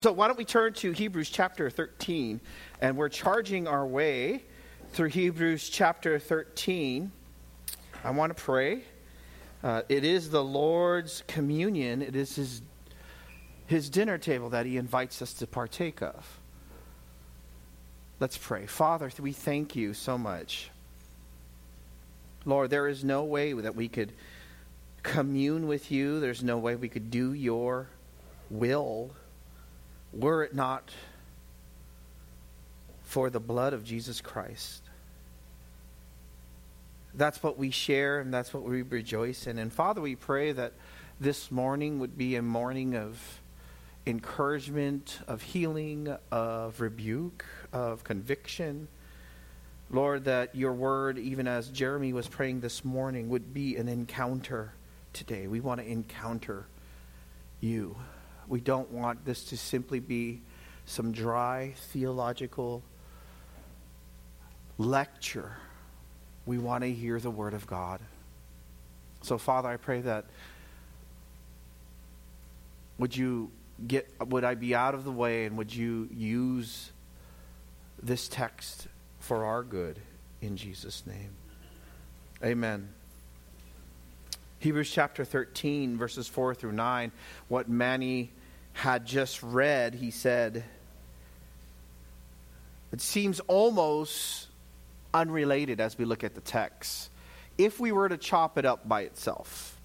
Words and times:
So, 0.00 0.12
why 0.12 0.28
don't 0.28 0.38
we 0.38 0.44
turn 0.44 0.74
to 0.74 0.92
Hebrews 0.92 1.28
chapter 1.28 1.68
13? 1.70 2.40
And 2.80 2.96
we're 2.96 3.08
charging 3.08 3.66
our 3.66 3.84
way 3.84 4.44
through 4.92 5.08
Hebrews 5.08 5.68
chapter 5.68 6.20
13. 6.20 7.10
I 8.04 8.10
want 8.12 8.30
to 8.30 8.40
pray. 8.40 8.84
Uh, 9.64 9.82
it 9.88 10.04
is 10.04 10.30
the 10.30 10.44
Lord's 10.44 11.24
communion, 11.26 12.00
it 12.00 12.14
is 12.14 12.36
his, 12.36 12.62
his 13.66 13.90
dinner 13.90 14.18
table 14.18 14.50
that 14.50 14.66
He 14.66 14.76
invites 14.76 15.20
us 15.20 15.32
to 15.32 15.48
partake 15.48 16.00
of. 16.00 16.38
Let's 18.20 18.38
pray. 18.38 18.66
Father, 18.66 19.10
we 19.18 19.32
thank 19.32 19.74
you 19.74 19.94
so 19.94 20.16
much. 20.16 20.70
Lord, 22.44 22.70
there 22.70 22.86
is 22.86 23.02
no 23.02 23.24
way 23.24 23.52
that 23.52 23.74
we 23.74 23.88
could 23.88 24.12
commune 25.02 25.66
with 25.66 25.90
you, 25.90 26.20
there's 26.20 26.44
no 26.44 26.56
way 26.56 26.76
we 26.76 26.88
could 26.88 27.10
do 27.10 27.32
your 27.32 27.88
will 28.48 29.10
were 30.12 30.42
it 30.42 30.54
not 30.54 30.90
for 33.02 33.30
the 33.30 33.40
blood 33.40 33.72
of 33.72 33.84
Jesus 33.84 34.20
Christ. 34.20 34.82
That's 37.14 37.42
what 37.42 37.58
we 37.58 37.70
share 37.70 38.20
and 38.20 38.32
that's 38.32 38.52
what 38.52 38.62
we 38.62 38.82
rejoice 38.82 39.46
in. 39.46 39.58
And 39.58 39.72
Father, 39.72 40.00
we 40.00 40.14
pray 40.14 40.52
that 40.52 40.74
this 41.20 41.50
morning 41.50 41.98
would 41.98 42.16
be 42.16 42.36
a 42.36 42.42
morning 42.42 42.94
of 42.94 43.40
encouragement, 44.06 45.18
of 45.26 45.42
healing, 45.42 46.14
of 46.30 46.80
rebuke, 46.80 47.44
of 47.72 48.04
conviction. 48.04 48.88
Lord, 49.90 50.24
that 50.26 50.54
your 50.54 50.72
word, 50.72 51.18
even 51.18 51.48
as 51.48 51.68
Jeremy 51.68 52.12
was 52.12 52.28
praying 52.28 52.60
this 52.60 52.84
morning, 52.84 53.30
would 53.30 53.54
be 53.54 53.76
an 53.76 53.88
encounter 53.88 54.74
today. 55.12 55.46
We 55.46 55.60
want 55.60 55.80
to 55.80 55.86
encounter 55.86 56.66
you. 57.60 57.96
We 58.48 58.60
don't 58.60 58.90
want 58.90 59.24
this 59.24 59.44
to 59.44 59.56
simply 59.56 60.00
be 60.00 60.40
some 60.86 61.12
dry 61.12 61.74
theological 61.92 62.82
lecture. 64.78 65.56
We 66.46 66.58
want 66.58 66.82
to 66.84 66.92
hear 66.92 67.20
the 67.20 67.30
Word 67.30 67.54
of 67.54 67.66
God. 67.66 68.00
So, 69.22 69.36
Father, 69.36 69.68
I 69.68 69.76
pray 69.76 70.00
that 70.02 70.24
would 72.98 73.16
you 73.16 73.50
get 73.86 74.08
would 74.26 74.44
I 74.44 74.54
be 74.54 74.74
out 74.74 74.94
of 74.94 75.04
the 75.04 75.12
way 75.12 75.44
and 75.44 75.56
would 75.58 75.74
you 75.74 76.08
use 76.12 76.90
this 78.02 78.28
text 78.28 78.88
for 79.20 79.44
our 79.44 79.62
good 79.62 79.98
in 80.40 80.56
Jesus' 80.56 81.04
name. 81.06 81.30
Amen. 82.42 82.88
Hebrews 84.60 84.90
chapter 84.90 85.24
13, 85.24 85.96
verses 85.96 86.26
4 86.26 86.54
through 86.54 86.72
9, 86.72 87.12
what 87.48 87.68
Manny 87.68 88.32
had 88.78 89.04
just 89.04 89.42
read, 89.42 89.92
he 89.92 90.12
said, 90.12 90.62
it 92.92 93.00
seems 93.00 93.40
almost 93.48 94.46
unrelated 95.12 95.80
as 95.80 95.98
we 95.98 96.04
look 96.04 96.22
at 96.22 96.36
the 96.36 96.40
text. 96.40 97.10
If 97.58 97.80
we 97.80 97.90
were 97.90 98.08
to 98.08 98.16
chop 98.16 98.56
it 98.56 98.64
up 98.64 98.88
by 98.88 99.00
itself, 99.00 99.76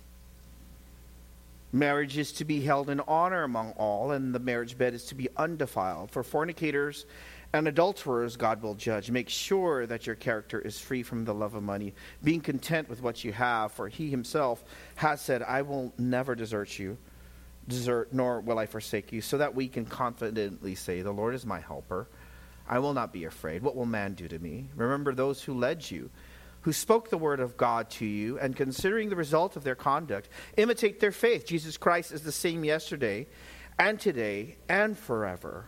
marriage 1.71 2.19
is 2.19 2.33
to 2.33 2.45
be 2.45 2.61
held 2.61 2.87
in 2.87 2.99
honor 3.07 3.41
among 3.41 3.71
all, 3.71 4.11
and 4.11 4.33
the 4.33 4.39
marriage 4.39 4.77
bed 4.77 4.93
is 4.93 5.05
to 5.05 5.15
be 5.15 5.27
undefiled. 5.37 6.11
For 6.11 6.21
fornicators 6.21 7.07
and 7.51 7.67
adulterers, 7.67 8.37
God 8.37 8.61
will 8.61 8.75
judge. 8.75 9.09
Make 9.09 9.27
sure 9.27 9.87
that 9.87 10.05
your 10.05 10.15
character 10.15 10.59
is 10.59 10.79
free 10.79 11.01
from 11.01 11.25
the 11.25 11.33
love 11.33 11.55
of 11.55 11.63
money, 11.63 11.95
being 12.23 12.41
content 12.41 12.89
with 12.89 13.01
what 13.01 13.23
you 13.23 13.33
have, 13.33 13.71
for 13.71 13.87
he 13.87 14.11
himself 14.11 14.63
has 14.97 15.19
said, 15.19 15.41
I 15.41 15.63
will 15.63 15.91
never 15.97 16.35
desert 16.35 16.77
you 16.77 16.95
desert, 17.67 18.13
nor 18.13 18.41
will 18.41 18.59
I 18.59 18.65
forsake 18.65 19.11
you, 19.11 19.21
so 19.21 19.37
that 19.37 19.55
we 19.55 19.67
can 19.67 19.85
confidently 19.85 20.75
say, 20.75 21.01
The 21.01 21.11
Lord 21.11 21.35
is 21.35 21.45
my 21.45 21.59
helper. 21.59 22.07
I 22.67 22.79
will 22.79 22.93
not 22.93 23.11
be 23.11 23.25
afraid. 23.25 23.61
What 23.61 23.75
will 23.75 23.85
man 23.85 24.13
do 24.13 24.27
to 24.27 24.39
me? 24.39 24.67
Remember 24.75 25.13
those 25.13 25.43
who 25.43 25.53
led 25.53 25.89
you, 25.89 26.09
who 26.61 26.71
spoke 26.71 27.09
the 27.09 27.17
word 27.17 27.39
of 27.39 27.57
God 27.57 27.89
to 27.91 28.05
you, 28.05 28.39
and 28.39 28.55
considering 28.55 29.09
the 29.09 29.15
result 29.15 29.55
of 29.55 29.63
their 29.63 29.75
conduct, 29.75 30.29
imitate 30.55 30.99
their 30.99 31.11
faith. 31.11 31.45
Jesus 31.45 31.77
Christ 31.77 32.11
is 32.11 32.23
the 32.23 32.31
same 32.31 32.63
yesterday, 32.63 33.27
and 33.77 33.99
today, 33.99 34.55
and 34.69 34.97
forever. 34.97 35.65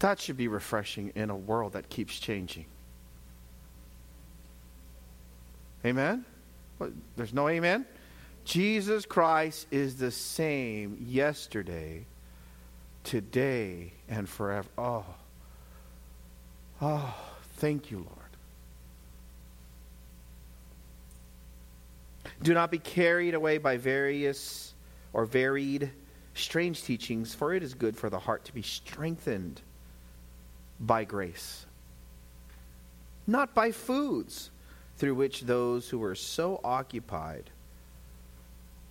That 0.00 0.20
should 0.20 0.36
be 0.36 0.48
refreshing 0.48 1.12
in 1.14 1.30
a 1.30 1.36
world 1.36 1.72
that 1.72 1.88
keeps 1.88 2.18
changing. 2.18 2.66
Amen? 5.84 6.24
There's 7.16 7.32
no 7.32 7.48
amen? 7.48 7.86
Jesus 8.46 9.04
Christ 9.04 9.66
is 9.72 9.96
the 9.96 10.12
same 10.12 11.04
yesterday, 11.04 12.06
today, 13.02 13.92
and 14.08 14.28
forever. 14.28 14.68
Oh, 14.78 15.04
oh, 16.80 17.14
thank 17.56 17.90
you, 17.90 17.98
Lord. 17.98 18.10
Do 22.40 22.54
not 22.54 22.70
be 22.70 22.78
carried 22.78 23.34
away 23.34 23.58
by 23.58 23.78
various 23.78 24.74
or 25.12 25.24
varied 25.24 25.90
strange 26.34 26.84
teachings, 26.84 27.34
for 27.34 27.52
it 27.52 27.64
is 27.64 27.74
good 27.74 27.96
for 27.96 28.08
the 28.08 28.20
heart 28.20 28.44
to 28.44 28.54
be 28.54 28.62
strengthened 28.62 29.60
by 30.78 31.02
grace, 31.02 31.66
not 33.26 33.56
by 33.56 33.72
foods 33.72 34.52
through 34.98 35.16
which 35.16 35.40
those 35.40 35.90
who 35.90 36.00
are 36.04 36.14
so 36.14 36.60
occupied 36.62 37.50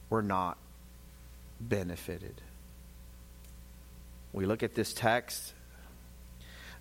were 0.10 0.22
not 0.22 0.58
benefited. 1.60 2.42
We 4.34 4.46
look 4.46 4.64
at 4.64 4.76
this 4.76 4.94
text. 4.94 5.54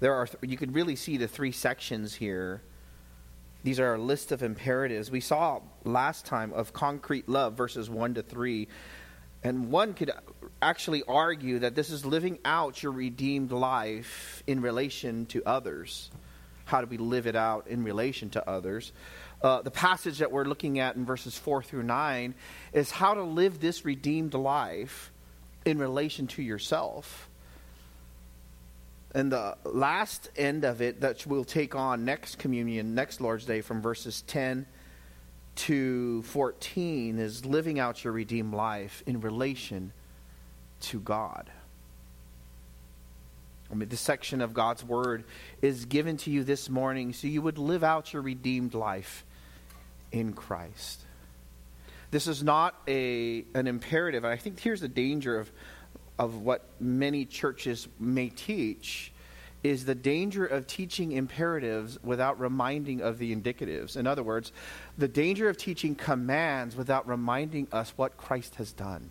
There 0.01 0.15
are 0.15 0.29
you 0.43 0.57
can 0.57 0.73
really 0.73 0.97
see 0.97 1.17
the 1.17 1.29
three 1.29 1.53
sections 1.53 2.15
here. 2.15 2.63
These 3.63 3.81
are 3.81 3.95
a 3.95 3.99
list 3.99 4.33
of 4.33 4.43
imperatives. 4.43 5.11
We 5.11 5.21
saw 5.21 5.61
last 5.85 6.27
time 6.27 6.53
of 6.53 6.73
concrete 6.73 7.29
love 7.29 7.55
verses 7.55 7.89
1 7.89 8.15
to 8.15 8.23
3. 8.23 8.69
And 9.43 9.71
one 9.71 9.95
could 9.95 10.11
actually 10.61 11.03
argue 11.07 11.61
that 11.61 11.75
this 11.75 11.91
is 11.91 12.05
living 12.05 12.39
out 12.45 12.83
your 12.83 12.93
redeemed 12.93 13.53
life 13.53 14.43
in 14.47 14.61
relation 14.61 15.27
to 15.27 15.43
others. 15.47 16.11
How 16.65 16.81
do 16.81 16.87
we 16.87 16.97
live 16.97 17.27
it 17.27 17.37
out 17.37 17.69
in 17.69 17.85
relation 17.85 18.31
to 18.31 18.49
others? 18.49 18.93
Uh, 19.45 19.61
the 19.61 19.71
passage 19.71 20.21
that 20.21 20.33
we're 20.33 20.47
looking 20.47 20.79
at 20.79 20.97
in 20.97 21.05
verses 21.05 21.37
4 21.37 21.63
through 21.63 21.83
9 21.83 22.35
is 22.73 22.91
how 22.91 23.13
to 23.13 23.23
live 23.23 23.61
this 23.61 23.85
redeemed 23.85 24.33
life 24.33 25.13
in 25.67 25.77
relation 25.77 26.27
to 26.27 26.43
yourself. 26.43 27.29
And 29.15 29.31
the 29.31 29.59
last 29.65 30.31
end 30.35 30.65
of 30.65 30.81
it 30.81 31.03
that 31.03 31.27
we'll 31.27 31.45
take 31.45 31.75
on 31.75 32.07
next 32.07 32.39
communion, 32.39 32.95
next 32.95 33.21
Lord's 33.21 33.45
Day, 33.45 33.61
from 33.61 33.83
verses 33.83 34.23
10 34.23 34.65
to 35.57 36.23
14, 36.23 37.19
is 37.19 37.45
living 37.45 37.79
out 37.79 38.03
your 38.03 38.15
redeemed 38.15 38.55
life 38.55 39.03
in 39.07 39.21
relation 39.21 39.93
to 40.81 41.01
God. 41.01 41.51
I 43.71 43.75
mean, 43.75 43.91
this 43.91 44.01
section 44.01 44.41
of 44.41 44.55
God's 44.55 44.83
Word 44.83 45.25
is 45.61 45.85
given 45.85 46.17
to 46.19 46.31
you 46.31 46.45
this 46.45 46.71
morning 46.71 47.13
so 47.13 47.27
you 47.27 47.43
would 47.43 47.59
live 47.59 47.85
out 47.85 48.15
your 48.15 48.23
redeemed 48.23 48.73
life 48.73 49.23
in 50.15 50.33
Christ. 50.33 51.01
This 52.13 52.29
is 52.29 52.43
not 52.43 52.81
a, 52.87 53.45
an 53.55 53.67
imperative. 53.67 54.23
And 54.23 54.33
I 54.33 54.37
think 54.37 54.61
here's 54.61 54.81
the 54.81 54.89
danger 54.89 55.41
of, 55.41 55.51
of 56.19 56.37
what 56.41 56.65
many 56.79 57.25
churches 57.25 57.89
may 57.99 58.29
teach 58.29 59.11
is 59.65 59.87
the 59.87 59.95
danger 59.95 60.47
of 60.47 60.69
teaching 60.69 61.11
imperatives 61.11 61.99
without 62.05 62.39
reminding 62.39 63.01
of 63.01 63.19
the 63.19 63.35
indicatives. 63.35 63.97
In 63.97 64.07
other 64.07 64.23
words, 64.23 64.53
the 64.97 65.09
danger 65.09 65.49
of 65.49 65.57
teaching 65.57 65.97
commands 65.97 66.77
without 66.77 67.09
reminding 67.09 67.67
us 67.73 67.93
what 67.97 68.17
Christ 68.17 68.55
has 68.57 68.73
done. 68.73 69.11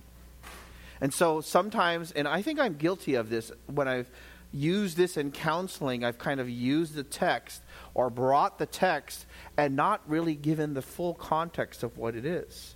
And 1.01 1.13
so 1.13 1.41
sometimes, 1.41 2.13
and 2.13 2.29
I 2.29 2.41
think 2.41 2.59
I'm 2.61 2.75
guilty 2.75 3.15
of 3.15 3.29
this 3.29 3.51
when 3.65 3.89
I've 3.89 4.09
used 4.53 4.95
this 4.95 5.17
in 5.17 5.31
counseling, 5.31 6.03
I've 6.03 6.19
kind 6.19 6.39
of 6.39 6.49
used 6.49 6.93
the 6.93 7.03
text 7.03 7.61
or 7.93 8.09
brought 8.09 8.59
the 8.59 8.65
text 8.65 9.25
and 9.57 9.75
not 9.75 10.01
really 10.07 10.35
given 10.35 10.73
the 10.73 10.81
full 10.81 11.13
context 11.13 11.83
of 11.83 11.97
what 11.97 12.15
it 12.15 12.25
is. 12.25 12.75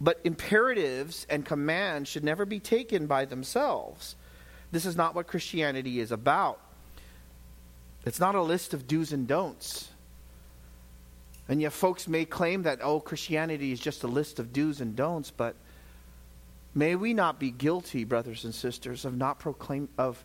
But 0.00 0.20
imperatives 0.24 1.26
and 1.30 1.44
commands 1.44 2.10
should 2.10 2.24
never 2.24 2.44
be 2.44 2.60
taken 2.60 3.06
by 3.06 3.24
themselves. 3.24 4.16
This 4.70 4.84
is 4.84 4.96
not 4.96 5.14
what 5.14 5.26
Christianity 5.26 6.00
is 6.00 6.12
about. 6.12 6.60
It's 8.04 8.20
not 8.20 8.34
a 8.34 8.42
list 8.42 8.74
of 8.74 8.86
do's 8.86 9.12
and 9.12 9.26
don'ts. 9.26 9.88
And 11.48 11.60
yet, 11.60 11.72
folks 11.72 12.08
may 12.08 12.24
claim 12.24 12.62
that, 12.62 12.80
oh, 12.82 13.00
Christianity 13.00 13.72
is 13.72 13.80
just 13.80 14.02
a 14.02 14.06
list 14.06 14.38
of 14.38 14.52
do's 14.52 14.80
and 14.80 14.96
don'ts, 14.96 15.30
but 15.30 15.54
may 16.74 16.96
we 16.96 17.14
not 17.14 17.38
be 17.38 17.50
guilty, 17.50 18.04
brothers 18.04 18.44
and 18.44 18.54
sisters, 18.54 19.04
of 19.04 19.16
not 19.16 19.38
proclaim 19.38 19.88
of 19.98 20.22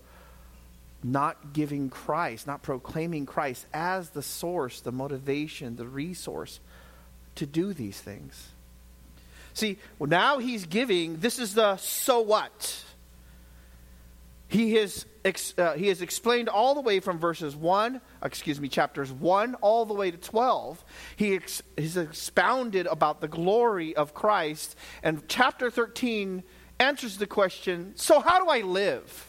not 1.03 1.53
giving 1.53 1.89
Christ, 1.89 2.45
not 2.45 2.61
proclaiming 2.61 3.25
Christ 3.25 3.65
as 3.73 4.09
the 4.09 4.21
source, 4.21 4.81
the 4.81 4.91
motivation, 4.91 5.75
the 5.75 5.87
resource 5.87 6.59
to 7.35 7.45
do 7.45 7.73
these 7.73 7.99
things. 7.99 8.49
See, 9.53 9.77
now 9.99 10.39
he's 10.39 10.65
giving, 10.65 11.17
this 11.17 11.39
is 11.39 11.53
the 11.53 11.77
so 11.77 12.19
what. 12.19 12.83
He 14.49 14.73
has, 14.73 15.05
uh, 15.59 15.73
he 15.73 15.89
has 15.89 16.01
explained 16.01 16.49
all 16.49 16.73
the 16.73 16.81
way 16.81 16.99
from 16.99 17.19
verses 17.19 17.55
1, 17.55 18.01
excuse 18.23 18.59
me, 18.59 18.67
chapters 18.67 19.11
1 19.11 19.53
all 19.55 19.85
the 19.85 19.93
way 19.93 20.09
to 20.09 20.17
12. 20.17 20.83
He 21.15 21.35
ex- 21.35 21.61
he's 21.77 21.95
expounded 21.95 22.87
about 22.87 23.21
the 23.21 23.27
glory 23.27 23.95
of 23.95 24.15
Christ. 24.15 24.75
And 25.03 25.21
chapter 25.27 25.69
13 25.69 26.43
answers 26.79 27.17
the 27.17 27.27
question 27.27 27.93
so, 27.95 28.19
how 28.19 28.43
do 28.43 28.49
I 28.49 28.61
live? 28.61 29.27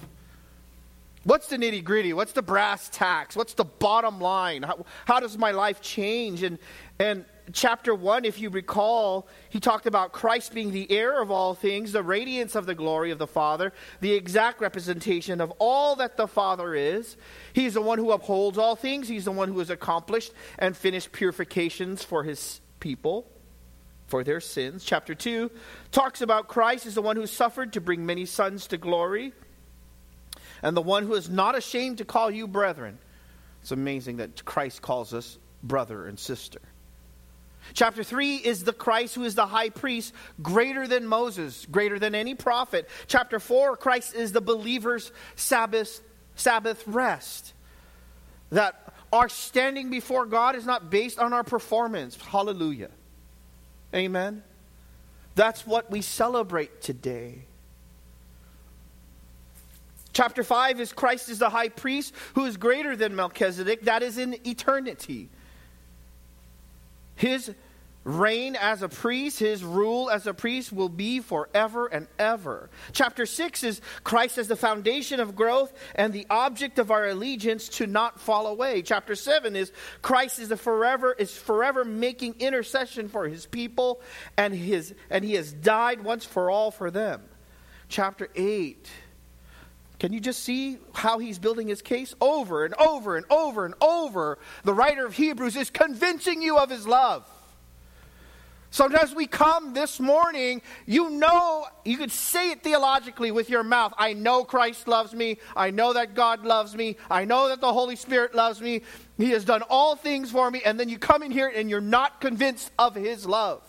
What's 1.24 1.48
the 1.48 1.58
nitty 1.58 1.84
gritty? 1.84 2.14
What's 2.14 2.32
the 2.32 2.40
brass 2.40 2.88
tacks? 2.88 3.36
What's 3.36 3.52
the 3.52 3.64
bottom 3.64 4.22
line? 4.22 4.62
How, 4.62 4.86
how 5.04 5.20
does 5.20 5.36
my 5.36 5.50
life 5.50 5.82
change? 5.82 6.42
And, 6.42 6.58
and 6.98 7.26
chapter 7.52 7.94
1, 7.94 8.24
if 8.24 8.40
you 8.40 8.50
recall, 8.50 9.28
he 9.48 9.60
talked 9.60 9.86
about 9.86 10.12
Christ 10.12 10.54
being 10.54 10.72
the 10.72 10.90
heir 10.90 11.22
of 11.22 11.30
all 11.30 11.54
things, 11.54 11.92
the 11.92 12.02
radiance 12.02 12.54
of 12.54 12.66
the 12.66 12.74
glory 12.74 13.10
of 13.10 13.18
the 13.18 13.26
Father, 13.26 13.72
the 14.00 14.12
exact 14.12 14.60
representation 14.60 15.40
of 15.40 15.52
all 15.58 15.96
that 15.96 16.16
the 16.16 16.28
Father 16.28 16.74
is. 16.74 17.16
He's 17.52 17.74
the 17.74 17.80
one 17.80 17.98
who 17.98 18.12
upholds 18.12 18.58
all 18.58 18.76
things, 18.76 19.08
he's 19.08 19.24
the 19.24 19.32
one 19.32 19.48
who 19.48 19.58
has 19.58 19.70
accomplished 19.70 20.32
and 20.58 20.76
finished 20.76 21.12
purifications 21.12 22.02
for 22.02 22.24
his 22.24 22.60
people. 22.80 23.26
For 24.06 24.24
their 24.24 24.40
sins. 24.40 24.84
Chapter 24.84 25.14
2 25.14 25.52
talks 25.92 26.20
about 26.20 26.48
Christ 26.48 26.84
as 26.84 26.96
the 26.96 27.02
one 27.02 27.14
who 27.14 27.28
suffered 27.28 27.74
to 27.74 27.80
bring 27.80 28.04
many 28.04 28.26
sons 28.26 28.66
to 28.66 28.76
glory 28.76 29.32
and 30.62 30.76
the 30.76 30.82
one 30.82 31.04
who 31.04 31.14
is 31.14 31.28
not 31.30 31.56
ashamed 31.56 31.98
to 31.98 32.04
call 32.04 32.28
you 32.28 32.48
brethren. 32.48 32.98
It's 33.62 33.70
amazing 33.70 34.16
that 34.16 34.44
Christ 34.44 34.82
calls 34.82 35.14
us 35.14 35.38
brother 35.62 36.06
and 36.06 36.18
sister. 36.18 36.60
Chapter 37.74 38.02
3 38.02 38.36
is 38.36 38.64
the 38.64 38.72
Christ 38.72 39.14
who 39.14 39.24
is 39.24 39.34
the 39.34 39.46
high 39.46 39.70
priest, 39.70 40.12
greater 40.42 40.86
than 40.86 41.06
Moses, 41.06 41.66
greater 41.70 41.98
than 41.98 42.14
any 42.14 42.34
prophet. 42.34 42.88
Chapter 43.06 43.38
4, 43.38 43.76
Christ 43.76 44.14
is 44.14 44.32
the 44.32 44.40
believer's 44.40 45.12
Sabbath, 45.36 46.00
Sabbath 46.36 46.82
rest. 46.86 47.52
That 48.50 48.92
our 49.12 49.28
standing 49.28 49.90
before 49.90 50.26
God 50.26 50.56
is 50.56 50.66
not 50.66 50.90
based 50.90 51.18
on 51.18 51.32
our 51.32 51.44
performance. 51.44 52.16
Hallelujah. 52.16 52.90
Amen. 53.94 54.42
That's 55.34 55.66
what 55.66 55.90
we 55.90 56.02
celebrate 56.02 56.80
today. 56.82 57.44
Chapter 60.12 60.42
5 60.42 60.80
is 60.80 60.92
Christ 60.92 61.28
is 61.28 61.38
the 61.38 61.50
high 61.50 61.68
priest 61.68 62.14
who 62.34 62.44
is 62.44 62.56
greater 62.56 62.96
than 62.96 63.14
Melchizedek, 63.14 63.82
that 63.82 64.02
is 64.02 64.18
in 64.18 64.36
eternity. 64.46 65.28
His 67.14 67.52
reign 68.04 68.56
as 68.56 68.82
a 68.82 68.88
priest, 68.88 69.38
his 69.38 69.62
rule 69.62 70.10
as 70.10 70.26
a 70.26 70.32
priest 70.32 70.72
will 70.72 70.88
be 70.88 71.20
forever 71.20 71.86
and 71.86 72.06
ever. 72.18 72.70
Chapter 72.92 73.26
6 73.26 73.62
is 73.62 73.80
Christ 74.04 74.38
as 74.38 74.48
the 74.48 74.56
foundation 74.56 75.20
of 75.20 75.36
growth 75.36 75.72
and 75.94 76.12
the 76.12 76.26
object 76.30 76.78
of 76.78 76.90
our 76.90 77.08
allegiance 77.08 77.68
to 77.70 77.86
not 77.86 78.18
fall 78.18 78.46
away. 78.46 78.82
Chapter 78.82 79.14
7 79.14 79.54
is 79.54 79.70
Christ 80.00 80.38
is 80.38 80.48
the 80.48 80.56
forever 80.56 81.12
is 81.12 81.36
forever 81.36 81.84
making 81.84 82.36
intercession 82.38 83.08
for 83.08 83.28
his 83.28 83.44
people 83.46 84.00
and 84.36 84.54
his 84.54 84.94
and 85.10 85.24
he 85.24 85.34
has 85.34 85.52
died 85.52 86.02
once 86.02 86.24
for 86.24 86.50
all 86.50 86.70
for 86.70 86.90
them. 86.90 87.22
Chapter 87.88 88.28
8 88.34 88.88
can 90.00 90.14
you 90.14 90.18
just 90.18 90.42
see 90.42 90.78
how 90.94 91.18
he's 91.18 91.38
building 91.38 91.68
his 91.68 91.82
case? 91.82 92.14
Over 92.22 92.64
and 92.64 92.74
over 92.76 93.18
and 93.18 93.26
over 93.28 93.66
and 93.66 93.74
over, 93.82 94.38
the 94.64 94.72
writer 94.72 95.04
of 95.04 95.14
Hebrews 95.14 95.56
is 95.56 95.68
convincing 95.68 96.40
you 96.40 96.56
of 96.56 96.70
his 96.70 96.86
love. 96.86 97.28
Sometimes 98.70 99.14
we 99.14 99.26
come 99.26 99.74
this 99.74 100.00
morning, 100.00 100.62
you 100.86 101.10
know, 101.10 101.66
you 101.84 101.98
could 101.98 102.12
say 102.12 102.52
it 102.52 102.62
theologically 102.62 103.30
with 103.30 103.50
your 103.50 103.62
mouth. 103.62 103.92
I 103.98 104.14
know 104.14 104.42
Christ 104.44 104.88
loves 104.88 105.12
me. 105.12 105.38
I 105.54 105.70
know 105.70 105.92
that 105.92 106.14
God 106.14 106.46
loves 106.46 106.74
me. 106.74 106.96
I 107.10 107.26
know 107.26 107.48
that 107.48 107.60
the 107.60 107.72
Holy 107.72 107.96
Spirit 107.96 108.34
loves 108.34 108.60
me. 108.62 108.82
He 109.18 109.30
has 109.32 109.44
done 109.44 109.62
all 109.68 109.96
things 109.96 110.30
for 110.30 110.50
me. 110.50 110.62
And 110.64 110.80
then 110.80 110.88
you 110.88 110.98
come 110.98 111.22
in 111.22 111.32
here 111.32 111.52
and 111.54 111.68
you're 111.68 111.80
not 111.82 112.22
convinced 112.22 112.70
of 112.78 112.94
his 112.94 113.26
love. 113.26 113.60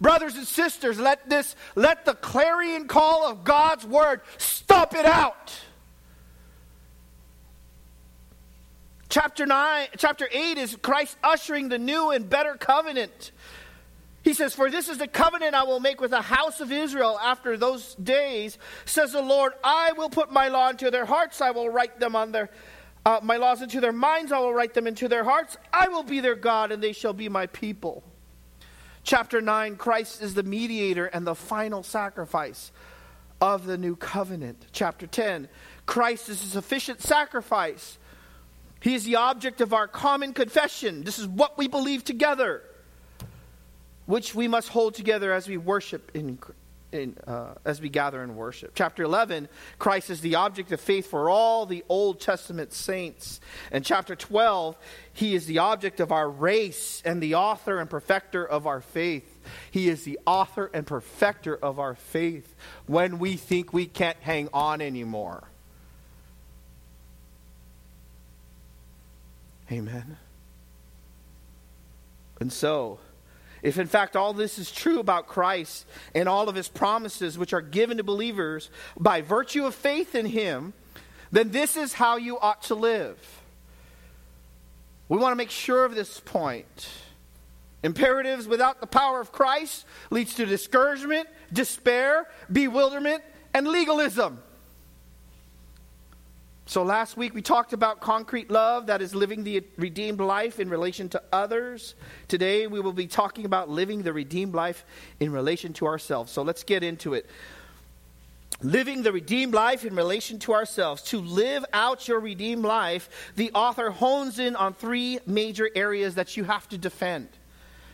Brothers 0.00 0.36
and 0.36 0.46
sisters, 0.46 1.00
let 1.00 1.28
this, 1.28 1.56
let 1.74 2.04
the 2.04 2.14
clarion 2.14 2.86
call 2.86 3.26
of 3.26 3.42
God's 3.42 3.86
word 3.86 4.20
stop 4.36 4.94
it 4.94 5.06
out. 5.06 5.52
Chapter 9.10 9.44
9, 9.44 9.88
chapter 9.98 10.28
8 10.30 10.56
is 10.56 10.76
Christ 10.80 11.16
ushering 11.24 11.68
the 11.68 11.78
new 11.78 12.10
and 12.10 12.30
better 12.30 12.54
covenant. 12.54 13.32
He 14.22 14.34
says, 14.34 14.54
For 14.54 14.70
this 14.70 14.88
is 14.88 14.98
the 14.98 15.08
covenant 15.08 15.56
I 15.56 15.64
will 15.64 15.80
make 15.80 16.00
with 16.00 16.12
the 16.12 16.22
house 16.22 16.60
of 16.60 16.70
Israel 16.70 17.18
after 17.20 17.56
those 17.56 17.96
days, 17.96 18.56
says 18.84 19.12
the 19.12 19.20
Lord. 19.20 19.52
I 19.64 19.94
will 19.96 20.10
put 20.10 20.30
my 20.30 20.46
law 20.46 20.70
into 20.70 20.92
their 20.92 21.06
hearts, 21.06 21.40
I 21.40 21.50
will 21.50 21.68
write 21.68 21.98
them 21.98 22.14
on 22.14 22.30
their 22.30 22.50
uh, 23.04 23.18
my 23.22 23.38
laws 23.38 23.62
into 23.62 23.80
their 23.80 23.92
minds, 23.92 24.30
I 24.30 24.38
will 24.38 24.54
write 24.54 24.74
them 24.74 24.86
into 24.86 25.08
their 25.08 25.24
hearts. 25.24 25.56
I 25.72 25.88
will 25.88 26.02
be 26.02 26.20
their 26.20 26.34
God, 26.34 26.70
and 26.70 26.82
they 26.82 26.92
shall 26.92 27.14
be 27.14 27.30
my 27.30 27.46
people. 27.46 28.04
Chapter 29.02 29.40
9 29.40 29.76
Christ 29.76 30.22
is 30.22 30.34
the 30.34 30.42
mediator 30.44 31.06
and 31.06 31.26
the 31.26 31.34
final 31.34 31.82
sacrifice 31.82 32.70
of 33.40 33.66
the 33.66 33.78
new 33.78 33.96
covenant. 33.96 34.66
Chapter 34.70 35.08
10 35.08 35.48
Christ 35.86 36.28
is 36.28 36.42
a 36.44 36.46
sufficient 36.46 37.00
sacrifice 37.00 37.98
he 38.80 38.94
is 38.94 39.04
the 39.04 39.16
object 39.16 39.60
of 39.60 39.74
our 39.74 39.86
common 39.86 40.32
confession. 40.32 41.04
This 41.04 41.18
is 41.18 41.26
what 41.26 41.58
we 41.58 41.68
believe 41.68 42.02
together, 42.02 42.62
which 44.06 44.34
we 44.34 44.48
must 44.48 44.68
hold 44.68 44.94
together 44.94 45.32
as 45.32 45.46
we 45.46 45.58
worship 45.58 46.10
in, 46.14 46.38
in 46.90 47.16
uh, 47.26 47.54
as 47.66 47.82
we 47.82 47.90
gather 47.90 48.22
in 48.22 48.34
worship. 48.34 48.72
Chapter 48.74 49.02
11, 49.02 49.50
Christ 49.78 50.08
is 50.08 50.22
the 50.22 50.36
object 50.36 50.72
of 50.72 50.80
faith 50.80 51.10
for 51.10 51.28
all 51.28 51.66
the 51.66 51.84
Old 51.90 52.20
Testament 52.20 52.72
saints. 52.72 53.40
And 53.70 53.84
chapter 53.84 54.16
12, 54.16 54.78
he 55.12 55.34
is 55.34 55.44
the 55.44 55.58
object 55.58 56.00
of 56.00 56.10
our 56.10 56.28
race 56.28 57.02
and 57.04 57.22
the 57.22 57.34
author 57.34 57.80
and 57.80 57.90
perfecter 57.90 58.46
of 58.46 58.66
our 58.66 58.80
faith. 58.80 59.38
He 59.70 59.90
is 59.90 60.04
the 60.04 60.18
author 60.26 60.70
and 60.72 60.86
perfecter 60.86 61.54
of 61.54 61.78
our 61.78 61.96
faith 61.96 62.54
when 62.86 63.18
we 63.18 63.36
think 63.36 63.74
we 63.74 63.84
can't 63.84 64.18
hang 64.20 64.48
on 64.54 64.80
anymore. 64.80 65.49
Amen. 69.70 70.16
And 72.40 72.52
so, 72.52 72.98
if 73.62 73.78
in 73.78 73.86
fact 73.86 74.16
all 74.16 74.32
this 74.32 74.58
is 74.58 74.72
true 74.72 74.98
about 74.98 75.26
Christ 75.26 75.86
and 76.14 76.28
all 76.28 76.48
of 76.48 76.54
his 76.54 76.68
promises, 76.68 77.38
which 77.38 77.52
are 77.52 77.60
given 77.60 77.98
to 77.98 78.02
believers 78.02 78.70
by 78.98 79.20
virtue 79.20 79.66
of 79.66 79.74
faith 79.74 80.14
in 80.14 80.26
him, 80.26 80.72
then 81.30 81.50
this 81.50 81.76
is 81.76 81.92
how 81.92 82.16
you 82.16 82.38
ought 82.38 82.62
to 82.64 82.74
live. 82.74 83.18
We 85.08 85.18
want 85.18 85.32
to 85.32 85.36
make 85.36 85.50
sure 85.50 85.84
of 85.84 85.94
this 85.94 86.20
point. 86.20 86.88
Imperatives 87.82 88.46
without 88.46 88.80
the 88.80 88.86
power 88.86 89.20
of 89.20 89.32
Christ 89.32 89.86
leads 90.10 90.34
to 90.34 90.46
discouragement, 90.46 91.28
despair, 91.52 92.28
bewilderment, 92.50 93.22
and 93.54 93.66
legalism. 93.66 94.42
So 96.70 96.84
last 96.84 97.16
week 97.16 97.34
we 97.34 97.42
talked 97.42 97.72
about 97.72 98.00
concrete 98.00 98.48
love, 98.48 98.86
that 98.86 99.02
is 99.02 99.12
living 99.12 99.42
the 99.42 99.64
redeemed 99.76 100.20
life 100.20 100.60
in 100.60 100.70
relation 100.70 101.08
to 101.08 101.22
others. 101.32 101.96
Today 102.28 102.68
we 102.68 102.78
will 102.78 102.92
be 102.92 103.08
talking 103.08 103.44
about 103.44 103.68
living 103.68 104.04
the 104.04 104.12
redeemed 104.12 104.54
life 104.54 104.84
in 105.18 105.32
relation 105.32 105.72
to 105.72 105.86
ourselves. 105.86 106.30
So 106.30 106.42
let's 106.42 106.62
get 106.62 106.84
into 106.84 107.14
it. 107.14 107.26
Living 108.62 109.02
the 109.02 109.10
redeemed 109.10 109.52
life 109.52 109.84
in 109.84 109.96
relation 109.96 110.38
to 110.38 110.52
ourselves. 110.52 111.02
To 111.10 111.18
live 111.18 111.64
out 111.72 112.06
your 112.06 112.20
redeemed 112.20 112.62
life, 112.62 113.32
the 113.34 113.50
author 113.50 113.90
hones 113.90 114.38
in 114.38 114.54
on 114.54 114.72
three 114.72 115.18
major 115.26 115.68
areas 115.74 116.14
that 116.14 116.36
you 116.36 116.44
have 116.44 116.68
to 116.68 116.78
defend 116.78 117.30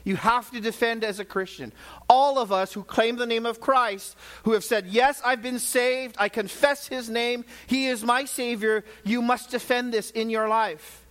you 0.06 0.14
have 0.14 0.52
to 0.52 0.60
defend 0.60 1.02
as 1.02 1.18
a 1.18 1.24
Christian. 1.24 1.72
All 2.08 2.38
of 2.38 2.52
us 2.52 2.72
who 2.72 2.84
claim 2.84 3.16
the 3.16 3.26
name 3.26 3.44
of 3.44 3.60
Christ, 3.60 4.16
who 4.44 4.52
have 4.52 4.62
said, 4.62 4.86
Yes, 4.86 5.20
I've 5.24 5.42
been 5.42 5.58
saved, 5.58 6.14
I 6.16 6.28
confess 6.28 6.86
his 6.86 7.10
name, 7.10 7.44
he 7.66 7.88
is 7.88 8.04
my 8.04 8.24
Savior, 8.24 8.84
you 9.02 9.20
must 9.20 9.50
defend 9.50 9.92
this 9.92 10.12
in 10.12 10.30
your 10.30 10.48
life. 10.48 11.04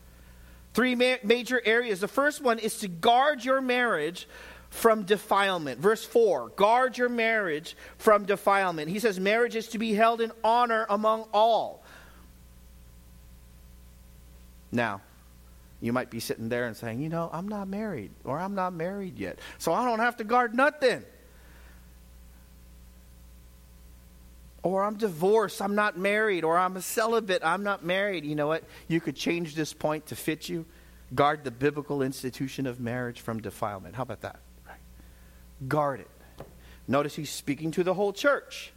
Three 0.74 0.96
ma- 0.96 1.18
major 1.24 1.62
areas. 1.66 2.00
The 2.00 2.08
first 2.08 2.42
one 2.42 2.58
is 2.58 2.80
to 2.80 2.88
guard 2.88 3.44
your 3.44 3.60
marriage 3.60 4.30
from 4.70 5.04
defilement. 5.04 5.82
Verse 5.82 6.06
4 6.06 6.50
guard 6.56 6.98
your 6.98 7.10
marriage 7.10 7.76
from 7.98 8.24
defilement. 8.24 8.90
He 8.90 9.00
says, 9.00 9.20
Marriage 9.20 9.58
is 9.58 9.68
to 9.70 9.78
be 9.78 9.94
held 9.94 10.22
in 10.22 10.32
honor 10.42 10.86
among 10.90 11.26
all. 11.34 11.84
Now, 14.72 15.02
you 15.86 15.94
might 15.94 16.10
be 16.10 16.20
sitting 16.20 16.50
there 16.50 16.66
and 16.66 16.76
saying, 16.76 17.00
you 17.00 17.10
know, 17.10 17.30
I'm 17.32 17.48
not 17.48 17.68
married 17.68 18.12
or 18.24 18.40
I'm 18.40 18.56
not 18.56 18.74
married 18.74 19.20
yet, 19.20 19.40
so 19.60 19.72
I 19.72 19.86
don't 19.86 20.00
have 20.00 20.18
to 20.18 20.24
guard 20.24 20.56
nothing. 20.56 21.04
Or 24.64 24.84
I'm 24.84 24.98
divorced, 24.98 25.62
I'm 25.62 25.76
not 25.76 25.96
married, 25.96 26.44
or 26.44 26.58
I'm 26.58 26.76
a 26.76 26.82
celibate, 26.82 27.44
I'm 27.46 27.62
not 27.62 27.86
married. 27.86 28.26
You 28.26 28.34
know 28.34 28.48
what? 28.48 28.64
You 28.88 29.00
could 29.00 29.16
change 29.16 29.54
this 29.54 29.74
point 29.74 30.08
to 30.08 30.16
fit 30.16 30.50
you. 30.50 30.66
Guard 31.14 31.44
the 31.44 31.52
biblical 31.52 32.02
institution 32.02 32.66
of 32.66 32.80
marriage 32.80 33.22
from 33.22 33.42
defilement. 33.42 33.96
How 33.96 34.02
about 34.02 34.22
that? 34.22 34.40
Right. 34.68 34.80
Guard 35.68 36.00
it. 36.00 36.10
Notice 36.88 37.16
he's 37.16 37.30
speaking 37.30 37.70
to 37.72 37.84
the 37.84 37.94
whole 37.94 38.12
church. 38.12 38.74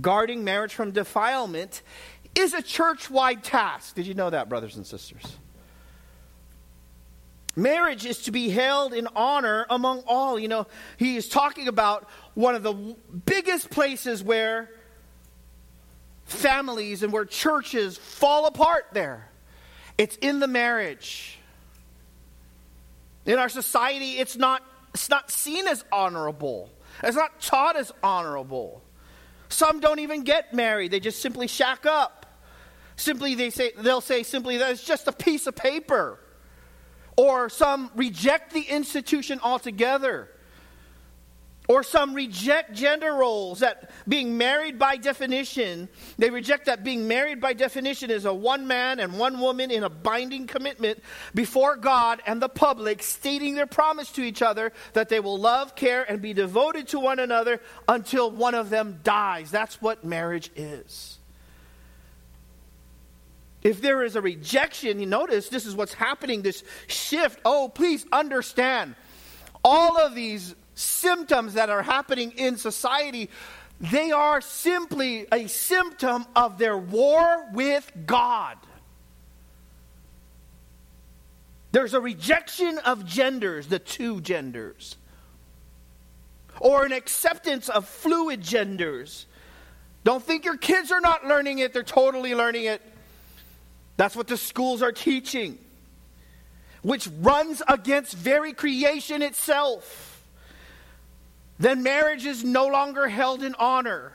Guarding 0.00 0.44
marriage 0.44 0.74
from 0.74 0.92
defilement 0.92 1.82
is 2.36 2.54
a 2.54 2.62
church 2.62 3.10
wide 3.10 3.42
task. 3.42 3.96
Did 3.96 4.06
you 4.06 4.14
know 4.14 4.30
that, 4.30 4.48
brothers 4.48 4.76
and 4.76 4.86
sisters? 4.86 5.24
Marriage 7.56 8.04
is 8.04 8.22
to 8.22 8.32
be 8.32 8.48
held 8.48 8.92
in 8.92 9.06
honor 9.14 9.66
among 9.70 10.02
all. 10.06 10.38
You 10.38 10.48
know, 10.48 10.66
he 10.96 11.16
is 11.16 11.28
talking 11.28 11.68
about 11.68 12.08
one 12.34 12.54
of 12.54 12.62
the 12.62 12.96
biggest 13.26 13.70
places 13.70 14.22
where 14.22 14.70
families 16.24 17.02
and 17.02 17.12
where 17.12 17.24
churches 17.24 17.96
fall 17.96 18.46
apart 18.46 18.86
there. 18.92 19.28
It's 19.96 20.16
in 20.16 20.40
the 20.40 20.48
marriage. 20.48 21.38
In 23.26 23.38
our 23.38 23.48
society, 23.48 24.18
it's 24.18 24.36
not, 24.36 24.62
it's 24.92 25.08
not 25.08 25.30
seen 25.30 25.68
as 25.68 25.84
honorable. 25.92 26.70
It's 27.02 27.16
not 27.16 27.40
taught 27.40 27.76
as 27.76 27.92
honorable. 28.02 28.82
Some 29.48 29.78
don't 29.78 30.00
even 30.00 30.24
get 30.24 30.52
married. 30.52 30.90
They 30.90 31.00
just 31.00 31.22
simply 31.22 31.46
shack 31.46 31.86
up. 31.86 32.26
Simply 32.96 33.34
they 33.34 33.50
say 33.50 33.72
they'll 33.78 34.00
say 34.00 34.22
simply 34.22 34.56
that 34.58 34.72
it's 34.72 34.84
just 34.84 35.06
a 35.08 35.12
piece 35.12 35.46
of 35.46 35.54
paper. 35.54 36.18
Or 37.16 37.48
some 37.48 37.90
reject 37.94 38.52
the 38.52 38.62
institution 38.62 39.40
altogether. 39.42 40.28
Or 41.66 41.82
some 41.82 42.12
reject 42.12 42.74
gender 42.74 43.14
roles, 43.14 43.60
that 43.60 43.90
being 44.06 44.36
married 44.36 44.78
by 44.78 44.98
definition, 44.98 45.88
they 46.18 46.28
reject 46.28 46.66
that 46.66 46.84
being 46.84 47.08
married 47.08 47.40
by 47.40 47.54
definition 47.54 48.10
is 48.10 48.26
a 48.26 48.34
one 48.34 48.66
man 48.66 49.00
and 49.00 49.18
one 49.18 49.40
woman 49.40 49.70
in 49.70 49.82
a 49.82 49.88
binding 49.88 50.46
commitment 50.46 51.02
before 51.34 51.76
God 51.76 52.20
and 52.26 52.42
the 52.42 52.50
public, 52.50 53.02
stating 53.02 53.54
their 53.54 53.66
promise 53.66 54.12
to 54.12 54.22
each 54.22 54.42
other 54.42 54.74
that 54.92 55.08
they 55.08 55.20
will 55.20 55.38
love, 55.38 55.74
care, 55.74 56.02
and 56.02 56.20
be 56.20 56.34
devoted 56.34 56.88
to 56.88 57.00
one 57.00 57.18
another 57.18 57.62
until 57.88 58.30
one 58.30 58.54
of 58.54 58.68
them 58.68 59.00
dies. 59.02 59.50
That's 59.50 59.80
what 59.80 60.04
marriage 60.04 60.50
is. 60.54 61.18
If 63.64 63.80
there 63.80 64.04
is 64.04 64.14
a 64.14 64.20
rejection, 64.20 65.00
you 65.00 65.06
notice 65.06 65.48
this 65.48 65.64
is 65.64 65.74
what's 65.74 65.94
happening, 65.94 66.42
this 66.42 66.62
shift. 66.86 67.40
Oh, 67.46 67.70
please 67.70 68.04
understand. 68.12 68.94
All 69.64 69.98
of 69.98 70.14
these 70.14 70.54
symptoms 70.74 71.54
that 71.54 71.70
are 71.70 71.82
happening 71.82 72.32
in 72.32 72.58
society, 72.58 73.30
they 73.80 74.10
are 74.12 74.42
simply 74.42 75.26
a 75.32 75.46
symptom 75.46 76.26
of 76.36 76.58
their 76.58 76.76
war 76.76 77.46
with 77.54 77.90
God. 78.04 78.58
There's 81.72 81.94
a 81.94 82.00
rejection 82.00 82.78
of 82.78 83.06
genders, 83.06 83.66
the 83.66 83.78
two 83.78 84.20
genders, 84.20 84.96
or 86.60 86.84
an 86.84 86.92
acceptance 86.92 87.70
of 87.70 87.88
fluid 87.88 88.42
genders. 88.42 89.26
Don't 90.04 90.22
think 90.22 90.44
your 90.44 90.58
kids 90.58 90.92
are 90.92 91.00
not 91.00 91.26
learning 91.26 91.60
it, 91.60 91.72
they're 91.72 91.82
totally 91.82 92.34
learning 92.34 92.66
it. 92.66 92.82
That's 93.96 94.16
what 94.16 94.26
the 94.26 94.36
schools 94.36 94.82
are 94.82 94.92
teaching, 94.92 95.58
which 96.82 97.08
runs 97.20 97.62
against 97.68 98.14
very 98.14 98.52
creation 98.52 99.22
itself 99.22 100.14
then 101.58 101.82
marriage 101.82 102.26
is 102.26 102.42
no 102.42 102.66
longer 102.66 103.08
held 103.08 103.42
in 103.42 103.54
honor. 103.54 104.12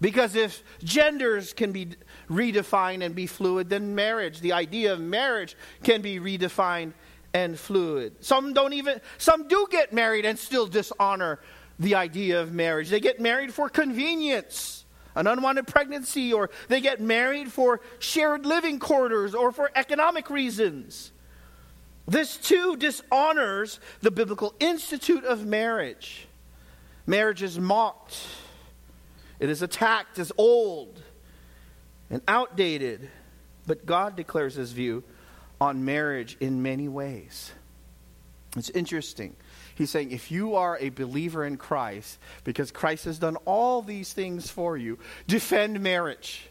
Because 0.00 0.34
if 0.34 0.62
genders 0.82 1.52
can 1.52 1.72
be 1.72 1.90
redefined 2.28 3.04
and 3.04 3.14
be 3.14 3.26
fluid, 3.26 3.68
then 3.68 3.94
marriage, 3.94 4.40
the 4.40 4.52
idea 4.52 4.92
of 4.92 5.00
marriage, 5.00 5.56
can 5.82 6.00
be 6.00 6.18
redefined 6.18 6.92
and 7.34 7.58
fluid. 7.58 8.14
Some 8.20 8.52
don't 8.52 8.72
even, 8.72 9.00
some 9.18 9.46
do 9.46 9.66
get 9.70 9.92
married 9.92 10.24
and 10.24 10.38
still 10.38 10.66
dishonor 10.66 11.40
the 11.78 11.94
idea 11.94 12.40
of 12.40 12.52
marriage. 12.52 12.88
They 12.88 13.00
get 13.00 13.20
married 13.20 13.52
for 13.52 13.68
convenience, 13.68 14.79
an 15.20 15.26
unwanted 15.26 15.66
pregnancy, 15.66 16.32
or 16.32 16.50
they 16.68 16.80
get 16.80 16.98
married 17.00 17.52
for 17.52 17.80
shared 17.98 18.46
living 18.46 18.78
quarters 18.78 19.34
or 19.34 19.52
for 19.52 19.70
economic 19.76 20.30
reasons. 20.30 21.12
This 22.08 22.38
too 22.38 22.76
dishonors 22.76 23.78
the 24.00 24.10
biblical 24.10 24.54
institute 24.58 25.24
of 25.24 25.44
marriage. 25.44 26.26
Marriage 27.06 27.42
is 27.42 27.58
mocked, 27.58 28.18
it 29.38 29.50
is 29.50 29.62
attacked 29.62 30.18
as 30.18 30.32
old 30.38 31.00
and 32.08 32.22
outdated. 32.26 33.08
But 33.66 33.84
God 33.84 34.16
declares 34.16 34.54
his 34.54 34.72
view 34.72 35.04
on 35.60 35.84
marriage 35.84 36.36
in 36.40 36.62
many 36.62 36.88
ways. 36.88 37.52
It's 38.56 38.70
interesting. 38.70 39.36
He's 39.80 39.88
saying, 39.88 40.10
if 40.10 40.30
you 40.30 40.56
are 40.56 40.76
a 40.78 40.90
believer 40.90 41.42
in 41.42 41.56
Christ, 41.56 42.18
because 42.44 42.70
Christ 42.70 43.06
has 43.06 43.18
done 43.18 43.36
all 43.46 43.80
these 43.80 44.12
things 44.12 44.50
for 44.50 44.76
you, 44.76 44.98
defend 45.26 45.80
marriage. 45.80 46.46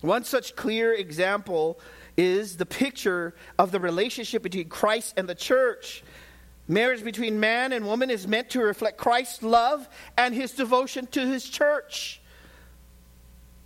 One 0.00 0.24
such 0.24 0.56
clear 0.56 0.94
example 0.94 1.78
is 2.16 2.56
the 2.56 2.64
picture 2.64 3.34
of 3.58 3.72
the 3.72 3.78
relationship 3.78 4.42
between 4.42 4.70
Christ 4.70 5.12
and 5.18 5.28
the 5.28 5.34
church. 5.34 6.02
Marriage 6.66 7.04
between 7.04 7.38
man 7.38 7.74
and 7.74 7.84
woman 7.84 8.08
is 8.08 8.26
meant 8.26 8.48
to 8.48 8.60
reflect 8.62 8.96
Christ's 8.96 9.42
love 9.42 9.86
and 10.16 10.34
his 10.34 10.52
devotion 10.52 11.06
to 11.08 11.26
his 11.26 11.46
church. 11.46 12.22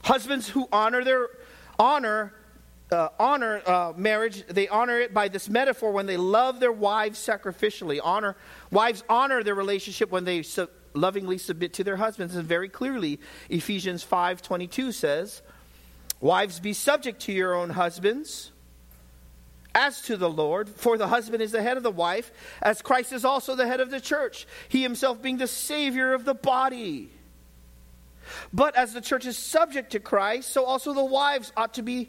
Husbands 0.02 0.48
who 0.48 0.68
honor 0.72 1.04
their 1.04 1.28
honor 1.78 2.34
uh, 2.94 3.08
honor 3.18 3.60
uh, 3.66 3.92
marriage, 3.96 4.46
they 4.46 4.68
honor 4.68 4.98
it 5.00 5.12
by 5.12 5.28
this 5.28 5.48
metaphor 5.50 5.92
when 5.92 6.06
they 6.06 6.16
love 6.16 6.60
their 6.60 6.72
wives 6.72 7.18
sacrificially. 7.18 8.00
Honor 8.02 8.36
wives 8.70 9.04
honor 9.08 9.42
their 9.42 9.54
relationship 9.54 10.10
when 10.10 10.24
they 10.24 10.42
su- 10.42 10.68
lovingly 10.94 11.38
submit 11.38 11.74
to 11.74 11.84
their 11.84 11.96
husbands. 11.96 12.36
And 12.36 12.46
very 12.46 12.68
clearly, 12.68 13.20
Ephesians 13.50 14.02
five 14.02 14.40
twenty 14.40 14.68
two 14.68 14.92
says, 14.92 15.42
Wives, 16.20 16.60
be 16.60 16.72
subject 16.72 17.22
to 17.22 17.32
your 17.32 17.54
own 17.54 17.70
husbands 17.70 18.52
as 19.74 20.00
to 20.02 20.16
the 20.16 20.30
Lord, 20.30 20.68
for 20.68 20.96
the 20.96 21.08
husband 21.08 21.42
is 21.42 21.50
the 21.50 21.60
head 21.60 21.76
of 21.76 21.82
the 21.82 21.90
wife, 21.90 22.30
as 22.62 22.80
Christ 22.80 23.12
is 23.12 23.24
also 23.24 23.56
the 23.56 23.66
head 23.66 23.80
of 23.80 23.90
the 23.90 24.00
church, 24.00 24.46
he 24.68 24.82
himself 24.82 25.20
being 25.20 25.36
the 25.36 25.48
Savior 25.48 26.14
of 26.14 26.24
the 26.24 26.32
body. 26.32 27.10
But 28.52 28.76
as 28.76 28.94
the 28.94 29.00
church 29.00 29.26
is 29.26 29.36
subject 29.36 29.92
to 29.92 30.00
Christ, 30.00 30.50
so 30.50 30.64
also 30.64 30.94
the 30.94 31.04
wives 31.04 31.52
ought 31.56 31.74
to 31.74 31.82
be 31.82 32.08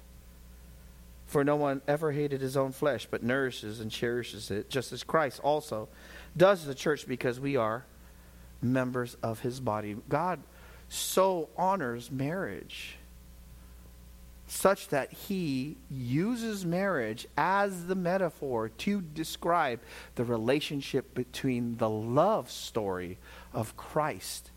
For 1.31 1.45
no 1.45 1.55
one 1.55 1.81
ever 1.87 2.11
hated 2.11 2.41
his 2.41 2.57
own 2.57 2.73
flesh, 2.73 3.07
but 3.09 3.23
nourishes 3.23 3.79
and 3.79 3.89
cherishes 3.89 4.51
it, 4.51 4.69
just 4.69 4.91
as 4.91 5.01
Christ 5.01 5.39
also 5.39 5.87
does 6.35 6.65
the 6.65 6.75
church 6.75 7.07
because 7.07 7.39
we 7.39 7.55
are 7.55 7.85
members 8.61 9.15
of 9.23 9.39
his 9.39 9.61
body. 9.61 9.95
God 10.09 10.41
so 10.89 11.47
honors 11.57 12.11
marriage 12.11 12.97
such 14.45 14.89
that 14.89 15.13
he 15.13 15.77
uses 15.89 16.65
marriage 16.65 17.25
as 17.37 17.85
the 17.85 17.95
metaphor 17.95 18.67
to 18.67 18.99
describe 18.99 19.79
the 20.15 20.25
relationship 20.25 21.15
between 21.15 21.77
the 21.77 21.89
love 21.89 22.51
story 22.51 23.17
of 23.53 23.77
Christ 23.77 24.51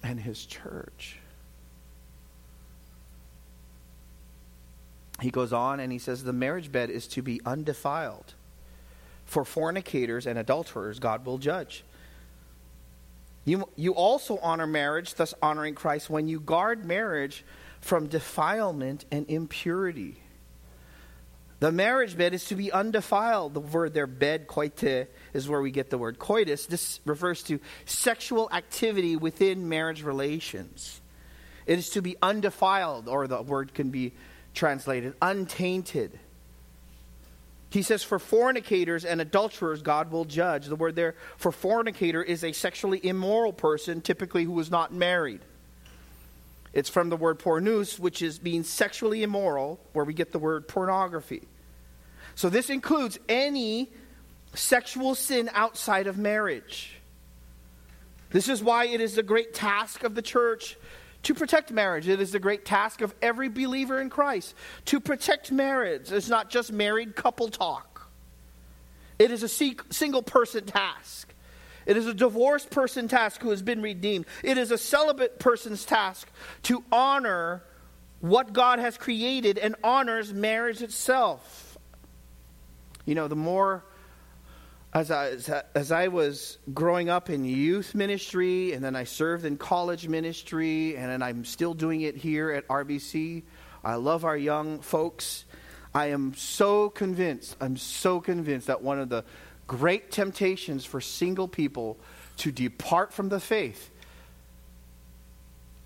and 0.00 0.20
his 0.20 0.46
church. 0.46 1.18
He 5.20 5.30
goes 5.30 5.52
on 5.52 5.80
and 5.80 5.92
he 5.92 5.98
says, 5.98 6.24
The 6.24 6.32
marriage 6.32 6.72
bed 6.72 6.90
is 6.90 7.06
to 7.08 7.22
be 7.22 7.40
undefiled. 7.44 8.34
For 9.24 9.44
fornicators 9.44 10.26
and 10.26 10.38
adulterers, 10.38 10.98
God 10.98 11.24
will 11.24 11.38
judge. 11.38 11.84
You, 13.44 13.68
you 13.76 13.92
also 13.94 14.38
honor 14.38 14.66
marriage, 14.66 15.14
thus 15.14 15.34
honoring 15.42 15.74
Christ, 15.74 16.08
when 16.08 16.28
you 16.28 16.38
guard 16.38 16.84
marriage 16.84 17.44
from 17.80 18.06
defilement 18.06 19.04
and 19.10 19.28
impurity. 19.28 20.22
The 21.58 21.72
marriage 21.72 22.16
bed 22.16 22.34
is 22.34 22.44
to 22.46 22.56
be 22.56 22.72
undefiled. 22.72 23.54
The 23.54 23.60
word 23.60 23.94
there, 23.94 24.06
bed, 24.06 24.48
koite, 24.48 25.06
is 25.32 25.48
where 25.48 25.60
we 25.60 25.70
get 25.70 25.90
the 25.90 25.98
word 25.98 26.18
coitus. 26.18 26.66
This 26.66 27.00
refers 27.04 27.42
to 27.44 27.60
sexual 27.84 28.48
activity 28.52 29.16
within 29.16 29.68
marriage 29.68 30.02
relations. 30.02 31.00
It 31.66 31.78
is 31.78 31.90
to 31.90 32.02
be 32.02 32.16
undefiled, 32.20 33.08
or 33.08 33.28
the 33.28 33.42
word 33.42 33.74
can 33.74 33.90
be 33.90 34.12
translated 34.54 35.14
untainted. 35.22 36.18
He 37.70 37.82
says, 37.82 38.02
For 38.02 38.18
fornicators 38.18 39.04
and 39.04 39.20
adulterers, 39.20 39.80
God 39.80 40.10
will 40.10 40.24
judge. 40.24 40.66
The 40.66 40.76
word 40.76 40.94
there 40.94 41.14
for 41.36 41.50
fornicator 41.50 42.22
is 42.22 42.44
a 42.44 42.52
sexually 42.52 43.04
immoral 43.04 43.52
person, 43.52 44.02
typically 44.02 44.44
who 44.44 44.58
is 44.60 44.70
not 44.70 44.92
married. 44.92 45.40
It's 46.72 46.88
from 46.88 47.08
the 47.08 47.16
word 47.16 47.38
pornos, 47.38 47.98
which 47.98 48.22
is 48.22 48.42
means 48.42 48.68
sexually 48.68 49.22
immoral, 49.22 49.80
where 49.92 50.04
we 50.04 50.14
get 50.14 50.32
the 50.32 50.38
word 50.38 50.68
pornography. 50.68 51.42
So 52.34 52.48
this 52.48 52.70
includes 52.70 53.18
any 53.28 53.90
sexual 54.54 55.14
sin 55.14 55.50
outside 55.54 56.06
of 56.06 56.18
marriage. 56.18 56.98
This 58.30 58.48
is 58.48 58.62
why 58.62 58.86
it 58.86 59.00
is 59.00 59.14
the 59.14 59.22
great 59.22 59.52
task 59.52 60.04
of 60.04 60.14
the 60.14 60.22
church 60.22 60.76
to 61.24 61.34
protect 61.34 61.70
marriage. 61.70 62.08
It 62.08 62.20
is 62.20 62.32
the 62.32 62.38
great 62.38 62.64
task 62.64 63.00
of 63.00 63.14
every 63.22 63.48
believer 63.48 64.00
in 64.00 64.10
Christ 64.10 64.54
to 64.86 65.00
protect 65.00 65.52
marriage. 65.52 66.10
It's 66.10 66.28
not 66.28 66.50
just 66.50 66.72
married 66.72 67.14
couple 67.16 67.48
talk, 67.48 68.10
it 69.18 69.30
is 69.30 69.42
a 69.42 69.48
single 69.48 70.22
person 70.22 70.64
task. 70.64 71.28
It 71.84 71.96
is 71.96 72.06
a 72.06 72.14
divorced 72.14 72.70
person 72.70 73.08
task 73.08 73.42
who 73.42 73.50
has 73.50 73.60
been 73.60 73.82
redeemed. 73.82 74.26
It 74.44 74.56
is 74.56 74.70
a 74.70 74.78
celibate 74.78 75.40
person's 75.40 75.84
task 75.84 76.30
to 76.62 76.84
honor 76.92 77.64
what 78.20 78.52
God 78.52 78.78
has 78.78 78.96
created 78.96 79.58
and 79.58 79.74
honors 79.82 80.32
marriage 80.32 80.80
itself. 80.80 81.76
You 83.04 83.16
know, 83.16 83.26
the 83.26 83.34
more 83.34 83.84
as 84.94 85.10
I, 85.10 85.36
as 85.74 85.90
I 85.90 86.08
was 86.08 86.58
growing 86.74 87.08
up 87.08 87.30
in 87.30 87.44
youth 87.44 87.94
ministry, 87.94 88.72
and 88.72 88.84
then 88.84 88.94
I 88.94 89.04
served 89.04 89.44
in 89.44 89.56
college 89.56 90.06
ministry, 90.06 90.96
and 90.96 91.10
then 91.10 91.22
I'm 91.22 91.44
still 91.44 91.72
doing 91.72 92.02
it 92.02 92.16
here 92.16 92.50
at 92.50 92.68
RBC. 92.68 93.42
I 93.82 93.94
love 93.94 94.24
our 94.24 94.36
young 94.36 94.80
folks. 94.80 95.44
I 95.94 96.06
am 96.06 96.34
so 96.34 96.90
convinced, 96.90 97.56
I'm 97.60 97.76
so 97.76 98.20
convinced 98.20 98.66
that 98.66 98.82
one 98.82 98.98
of 98.98 99.08
the 99.08 99.24
great 99.66 100.10
temptations 100.10 100.84
for 100.84 101.00
single 101.00 101.48
people 101.48 101.98
to 102.38 102.52
depart 102.52 103.12
from 103.12 103.28
the 103.28 103.40
faith 103.40 103.90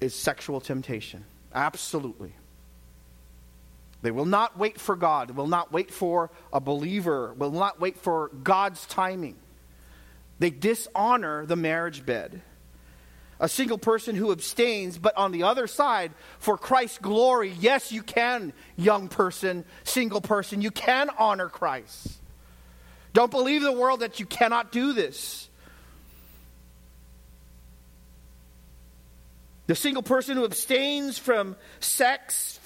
is 0.01 0.15
sexual 0.15 0.61
temptation. 0.61 1.25
Absolutely. 1.55 2.33
They 4.03 4.11
will 4.11 4.27
not 4.27 4.59
wait 4.59 4.79
for 4.79 4.95
God, 4.95 5.31
will 5.33 5.47
not 5.47 5.73
wait 5.73 5.91
for 5.91 6.31
a 6.53 6.61
believer, 6.61 7.35
will 7.35 7.51
not 7.51 7.81
wait 7.81 7.97
for 7.97 8.29
God's 8.29 8.85
timing. 8.87 9.37
They 10.39 10.51
dishonor 10.51 11.47
the 11.47 11.57
marriage 11.57 12.05
bed. 12.05 12.43
A 13.39 13.49
single 13.49 13.79
person 13.79 14.15
who 14.17 14.33
abstains, 14.33 14.97
but 14.97 15.17
on 15.17 15.33
the 15.33 15.43
other 15.43 15.67
side, 15.67 16.13
for 16.39 16.57
Christ's 16.57 16.99
glory, 16.99 17.53
yes, 17.59 17.93
you 17.93 18.03
can, 18.03 18.53
young 18.77 19.09
person, 19.09 19.65
single 19.85 20.23
person, 20.23 20.63
you 20.63 20.71
can 20.71 21.11
honor 21.19 21.49
Christ. 21.49 22.09
Don't 23.13 23.31
believe 23.31 23.63
the 23.63 23.73
world 23.73 24.01
that 24.01 24.21
you 24.21 24.27
cannot 24.27 24.73
do 24.73 24.93
this. 24.93 25.49
The 29.67 29.75
single 29.75 30.03
person 30.03 30.37
who 30.37 30.45
abstains 30.45 31.19
from 31.19 31.57
sex, 31.81 32.59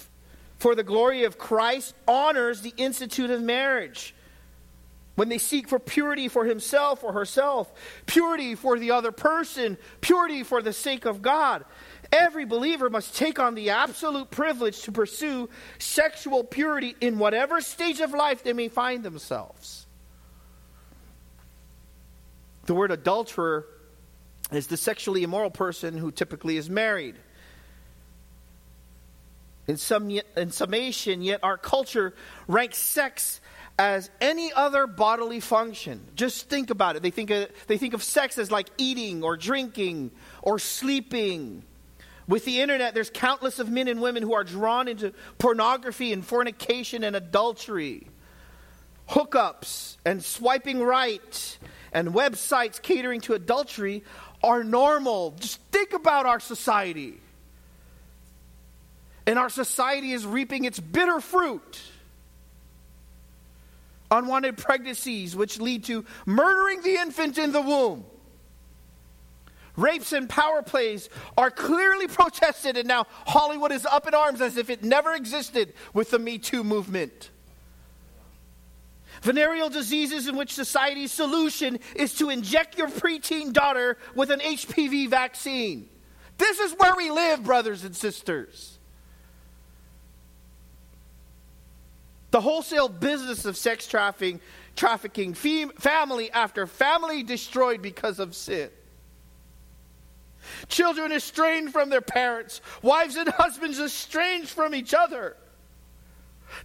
for 0.60 0.74
the 0.74 0.84
glory 0.84 1.24
of 1.24 1.38
Christ 1.38 1.94
honors 2.06 2.60
the 2.60 2.74
institute 2.76 3.30
of 3.30 3.42
marriage. 3.42 4.14
When 5.16 5.28
they 5.28 5.38
seek 5.38 5.68
for 5.68 5.78
purity 5.78 6.28
for 6.28 6.44
himself 6.44 7.02
or 7.02 7.12
herself, 7.12 7.72
purity 8.06 8.54
for 8.54 8.78
the 8.78 8.92
other 8.92 9.10
person, 9.10 9.76
purity 10.00 10.44
for 10.44 10.62
the 10.62 10.72
sake 10.72 11.06
of 11.06 11.22
God. 11.22 11.64
Every 12.12 12.44
believer 12.44 12.90
must 12.90 13.16
take 13.16 13.38
on 13.38 13.54
the 13.54 13.70
absolute 13.70 14.30
privilege 14.30 14.82
to 14.82 14.92
pursue 14.92 15.48
sexual 15.78 16.44
purity 16.44 16.94
in 17.00 17.18
whatever 17.18 17.60
stage 17.60 18.00
of 18.00 18.12
life 18.12 18.42
they 18.42 18.52
may 18.52 18.68
find 18.68 19.02
themselves. 19.02 19.86
The 22.66 22.74
word 22.74 22.90
adulterer 22.90 23.66
is 24.52 24.66
the 24.66 24.76
sexually 24.76 25.22
immoral 25.22 25.50
person 25.50 25.96
who 25.96 26.10
typically 26.10 26.56
is 26.56 26.68
married. 26.68 27.16
In, 29.70 29.76
some, 29.76 30.10
in 30.10 30.50
summation, 30.50 31.22
yet 31.22 31.44
our 31.44 31.56
culture 31.56 32.12
ranks 32.48 32.76
sex 32.76 33.40
as 33.78 34.10
any 34.20 34.52
other 34.52 34.88
bodily 34.88 35.38
function. 35.38 36.08
Just 36.16 36.48
think 36.48 36.70
about 36.70 36.96
it. 36.96 37.04
They 37.04 37.12
think 37.12 37.30
of, 37.30 37.48
they 37.68 37.78
think 37.78 37.94
of 37.94 38.02
sex 38.02 38.36
as 38.36 38.50
like 38.50 38.66
eating 38.78 39.22
or 39.22 39.36
drinking 39.36 40.10
or 40.42 40.58
sleeping. 40.58 41.62
With 42.26 42.44
the 42.44 42.60
internet, 42.60 42.94
there's 42.94 43.10
countless 43.10 43.60
of 43.60 43.70
men 43.70 43.86
and 43.86 44.02
women 44.02 44.24
who 44.24 44.34
are 44.34 44.42
drawn 44.42 44.88
into 44.88 45.12
pornography 45.38 46.12
and 46.12 46.26
fornication 46.26 47.04
and 47.04 47.14
adultery, 47.14 48.08
hookups 49.08 49.98
and 50.04 50.20
swiping 50.20 50.82
right, 50.82 51.58
and 51.92 52.08
websites 52.08 52.82
catering 52.82 53.20
to 53.20 53.34
adultery 53.34 54.02
are 54.42 54.64
normal. 54.64 55.36
Just 55.38 55.60
think 55.70 55.92
about 55.92 56.26
our 56.26 56.40
society 56.40 57.20
and 59.30 59.38
our 59.38 59.48
society 59.48 60.10
is 60.10 60.26
reaping 60.26 60.64
its 60.64 60.80
bitter 60.80 61.20
fruit. 61.20 61.80
Unwanted 64.10 64.58
pregnancies, 64.58 65.36
which 65.36 65.60
lead 65.60 65.84
to 65.84 66.04
murdering 66.26 66.82
the 66.82 66.96
infant 66.96 67.38
in 67.38 67.52
the 67.52 67.60
womb. 67.60 68.04
Rapes 69.76 70.12
and 70.12 70.28
power 70.28 70.62
plays 70.62 71.08
are 71.38 71.48
clearly 71.48 72.08
protested, 72.08 72.76
and 72.76 72.88
now 72.88 73.06
Hollywood 73.24 73.70
is 73.70 73.86
up 73.86 74.08
in 74.08 74.14
arms 74.14 74.40
as 74.40 74.56
if 74.56 74.68
it 74.68 74.82
never 74.82 75.14
existed 75.14 75.74
with 75.94 76.10
the 76.10 76.18
Me 76.18 76.36
Too 76.36 76.64
movement. 76.64 77.30
Venereal 79.22 79.68
diseases 79.68 80.26
in 80.26 80.36
which 80.36 80.54
society's 80.54 81.12
solution 81.12 81.78
is 81.94 82.14
to 82.14 82.30
inject 82.30 82.76
your 82.76 82.88
preteen 82.88 83.52
daughter 83.52 83.96
with 84.16 84.32
an 84.32 84.40
HPV 84.40 85.08
vaccine. 85.08 85.88
This 86.36 86.58
is 86.58 86.72
where 86.78 86.96
we 86.96 87.12
live, 87.12 87.44
brothers 87.44 87.84
and 87.84 87.94
sisters. 87.94 88.78
The 92.30 92.40
wholesale 92.40 92.88
business 92.88 93.44
of 93.44 93.56
sex 93.56 93.86
trafficking, 93.86 94.40
trafficking 94.76 95.34
fem- 95.34 95.70
family 95.70 96.30
after 96.30 96.66
family 96.66 97.22
destroyed 97.22 97.82
because 97.82 98.18
of 98.18 98.34
sin. 98.34 98.70
Children 100.68 101.12
estranged 101.12 101.72
from 101.72 101.90
their 101.90 102.00
parents, 102.00 102.60
wives 102.82 103.16
and 103.16 103.28
husbands 103.28 103.78
estranged 103.78 104.50
from 104.50 104.74
each 104.74 104.94
other. 104.94 105.36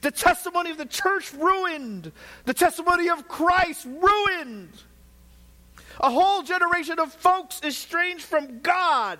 The 0.02 0.12
testimony 0.12 0.72
of 0.72 0.78
the 0.78 0.86
church 0.86 1.34
ruined, 1.34 2.12
the 2.46 2.54
testimony 2.54 3.10
of 3.10 3.28
Christ 3.28 3.86
ruined. 3.86 4.72
A 6.00 6.10
whole 6.10 6.44
generation 6.44 7.00
of 7.00 7.14
folks 7.14 7.62
estranged 7.64 8.26
from 8.26 8.60
God. 8.60 9.20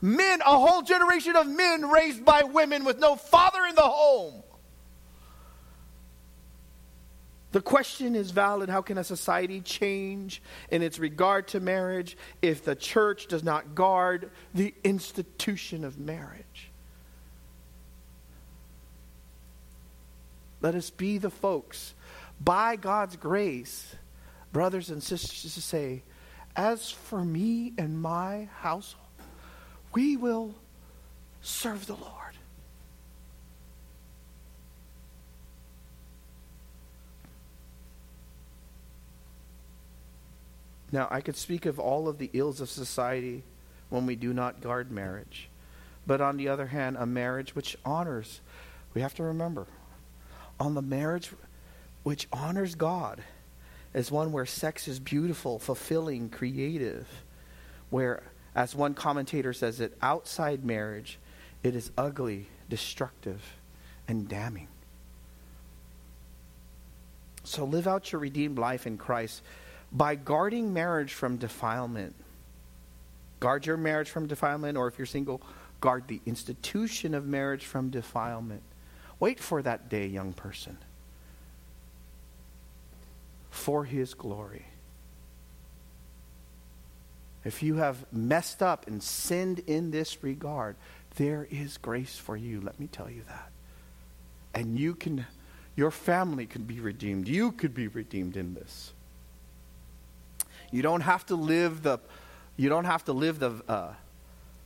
Men, 0.00 0.40
a 0.42 0.58
whole 0.58 0.82
generation 0.82 1.34
of 1.36 1.46
men 1.46 1.88
raised 1.88 2.24
by 2.24 2.42
women 2.42 2.84
with 2.84 2.98
no 2.98 3.16
father 3.16 3.64
in 3.68 3.74
the 3.74 3.82
home. 3.82 4.42
The 7.56 7.62
question 7.62 8.14
is 8.14 8.32
valid 8.32 8.68
how 8.68 8.82
can 8.82 8.98
a 8.98 9.02
society 9.02 9.62
change 9.62 10.42
in 10.68 10.82
its 10.82 10.98
regard 10.98 11.48
to 11.48 11.58
marriage 11.58 12.14
if 12.42 12.62
the 12.62 12.74
church 12.74 13.28
does 13.28 13.42
not 13.42 13.74
guard 13.74 14.30
the 14.52 14.74
institution 14.84 15.82
of 15.82 15.98
marriage? 15.98 16.70
Let 20.60 20.74
us 20.74 20.90
be 20.90 21.16
the 21.16 21.30
folks, 21.30 21.94
by 22.38 22.76
God's 22.76 23.16
grace, 23.16 23.96
brothers 24.52 24.90
and 24.90 25.02
sisters, 25.02 25.54
to 25.54 25.62
say, 25.62 26.02
As 26.56 26.90
for 26.90 27.24
me 27.24 27.72
and 27.78 28.02
my 28.02 28.50
household, 28.58 29.06
we 29.94 30.18
will 30.18 30.54
serve 31.40 31.86
the 31.86 31.96
Lord. 31.96 32.25
Now, 40.96 41.08
I 41.10 41.20
could 41.20 41.36
speak 41.36 41.66
of 41.66 41.78
all 41.78 42.08
of 42.08 42.16
the 42.16 42.30
ills 42.32 42.62
of 42.62 42.70
society 42.70 43.42
when 43.90 44.06
we 44.06 44.16
do 44.16 44.32
not 44.32 44.62
guard 44.62 44.90
marriage. 44.90 45.50
But 46.06 46.22
on 46.22 46.38
the 46.38 46.48
other 46.48 46.68
hand, 46.68 46.96
a 46.98 47.04
marriage 47.04 47.54
which 47.54 47.76
honors, 47.84 48.40
we 48.94 49.02
have 49.02 49.12
to 49.16 49.22
remember, 49.22 49.66
on 50.58 50.72
the 50.72 50.80
marriage 50.80 51.32
which 52.02 52.26
honors 52.32 52.74
God 52.74 53.22
is 53.92 54.10
one 54.10 54.32
where 54.32 54.46
sex 54.46 54.88
is 54.88 54.98
beautiful, 54.98 55.58
fulfilling, 55.58 56.30
creative, 56.30 57.06
where, 57.90 58.22
as 58.54 58.74
one 58.74 58.94
commentator 58.94 59.52
says 59.52 59.80
it, 59.80 59.94
outside 60.00 60.64
marriage, 60.64 61.18
it 61.62 61.76
is 61.76 61.90
ugly, 61.98 62.48
destructive, 62.70 63.42
and 64.08 64.30
damning. 64.30 64.68
So 67.44 67.66
live 67.66 67.86
out 67.86 68.12
your 68.12 68.22
redeemed 68.22 68.58
life 68.58 68.86
in 68.86 68.96
Christ 68.96 69.42
by 69.96 70.14
guarding 70.14 70.72
marriage 70.74 71.14
from 71.14 71.38
defilement. 71.38 72.14
Guard 73.40 73.66
your 73.66 73.76
marriage 73.78 74.10
from 74.10 74.26
defilement, 74.26 74.76
or 74.78 74.88
if 74.88 74.98
you're 74.98 75.06
single, 75.06 75.40
guard 75.80 76.08
the 76.08 76.20
institution 76.26 77.14
of 77.14 77.26
marriage 77.26 77.64
from 77.64 77.90
defilement. 77.90 78.62
Wait 79.20 79.40
for 79.40 79.62
that 79.62 79.88
day, 79.88 80.06
young 80.06 80.32
person. 80.32 80.78
for 83.56 83.84
his 83.84 84.14
glory. 84.14 84.66
If 87.44 87.62
you 87.62 87.76
have 87.76 88.04
messed 88.12 88.62
up 88.62 88.86
and 88.86 89.02
sinned 89.02 89.60
in 89.60 89.90
this 89.90 90.22
regard, 90.22 90.76
there 91.16 91.48
is 91.50 91.78
grace 91.78 92.16
for 92.16 92.36
you. 92.36 92.60
Let 92.60 92.78
me 92.78 92.86
tell 92.86 93.10
you 93.10 93.22
that. 93.28 93.50
And 94.54 94.78
you 94.78 94.94
can, 94.94 95.26
your 95.74 95.90
family 95.90 96.46
can 96.46 96.64
be 96.64 96.80
redeemed. 96.80 97.28
You 97.28 97.52
could 97.52 97.74
be 97.74 97.88
redeemed 97.88 98.36
in 98.36 98.54
this. 98.54 98.92
You 100.70 100.82
don't 100.82 101.02
have 101.02 101.26
to 101.26 101.36
live 101.36 101.82
the, 101.82 101.98
you 102.56 102.68
don't 102.68 102.84
have 102.84 103.04
to 103.06 103.12
live 103.12 103.38
the, 103.38 103.62
uh, 103.68 103.94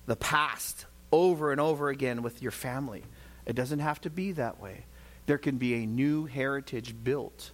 the 0.06 0.16
past 0.16 0.86
over 1.12 1.52
and 1.52 1.60
over 1.60 1.88
again 1.88 2.22
with 2.22 2.42
your 2.42 2.52
family. 2.52 3.04
It 3.46 3.54
doesn't 3.54 3.80
have 3.80 4.00
to 4.02 4.10
be 4.10 4.32
that 4.32 4.60
way. 4.60 4.84
There 5.26 5.38
can 5.38 5.58
be 5.58 5.74
a 5.74 5.86
new 5.86 6.26
heritage 6.26 6.94
built 7.02 7.50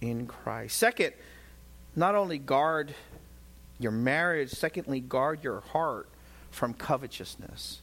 in 0.00 0.26
Christ. 0.26 0.76
Second, 0.76 1.12
not 1.94 2.14
only 2.14 2.38
guard 2.38 2.94
your 3.78 3.92
marriage, 3.92 4.50
secondly, 4.50 5.00
guard 5.00 5.42
your 5.42 5.60
heart 5.60 6.08
from 6.50 6.74
covetousness. 6.74 7.80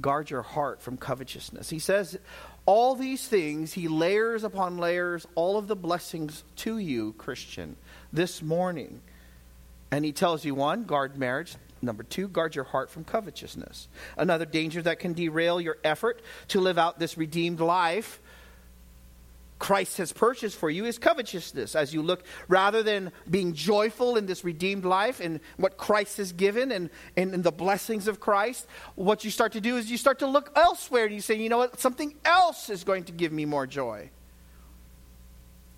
Guard 0.00 0.30
your 0.30 0.42
heart 0.42 0.80
from 0.80 0.96
covetousness. 0.96 1.70
He 1.70 1.78
says, 1.78 2.18
all 2.66 2.94
these 2.94 3.26
things, 3.26 3.72
he 3.72 3.88
layers 3.88 4.44
upon 4.44 4.78
layers 4.78 5.26
all 5.34 5.58
of 5.58 5.68
the 5.68 5.76
blessings 5.76 6.44
to 6.56 6.78
you, 6.78 7.14
Christian, 7.18 7.76
this 8.12 8.42
morning. 8.42 9.00
And 9.90 10.04
he 10.04 10.12
tells 10.12 10.44
you 10.44 10.54
one, 10.54 10.84
guard 10.84 11.16
marriage. 11.16 11.56
Number 11.80 12.02
two, 12.02 12.28
guard 12.28 12.54
your 12.54 12.64
heart 12.64 12.90
from 12.90 13.04
covetousness. 13.04 13.88
Another 14.16 14.44
danger 14.44 14.82
that 14.82 14.98
can 14.98 15.12
derail 15.12 15.60
your 15.60 15.78
effort 15.84 16.20
to 16.48 16.60
live 16.60 16.78
out 16.78 16.98
this 16.98 17.16
redeemed 17.16 17.60
life 17.60 18.20
Christ 19.58 19.98
has 19.98 20.12
purchased 20.12 20.56
for 20.56 20.70
you 20.70 20.84
is 20.84 20.98
covetousness. 20.98 21.74
As 21.74 21.92
you 21.92 22.02
look, 22.02 22.24
rather 22.46 22.82
than 22.82 23.12
being 23.28 23.54
joyful 23.54 24.16
in 24.16 24.26
this 24.26 24.44
redeemed 24.44 24.84
life 24.84 25.20
and 25.20 25.40
what 25.56 25.76
Christ 25.76 26.18
has 26.18 26.32
given 26.32 26.70
and, 26.70 26.90
and, 27.16 27.34
and, 27.34 27.42
the 27.42 27.52
blessings 27.52 28.08
of 28.08 28.20
Christ, 28.20 28.66
what 28.94 29.24
you 29.24 29.30
start 29.30 29.52
to 29.52 29.60
do 29.60 29.76
is 29.76 29.90
you 29.90 29.98
start 29.98 30.20
to 30.20 30.26
look 30.26 30.52
elsewhere 30.56 31.06
and 31.06 31.14
you 31.14 31.20
say, 31.20 31.34
you 31.34 31.48
know 31.48 31.58
what, 31.58 31.80
something 31.80 32.14
else 32.24 32.70
is 32.70 32.84
going 32.84 33.04
to 33.04 33.12
give 33.12 33.32
me 33.32 33.44
more 33.44 33.66
joy. 33.66 34.10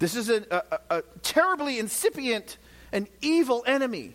This 0.00 0.16
is 0.16 0.30
a, 0.30 0.64
a, 0.90 0.96
a 0.96 1.02
terribly 1.22 1.78
incipient 1.78 2.56
and 2.90 3.06
evil 3.20 3.62
enemy. 3.66 4.14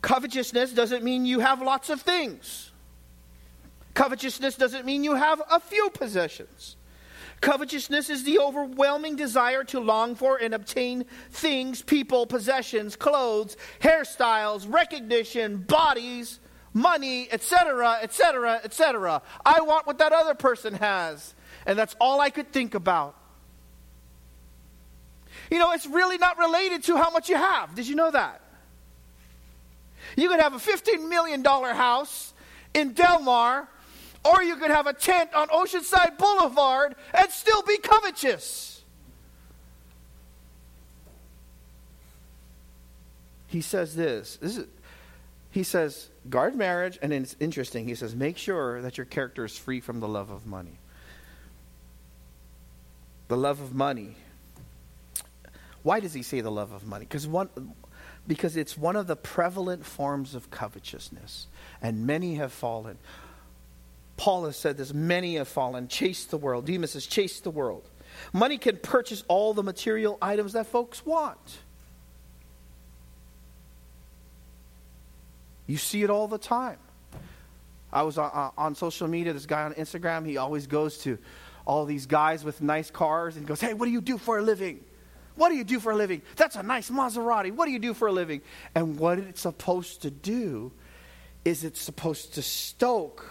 Covetousness 0.00 0.72
doesn't 0.72 1.04
mean 1.04 1.26
you 1.26 1.40
have 1.40 1.60
lots 1.60 1.90
of 1.90 2.00
things. 2.00 2.70
Covetousness 3.94 4.54
doesn't 4.54 4.86
mean 4.86 5.04
you 5.04 5.16
have 5.16 5.42
a 5.50 5.58
few 5.60 5.90
possessions. 5.90 6.76
Covetousness 7.40 8.08
is 8.08 8.22
the 8.22 8.38
overwhelming 8.38 9.16
desire 9.16 9.64
to 9.64 9.80
long 9.80 10.14
for 10.14 10.36
and 10.36 10.54
obtain 10.54 11.04
things, 11.32 11.82
people, 11.82 12.24
possessions, 12.24 12.94
clothes, 12.94 13.56
hairstyles, 13.80 14.72
recognition, 14.72 15.56
bodies, 15.56 16.38
money, 16.72 17.28
etc., 17.32 17.98
etc., 18.00 18.60
etc. 18.62 19.22
I 19.44 19.60
want 19.62 19.88
what 19.88 19.98
that 19.98 20.12
other 20.12 20.34
person 20.34 20.74
has. 20.74 21.34
And 21.66 21.78
that's 21.78 21.94
all 22.00 22.20
I 22.20 22.30
could 22.30 22.52
think 22.52 22.74
about. 22.74 23.16
You 25.50 25.58
know, 25.58 25.72
it's 25.72 25.86
really 25.86 26.18
not 26.18 26.38
related 26.38 26.84
to 26.84 26.96
how 26.96 27.10
much 27.10 27.28
you 27.28 27.36
have. 27.36 27.74
Did 27.74 27.86
you 27.86 27.94
know 27.94 28.10
that? 28.10 28.40
You 30.16 30.28
could 30.28 30.40
have 30.40 30.54
a 30.54 30.58
$15 30.58 31.08
million 31.08 31.44
house 31.44 32.32
in 32.74 32.92
Del 32.92 33.20
Mar 33.20 33.68
or 34.24 34.42
you 34.42 34.56
could 34.56 34.70
have 34.70 34.86
a 34.86 34.92
tent 34.92 35.32
on 35.34 35.48
Oceanside 35.48 36.18
Boulevard 36.18 36.94
and 37.14 37.30
still 37.30 37.62
be 37.62 37.78
covetous. 37.78 38.82
He 43.46 43.60
says 43.60 43.96
this. 43.96 44.36
This 44.36 44.58
is 44.58 44.66
he 45.52 45.64
says, 45.64 46.10
guard 46.28 46.54
marriage, 46.54 46.98
and 47.02 47.12
it's 47.12 47.34
interesting. 47.40 47.88
He 47.88 47.96
says, 47.96 48.14
make 48.14 48.38
sure 48.38 48.80
that 48.82 48.96
your 48.96 49.04
character 49.04 49.44
is 49.44 49.56
free 49.56 49.80
from 49.80 49.98
the 49.98 50.06
love 50.06 50.30
of 50.30 50.46
money. 50.46 50.78
The 53.30 53.36
love 53.36 53.60
of 53.60 53.72
money. 53.72 54.16
Why 55.84 56.00
does 56.00 56.12
he 56.12 56.24
say 56.24 56.40
the 56.40 56.50
love 56.50 56.72
of 56.72 56.84
money? 56.84 57.04
Because 57.04 57.28
one 57.28 57.48
because 58.26 58.56
it's 58.56 58.76
one 58.76 58.96
of 58.96 59.06
the 59.06 59.14
prevalent 59.14 59.86
forms 59.86 60.34
of 60.34 60.50
covetousness, 60.50 61.46
and 61.80 62.08
many 62.08 62.34
have 62.34 62.52
fallen. 62.52 62.98
Paul 64.16 64.46
has 64.46 64.56
said 64.56 64.76
this 64.76 64.92
many 64.92 65.36
have 65.36 65.46
fallen, 65.46 65.86
chased 65.86 66.32
the 66.32 66.38
world. 66.38 66.66
Demas 66.66 66.94
has 66.94 67.06
chased 67.06 67.44
the 67.44 67.52
world. 67.52 67.88
Money 68.32 68.58
can 68.58 68.78
purchase 68.78 69.22
all 69.28 69.54
the 69.54 69.62
material 69.62 70.18
items 70.20 70.54
that 70.54 70.66
folks 70.66 71.06
want. 71.06 71.58
You 75.68 75.76
see 75.76 76.02
it 76.02 76.10
all 76.10 76.26
the 76.26 76.36
time. 76.36 76.78
I 77.92 78.02
was 78.02 78.18
on, 78.18 78.50
on, 78.58 78.74
social 78.74 79.06
media, 79.06 79.32
this 79.32 79.46
guy 79.46 79.62
on 79.62 79.74
Instagram, 79.74 80.26
he 80.26 80.36
always 80.36 80.66
goes 80.66 80.98
to 80.98 81.16
all 81.70 81.84
these 81.84 82.06
guys 82.06 82.42
with 82.42 82.60
nice 82.60 82.90
cars 82.90 83.36
and 83.36 83.46
goes, 83.46 83.60
Hey, 83.60 83.74
what 83.74 83.86
do 83.86 83.92
you 83.92 84.00
do 84.00 84.18
for 84.18 84.38
a 84.38 84.42
living? 84.42 84.80
What 85.36 85.50
do 85.50 85.54
you 85.54 85.62
do 85.62 85.78
for 85.78 85.92
a 85.92 85.96
living? 85.96 86.20
That's 86.34 86.56
a 86.56 86.64
nice 86.64 86.90
Maserati. 86.90 87.52
What 87.52 87.66
do 87.66 87.70
you 87.70 87.78
do 87.78 87.94
for 87.94 88.08
a 88.08 88.12
living? 88.12 88.42
And 88.74 88.98
what 88.98 89.20
it's 89.20 89.42
supposed 89.42 90.02
to 90.02 90.10
do 90.10 90.72
is 91.44 91.62
it's 91.62 91.80
supposed 91.80 92.34
to 92.34 92.42
stoke 92.42 93.24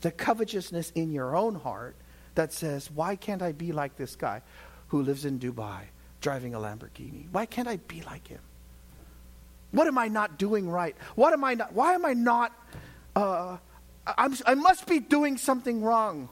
the 0.00 0.12
covetousness 0.12 0.92
in 0.92 1.10
your 1.10 1.34
own 1.34 1.56
heart 1.56 1.96
that 2.36 2.52
says, 2.52 2.88
Why 2.88 3.16
can't 3.16 3.42
I 3.42 3.50
be 3.50 3.72
like 3.72 3.96
this 3.96 4.14
guy 4.14 4.42
who 4.88 5.02
lives 5.02 5.24
in 5.24 5.40
Dubai 5.40 5.80
driving 6.20 6.54
a 6.54 6.58
Lamborghini? 6.58 7.26
Why 7.32 7.46
can't 7.46 7.66
I 7.66 7.78
be 7.78 8.02
like 8.02 8.28
him? 8.28 8.40
What 9.72 9.88
am 9.88 9.98
I 9.98 10.06
not 10.06 10.38
doing 10.38 10.70
right? 10.70 10.94
What 11.16 11.32
am 11.32 11.42
I 11.42 11.54
not? 11.54 11.72
Why 11.72 11.94
am 11.94 12.06
I 12.06 12.12
not? 12.12 12.52
Uh, 13.16 13.56
I 14.06 14.54
must 14.54 14.86
be 14.86 15.00
doing 15.00 15.36
something 15.36 15.82
wrong 15.82 16.28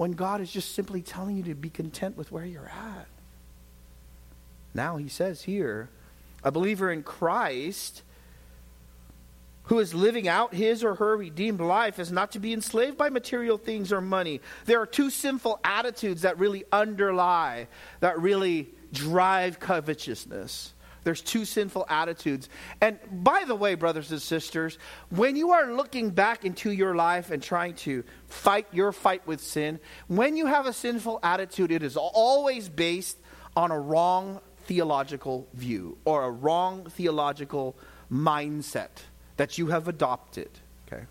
when 0.00 0.12
God 0.12 0.40
is 0.40 0.50
just 0.50 0.74
simply 0.74 1.02
telling 1.02 1.36
you 1.36 1.42
to 1.42 1.54
be 1.54 1.68
content 1.68 2.16
with 2.16 2.32
where 2.32 2.46
you're 2.46 2.70
at. 2.70 3.06
Now 4.72 4.96
he 4.96 5.10
says 5.10 5.42
here, 5.42 5.90
a 6.42 6.50
believer 6.50 6.90
in 6.90 7.02
Christ 7.02 8.02
who 9.64 9.78
is 9.78 9.92
living 9.92 10.26
out 10.26 10.54
his 10.54 10.82
or 10.82 10.94
her 10.94 11.18
redeemed 11.18 11.60
life 11.60 11.98
is 11.98 12.10
not 12.10 12.32
to 12.32 12.38
be 12.38 12.54
enslaved 12.54 12.96
by 12.96 13.10
material 13.10 13.58
things 13.58 13.92
or 13.92 14.00
money. 14.00 14.40
There 14.64 14.80
are 14.80 14.86
two 14.86 15.10
sinful 15.10 15.60
attitudes 15.64 16.22
that 16.22 16.38
really 16.38 16.64
underlie, 16.72 17.68
that 18.00 18.18
really 18.18 18.70
drive 18.94 19.60
covetousness. 19.60 20.72
There's 21.04 21.20
two 21.20 21.44
sinful 21.44 21.86
attitudes. 21.88 22.48
And 22.80 22.98
by 23.10 23.44
the 23.46 23.54
way, 23.54 23.74
brothers 23.74 24.10
and 24.10 24.20
sisters, 24.20 24.78
when 25.08 25.36
you 25.36 25.52
are 25.52 25.72
looking 25.72 26.10
back 26.10 26.44
into 26.44 26.70
your 26.70 26.94
life 26.94 27.30
and 27.30 27.42
trying 27.42 27.74
to 27.76 28.04
fight 28.26 28.66
your 28.72 28.92
fight 28.92 29.26
with 29.26 29.40
sin, 29.40 29.80
when 30.08 30.36
you 30.36 30.46
have 30.46 30.66
a 30.66 30.72
sinful 30.72 31.20
attitude, 31.22 31.70
it 31.70 31.82
is 31.82 31.96
always 31.96 32.68
based 32.68 33.18
on 33.56 33.70
a 33.70 33.78
wrong 33.78 34.40
theological 34.64 35.48
view 35.54 35.98
or 36.04 36.24
a 36.24 36.30
wrong 36.30 36.84
theological 36.84 37.76
mindset 38.12 38.90
that 39.36 39.58
you 39.58 39.68
have 39.68 39.88
adopted, 39.88 40.50
okay? 40.86 41.04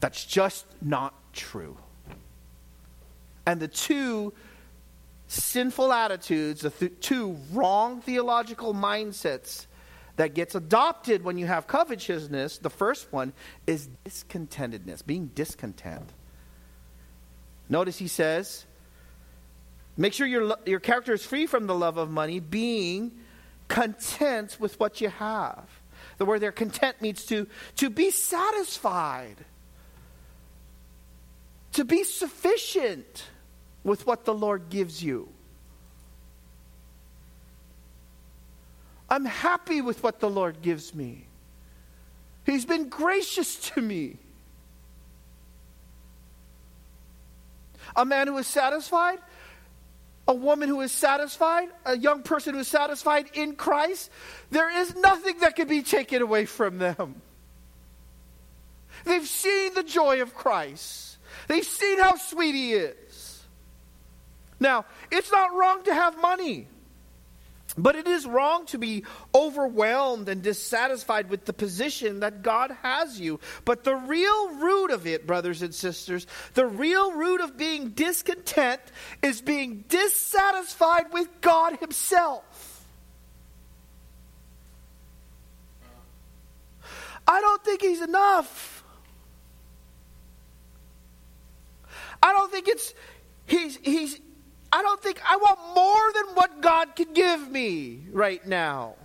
That's 0.00 0.24
just 0.24 0.66
not 0.80 1.14
true. 1.32 1.76
And 3.46 3.60
the 3.60 3.68
two 3.68 4.32
sinful 5.28 5.92
attitudes, 5.92 6.62
the 6.62 6.70
th- 6.70 6.92
two 7.00 7.36
wrong 7.52 8.00
theological 8.00 8.74
mindsets 8.74 9.66
that 10.16 10.34
gets 10.34 10.54
adopted 10.54 11.24
when 11.24 11.38
you 11.38 11.46
have 11.46 11.66
covetousness, 11.66 12.58
the 12.58 12.70
first 12.70 13.12
one 13.12 13.32
is 13.66 13.88
discontentedness, 14.04 15.04
being 15.04 15.26
discontent. 15.34 16.08
Notice 17.68 17.98
he 17.98 18.08
says, 18.08 18.64
make 19.96 20.12
sure 20.12 20.26
your, 20.26 20.56
your 20.66 20.80
character 20.80 21.12
is 21.12 21.24
free 21.24 21.46
from 21.46 21.66
the 21.66 21.74
love 21.74 21.96
of 21.96 22.10
money, 22.10 22.38
being 22.38 23.12
content 23.68 24.56
with 24.60 24.78
what 24.78 25.00
you 25.00 25.08
have. 25.08 25.68
The 26.18 26.24
word 26.24 26.40
there, 26.40 26.52
content, 26.52 27.00
means 27.00 27.24
to, 27.26 27.48
to 27.76 27.90
be 27.90 28.10
satisfied, 28.10 29.36
to 31.72 31.84
be 31.84 32.04
sufficient 32.04 33.24
with 33.84 34.06
what 34.06 34.24
the 34.24 34.34
Lord 34.34 34.70
gives 34.70 35.02
you. 35.02 35.28
I'm 39.08 39.24
happy 39.24 39.80
with 39.80 40.02
what 40.02 40.18
the 40.18 40.30
Lord 40.30 40.62
gives 40.62 40.94
me. 40.94 41.26
He's 42.44 42.64
been 42.64 42.88
gracious 42.88 43.56
to 43.70 43.80
me. 43.80 44.16
A 47.94 48.04
man 48.04 48.26
who 48.26 48.36
is 48.38 48.46
satisfied 48.48 49.18
a 50.26 50.34
woman 50.34 50.68
who 50.68 50.80
is 50.80 50.92
satisfied, 50.92 51.68
a 51.84 51.96
young 51.96 52.22
person 52.22 52.54
who 52.54 52.60
is 52.60 52.68
satisfied 52.68 53.26
in 53.34 53.56
Christ, 53.56 54.10
there 54.50 54.70
is 54.80 54.96
nothing 54.96 55.40
that 55.40 55.54
can 55.54 55.68
be 55.68 55.82
taken 55.82 56.22
away 56.22 56.46
from 56.46 56.78
them. 56.78 57.20
They've 59.04 59.26
seen 59.26 59.74
the 59.74 59.82
joy 59.82 60.22
of 60.22 60.34
Christ, 60.34 61.18
they've 61.48 61.64
seen 61.64 61.98
how 61.98 62.16
sweet 62.16 62.54
He 62.54 62.72
is. 62.72 62.96
Now, 64.60 64.84
it's 65.10 65.30
not 65.30 65.54
wrong 65.54 65.82
to 65.84 65.94
have 65.94 66.20
money. 66.20 66.68
But 67.76 67.96
it 67.96 68.06
is 68.06 68.24
wrong 68.24 68.66
to 68.66 68.78
be 68.78 69.04
overwhelmed 69.34 70.28
and 70.28 70.42
dissatisfied 70.42 71.28
with 71.28 71.44
the 71.44 71.52
position 71.52 72.20
that 72.20 72.42
God 72.42 72.70
has 72.82 73.18
you. 73.18 73.40
But 73.64 73.82
the 73.82 73.96
real 73.96 74.54
root 74.56 74.92
of 74.92 75.06
it, 75.06 75.26
brothers 75.26 75.60
and 75.60 75.74
sisters, 75.74 76.26
the 76.54 76.66
real 76.66 77.12
root 77.12 77.40
of 77.40 77.56
being 77.56 77.90
discontent 77.90 78.80
is 79.22 79.40
being 79.40 79.84
dissatisfied 79.88 81.12
with 81.12 81.28
God 81.40 81.78
Himself. 81.80 82.86
I 87.26 87.40
don't 87.40 87.64
think 87.64 87.80
He's 87.80 88.02
enough. 88.02 88.84
I 92.22 92.32
don't 92.32 92.52
think 92.52 92.68
it's 92.68 92.94
He's 93.46 93.76
He's 93.82 94.20
I 94.74 94.82
don't 94.82 95.00
think 95.00 95.20
I 95.24 95.36
want 95.36 95.60
more 95.76 96.12
than 96.12 96.34
what 96.34 96.60
God 96.60 96.96
can 96.96 97.12
give 97.12 97.48
me 97.48 98.08
right 98.10 98.44
now. 98.44 98.96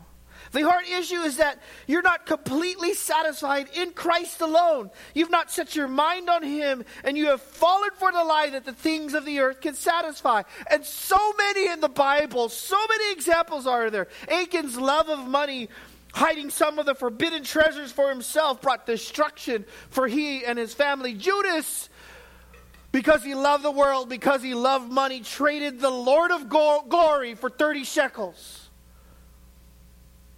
The 0.52 0.64
heart 0.64 0.86
issue 0.90 1.20
is 1.20 1.38
that 1.38 1.60
you're 1.86 2.02
not 2.02 2.26
completely 2.26 2.96
satisfied 2.96 3.68
in 3.76 3.92
Christ 3.92 4.42
alone. 4.42 4.90
You've 5.14 5.30
not 5.30 5.52
set 5.52 5.76
your 5.76 5.88
mind 5.88 6.28
on 6.28 6.42
Him, 6.42 6.84
and 7.04 7.16
you 7.16 7.28
have 7.28 7.44
fallen 7.44 7.92
for 8.00 8.12
the 8.12 8.24
lie 8.24 8.50
that 8.50 8.66
the 8.66 8.74
things 8.74 9.14
of 9.14 9.26
the 9.26 9.42
earth 9.42 9.62
can 9.62 9.76
satisfy. 9.76 10.42
And 10.72 10.84
so 10.84 11.34
many 11.38 11.70
in 11.70 11.82
the 11.82 11.88
Bible, 11.88 12.50
so 12.50 12.80
many 12.90 13.12
examples 13.12 13.68
are 13.68 13.92
there. 13.92 14.08
Achan's 14.28 14.76
love 14.76 15.08
of 15.08 15.20
money, 15.28 15.70
hiding 16.14 16.50
some 16.50 16.80
of 16.80 16.88
the 16.88 16.96
forbidden 16.96 17.44
treasures 17.44 17.92
for 17.92 18.10
himself, 18.10 18.60
brought 18.60 18.88
destruction 18.88 19.66
for 19.92 20.08
he 20.08 20.44
and 20.46 20.58
his 20.58 20.74
family. 20.74 21.14
Judas 21.14 21.90
because 22.92 23.24
he 23.24 23.36
loved 23.36 23.64
the 23.64 23.72
world, 23.72 24.10
because 24.10 24.42
he 24.42 24.54
loved 24.54 24.92
money, 24.92 25.22
traded 25.22 25.80
the 25.80 25.90
Lord 25.90 26.32
of 26.32 26.50
glory 26.50 27.36
for 27.36 27.50
30 27.50 27.84
shekels. 27.84 28.70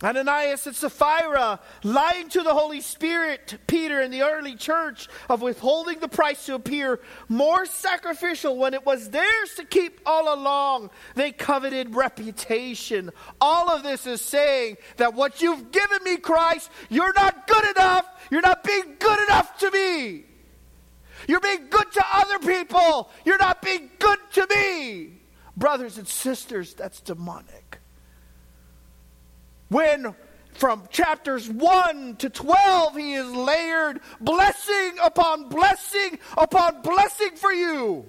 Ananias 0.04 0.66
and 0.66 0.76
Sapphira 0.76 1.60
lying 1.84 2.28
to 2.30 2.42
the 2.42 2.54
Holy 2.54 2.82
Spirit, 2.82 3.60
Peter 3.68 4.02
and 4.02 4.12
the 4.12 4.24
early 4.24 4.56
church, 4.56 5.08
of 5.30 5.42
withholding 5.42 6.00
the 6.00 6.08
price 6.08 6.46
to 6.48 6.56
appear 6.56 7.00
more 7.30 7.66
sacrificial 7.66 8.58
when 8.58 8.74
it 8.74 8.86
was 8.86 9.10
theirs 9.10 9.54
to 9.58 9.64
keep 9.64 10.02
all 10.06 10.34
along. 10.34 10.90
They 11.16 11.32
coveted 11.32 11.96
reputation. 11.96 13.12
All 13.40 13.70
of 13.70 13.84
this 13.84 14.08
is 14.08 14.22
saying 14.22 14.78
that 14.98 15.14
what 15.14 15.42
you've 15.42 15.72
given 15.72 16.04
me, 16.04 16.18
Christ, 16.18 16.72
you're 16.90 17.14
not 17.14 17.46
good 17.48 17.70
enough. 17.76 18.06
You're 18.32 18.42
not 18.42 18.64
being 18.64 18.96
good 18.98 19.20
enough 19.28 19.58
to 19.60 19.72
me. 19.72 20.26
You're 21.32 21.39
being 21.39 21.67
good 21.70 21.89
to 21.94 22.04
other 22.12 22.39
people. 22.39 23.10
You're 23.24 23.38
not 23.38 23.62
being 23.62 23.89
good 24.00 24.20
to 24.34 24.46
me. 24.54 25.22
Brothers 25.56 25.98
and 25.98 26.06
sisters, 26.06 26.74
that's 26.74 27.00
demonic. 27.00 27.80
When 29.70 30.13
from 30.56 30.89
chapters 30.91 31.48
1 31.48 32.17
to 32.17 32.30
12, 32.30 32.98
he 32.98 33.13
is 33.13 33.32
layered 33.32 34.02
blessing 34.20 34.98
upon 35.02 35.48
blessing 35.48 36.20
upon 36.38 36.82
blessing 36.82 37.38
for 37.38 37.54
you. 37.54 38.04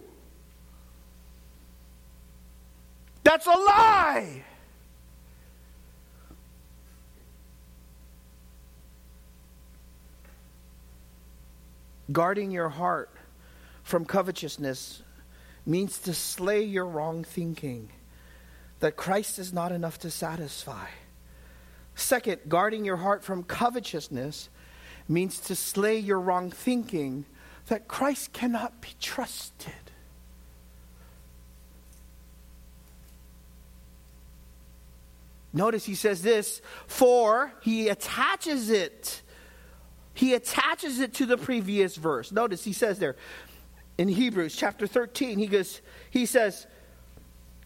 That's 3.23 3.47
a 3.47 3.51
lie. 3.51 4.43
Guarding 12.13 12.51
your 12.51 12.69
heart 12.69 13.11
from 13.83 14.05
covetousness 14.05 15.03
means 15.65 15.99
to 16.01 16.13
slay 16.13 16.63
your 16.63 16.87
wrong 16.87 17.25
thinking, 17.25 17.91
that 18.81 18.97
Christ 18.97 19.39
is 19.39 19.53
not 19.53 19.73
enough 19.73 19.99
to 20.01 20.11
satisfy. 20.11 20.87
Second, 21.95 22.41
guarding 22.49 22.85
your 22.85 22.97
heart 22.97 23.23
from 23.23 23.45
covetousness 23.45 24.49
means 25.09 25.39
to 25.41 25.55
slay 25.55 25.99
your 25.99 26.21
wrong 26.21 26.51
thinking, 26.51 27.25
that 27.69 27.87
Christ 27.87 28.33
cannot 28.33 28.81
be 28.81 28.89
trusted. 29.01 29.73
Notice 35.53 35.85
he 35.85 35.95
says 35.95 36.23
this, 36.23 36.61
for 36.87 37.53
he 37.63 37.89
attaches 37.89 38.71
it 38.71 39.22
he 40.15 40.35
attaches 40.35 41.01
it 41.01 41.15
to 41.15 41.27
the 41.27 41.39
previous 41.39 41.97
verse. 41.97 42.33
Notice 42.33 42.65
he 42.65 42.73
says 42.73 42.99
there 42.99 43.17
in 43.99 44.09
Hebrews 44.09 44.57
chapter 44.57 44.87
13, 44.87 45.39
he 45.39 45.47
goes, 45.47 45.81
he 46.11 46.27
says, 46.27 46.67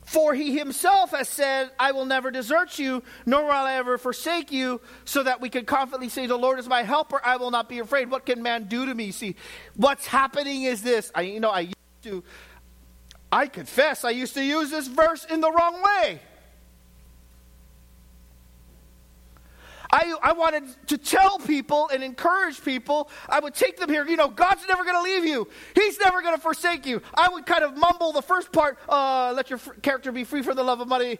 For 0.05 0.35
he 0.35 0.57
himself 0.57 1.11
has 1.13 1.29
said, 1.29 1.71
I 1.79 1.93
will 1.93 2.05
never 2.05 2.31
desert 2.31 2.79
you, 2.79 3.03
nor 3.25 3.45
will 3.45 3.51
I 3.51 3.75
ever 3.75 3.97
forsake 3.97 4.53
you, 4.53 4.81
so 5.05 5.23
that 5.23 5.41
we 5.41 5.49
can 5.49 5.65
confidently 5.65 6.09
say, 6.09 6.27
The 6.27 6.37
Lord 6.37 6.59
is 6.59 6.69
my 6.69 6.83
helper, 6.83 7.21
I 7.25 7.37
will 7.37 7.51
not 7.51 7.69
be 7.69 7.79
afraid. 7.79 8.11
What 8.11 8.27
can 8.27 8.43
man 8.43 8.65
do 8.65 8.87
to 8.87 8.95
me? 8.95 9.13
See, 9.13 9.37
what's 9.77 10.07
happening 10.07 10.65
is 10.65 10.83
this. 10.83 11.11
I 11.15 11.23
you 11.23 11.41
know, 11.41 11.51
I 11.51 11.61
used 11.61 11.77
to 12.03 12.25
I 13.31 13.47
confess 13.47 14.05
I 14.05 14.11
used 14.11 14.35
to 14.35 14.43
use 14.43 14.71
this 14.71 14.87
verse 14.87 15.25
in 15.25 15.41
the 15.41 15.51
wrong 15.51 15.83
way. 15.83 16.21
I, 19.97 20.15
I 20.23 20.33
wanted 20.35 20.65
to 20.89 20.99
tell 20.99 21.39
people 21.39 21.89
and 21.91 22.03
encourage 22.03 22.63
people. 22.63 23.09
I 23.31 23.41
would 23.41 23.55
take 23.55 23.79
them 23.79 23.89
here. 23.89 24.07
You 24.07 24.17
know, 24.17 24.29
God's 24.29 24.69
never 24.69 24.85
going 24.85 24.97
to 24.97 25.01
leave 25.03 25.25
you. 25.25 25.49
He's 25.75 25.99
never 25.99 26.21
going 26.21 26.35
to 26.35 26.41
forsake 26.41 26.85
you. 26.85 27.01
I 27.15 27.31
would 27.31 27.47
kind 27.47 27.65
of 27.65 27.79
mumble 27.79 28.13
the 28.13 28.21
first 28.21 28.53
part, 28.53 28.79
uh, 28.91 29.33
let 29.35 29.49
your 29.49 29.59
f- 29.59 29.81
character 29.81 30.13
be 30.13 30.25
free 30.25 30.43
from 30.43 30.57
the 30.57 30.63
love 30.63 30.81
of 30.81 30.89
money. 30.89 31.19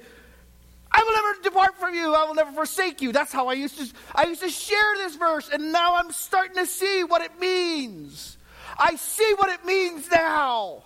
I 0.93 1.03
will 1.03 1.15
never 1.15 1.43
depart 1.43 1.81
from 1.81 1.95
you. 1.95 2.15
I 2.15 2.25
will 2.25 2.35
never 2.35 2.53
forsake 2.53 3.01
you. 3.01 3.13
That's 3.13 3.33
how 3.33 3.49
I 3.49 3.55
used 3.55 3.79
to 3.79 3.87
I 4.15 4.27
used 4.27 4.43
to 4.43 4.51
share 4.51 4.97
this 4.97 5.17
verse 5.17 5.49
and 5.51 5.73
now 5.73 5.97
I'm 5.97 6.13
starting 6.13 6.57
to 6.57 6.67
see 6.67 7.03
what 7.03 7.23
it 7.23 7.41
means. 7.41 8.37
I 8.79 8.97
see 8.97 9.33
what 9.39 9.49
it 9.49 9.65
means 9.65 10.11
now. 10.11 10.83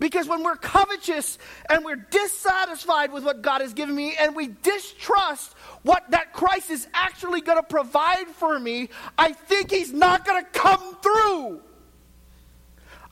Because 0.00 0.26
when 0.26 0.42
we're 0.42 0.56
covetous 0.56 1.38
and 1.68 1.84
we're 1.84 1.96
dissatisfied 2.10 3.12
with 3.12 3.22
what 3.22 3.42
God 3.42 3.60
has 3.60 3.74
given 3.74 3.94
me 3.94 4.16
and 4.18 4.34
we 4.34 4.48
distrust 4.48 5.52
what 5.82 6.10
that 6.10 6.32
Christ 6.32 6.70
is 6.70 6.88
actually 6.94 7.42
going 7.42 7.58
to 7.58 7.62
provide 7.62 8.26
for 8.28 8.58
me, 8.58 8.88
I 9.18 9.32
think 9.32 9.70
He's 9.70 9.92
not 9.92 10.24
going 10.24 10.42
to 10.42 10.50
come 10.50 10.96
through. 11.02 11.60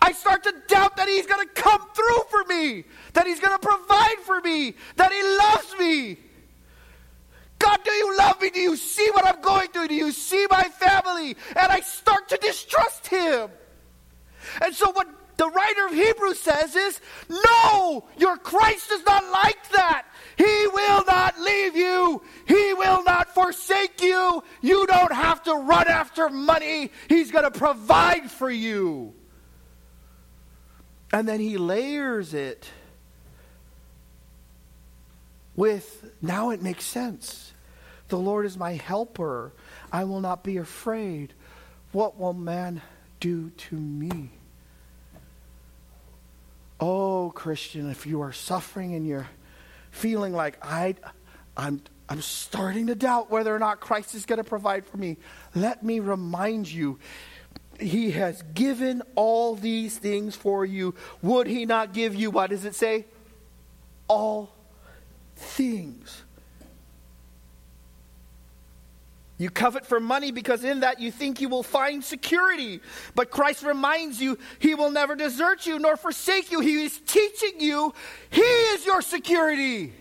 I 0.01 0.13
start 0.13 0.45
to 0.45 0.55
doubt 0.67 0.97
that 0.97 1.09
He's 1.09 1.27
going 1.27 1.47
to 1.47 1.53
come 1.53 1.87
through 1.95 2.23
for 2.31 2.45
me, 2.45 2.85
that 3.13 3.27
He's 3.27 3.39
going 3.39 3.57
to 3.57 3.67
provide 3.67 4.19
for 4.25 4.41
me, 4.41 4.75
that 4.97 5.13
He 5.13 5.23
loves 5.23 5.79
me. 5.79 6.19
God, 7.59 7.81
do 7.85 7.91
you 7.91 8.17
love 8.17 8.41
me? 8.41 8.49
Do 8.49 8.61
you 8.61 8.77
see 8.77 9.11
what 9.11 9.27
I'm 9.27 9.43
going 9.43 9.69
through? 9.69 9.89
Do 9.89 9.95
you 9.95 10.11
see 10.11 10.47
my 10.51 10.63
family? 10.65 11.37
And 11.55 11.71
I 11.71 11.81
start 11.81 12.31
to 12.31 12.39
distrust 12.39 13.09
Him. 13.09 13.51
And 14.63 14.75
so, 14.75 14.91
what 14.93 15.18
the 15.39 15.49
writer 15.49 15.87
of 15.87 15.93
Hebrews 15.93 16.41
says 16.41 16.77
is 16.77 17.01
no, 17.29 18.05
your 18.19 18.37
Christ 18.37 18.91
is 18.91 19.05
not 19.05 19.25
like 19.31 19.71
that. 19.71 20.05
He 20.37 20.67
will 20.67 21.05
not 21.07 21.41
leave 21.41 21.77
you, 21.77 22.21
He 22.47 22.75
will 22.75 23.03
not 23.05 23.33
forsake 23.35 24.03
you. 24.03 24.43
You 24.61 24.87
don't 24.87 25.13
have 25.13 25.43
to 25.45 25.55
run 25.55 25.89
after 25.89 26.29
money, 26.29 26.91
He's 27.09 27.31
going 27.31 27.45
to 27.45 27.51
provide 27.53 28.31
for 28.31 28.51
you. 28.51 29.15
And 31.13 31.27
then 31.27 31.41
He 31.41 31.57
layers 31.57 32.35
it 32.35 32.69
with 35.55 36.11
now 36.21 36.51
it 36.51 36.63
makes 36.63 36.85
sense. 36.85 37.53
The 38.09 38.19
Lord 38.19 38.45
is 38.45 38.57
my 38.57 38.73
helper. 38.73 39.53
I 39.93 40.05
will 40.05 40.21
not 40.21 40.43
be 40.43 40.57
afraid. 40.57 41.33
What 41.93 42.19
will 42.19 42.33
man 42.33 42.83
do 43.21 43.51
to 43.51 43.77
me? 43.77 44.31
Oh, 46.81 47.33
Christian, 47.35 47.91
if 47.91 48.07
you 48.07 48.21
are 48.23 48.33
suffering 48.33 48.95
and 48.95 49.07
you're 49.07 49.29
feeling 49.91 50.33
like 50.33 50.59
I, 50.63 50.95
I'm, 51.57 51.83
I'm 52.09 52.23
starting 52.23 52.87
to 52.87 52.95
doubt 52.95 53.31
whether 53.31 53.55
or 53.55 53.59
not 53.59 53.81
Christ 53.81 54.15
is 54.15 54.27
going 54.27 54.37
to 54.39 54.45
provide 54.45 54.87
for 54.87 54.97
me, 54.97 55.17
let 55.55 55.83
me 55.83 56.01
remind 56.01 56.71
you 56.71 56.99
he 57.81 58.13
has 58.13 58.43
given 58.55 59.03
all 59.15 59.55
these 59.55 59.99
things 59.99 60.37
for 60.37 60.65
you. 60.65 60.95
Would 61.23 61.47
he 61.47 61.65
not 61.67 61.93
give 61.93 62.15
you, 62.15 62.31
what 62.31 62.51
does 62.51 62.65
it 62.65 62.75
say? 62.75 63.07
All 64.09 64.55
things. 65.37 66.23
You 69.39 69.51
covet 69.51 69.87
for 69.87 70.01
money 70.01 70.33
because 70.33 70.65
in 70.65 70.81
that 70.81 71.01
you 71.01 71.13
think 71.13 71.41
you 71.41 71.49
will 71.49 71.63
find 71.63 72.03
security. 72.03 72.81
But 73.15 73.31
Christ 73.31 73.63
reminds 73.63 74.21
you 74.21 74.37
he 74.59 74.75
will 74.75 74.91
never 74.91 75.15
desert 75.15 75.65
you 75.65 75.79
nor 75.79 75.97
forsake 75.97 76.51
you. 76.51 76.59
He 76.59 76.83
is 76.83 77.01
teaching 77.07 77.61
you 77.61 77.95
he 78.31 78.43
is 78.43 78.85
your 78.85 79.01
security. 79.01 79.93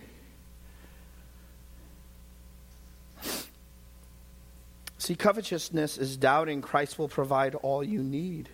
See, 4.98 5.16
covetousness 5.16 6.00
is 6.00 6.18
doubting 6.18 6.62
Christ 6.62 6.98
will 6.98 7.08
provide 7.08 7.54
all 7.54 7.84
you 7.84 8.02
need. 8.02 8.50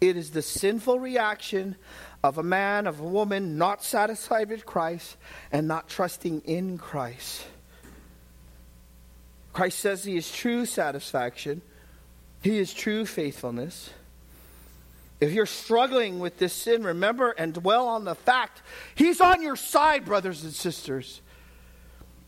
It 0.00 0.16
is 0.16 0.30
the 0.30 0.42
sinful 0.42 0.98
reaction 0.98 1.76
of 2.24 2.36
a 2.36 2.42
man, 2.42 2.86
of 2.86 3.00
a 3.00 3.04
woman 3.04 3.56
not 3.56 3.84
satisfied 3.84 4.48
with 4.48 4.66
Christ 4.66 5.16
and 5.52 5.68
not 5.68 5.88
trusting 5.88 6.40
in 6.40 6.78
Christ. 6.78 7.44
Christ 9.52 9.78
says 9.78 10.04
he 10.04 10.16
is 10.16 10.30
true 10.30 10.64
satisfaction, 10.66 11.62
he 12.42 12.58
is 12.58 12.72
true 12.72 13.04
faithfulness. 13.04 13.90
If 15.20 15.32
you're 15.32 15.44
struggling 15.44 16.18
with 16.18 16.38
this 16.38 16.54
sin, 16.54 16.82
remember 16.82 17.30
and 17.30 17.52
dwell 17.52 17.88
on 17.88 18.04
the 18.04 18.14
fact 18.14 18.62
he's 18.94 19.20
on 19.20 19.42
your 19.42 19.56
side, 19.56 20.06
brothers 20.06 20.44
and 20.44 20.52
sisters. 20.52 21.20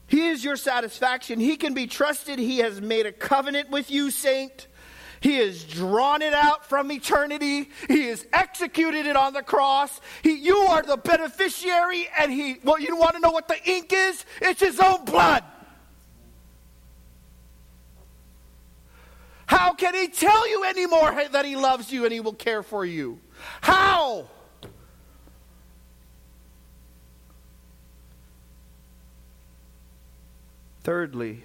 He 0.08 0.28
is 0.28 0.44
your 0.44 0.56
satisfaction. 0.56 1.40
He 1.40 1.56
can 1.56 1.72
be 1.72 1.86
trusted. 1.86 2.38
He 2.38 2.58
has 2.58 2.82
made 2.82 3.06
a 3.06 3.12
covenant 3.12 3.70
with 3.70 3.90
you, 3.90 4.10
saint. 4.10 4.66
He 5.20 5.36
has 5.38 5.64
drawn 5.64 6.20
it 6.20 6.34
out 6.34 6.66
from 6.66 6.92
eternity. 6.92 7.70
He 7.88 8.08
has 8.08 8.26
executed 8.30 9.06
it 9.06 9.16
on 9.16 9.32
the 9.32 9.42
cross. 9.42 10.02
He, 10.22 10.32
you 10.34 10.58
are 10.58 10.82
the 10.82 10.98
beneficiary, 10.98 12.08
and 12.18 12.30
he, 12.30 12.56
well, 12.62 12.78
you 12.78 12.94
want 12.94 13.14
to 13.14 13.20
know 13.20 13.30
what 13.30 13.48
the 13.48 13.56
ink 13.64 13.90
is? 13.94 14.22
It's 14.42 14.60
his 14.60 14.80
own 14.80 15.06
blood. 15.06 15.44
How 19.52 19.74
can 19.74 19.94
he 19.94 20.08
tell 20.08 20.48
you 20.48 20.64
anymore 20.64 21.14
that 21.30 21.44
he 21.44 21.56
loves 21.56 21.92
you 21.92 22.04
and 22.04 22.12
he 22.12 22.20
will 22.20 22.32
care 22.32 22.62
for 22.62 22.84
you? 22.84 23.18
How? 23.60 24.26
Thirdly, 30.82 31.44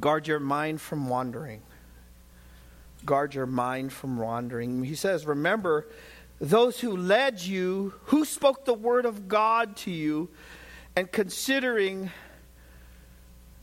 Guard 0.00 0.26
your 0.26 0.40
mind 0.40 0.80
from 0.80 1.08
wandering. 1.08 1.62
Guard 3.04 3.34
your 3.34 3.46
mind 3.46 3.92
from 3.92 4.18
wandering. 4.18 4.82
He 4.82 4.94
says, 4.94 5.26
Remember 5.26 5.86
those 6.40 6.80
who 6.80 6.96
led 6.96 7.40
you, 7.40 7.94
who 8.06 8.24
spoke 8.24 8.64
the 8.64 8.74
word 8.74 9.04
of 9.04 9.28
God 9.28 9.76
to 9.78 9.90
you, 9.90 10.28
and 10.96 11.10
considering 11.10 12.10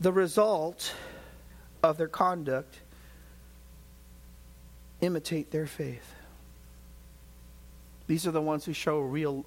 the 0.00 0.12
result 0.12 0.94
of 1.84 1.96
their 1.96 2.08
conduct, 2.08 2.80
imitate 5.00 5.50
their 5.50 5.66
faith. 5.66 6.14
These 8.06 8.26
are 8.26 8.32
the 8.32 8.42
ones 8.42 8.64
who 8.64 8.72
show 8.72 8.98
real 8.98 9.44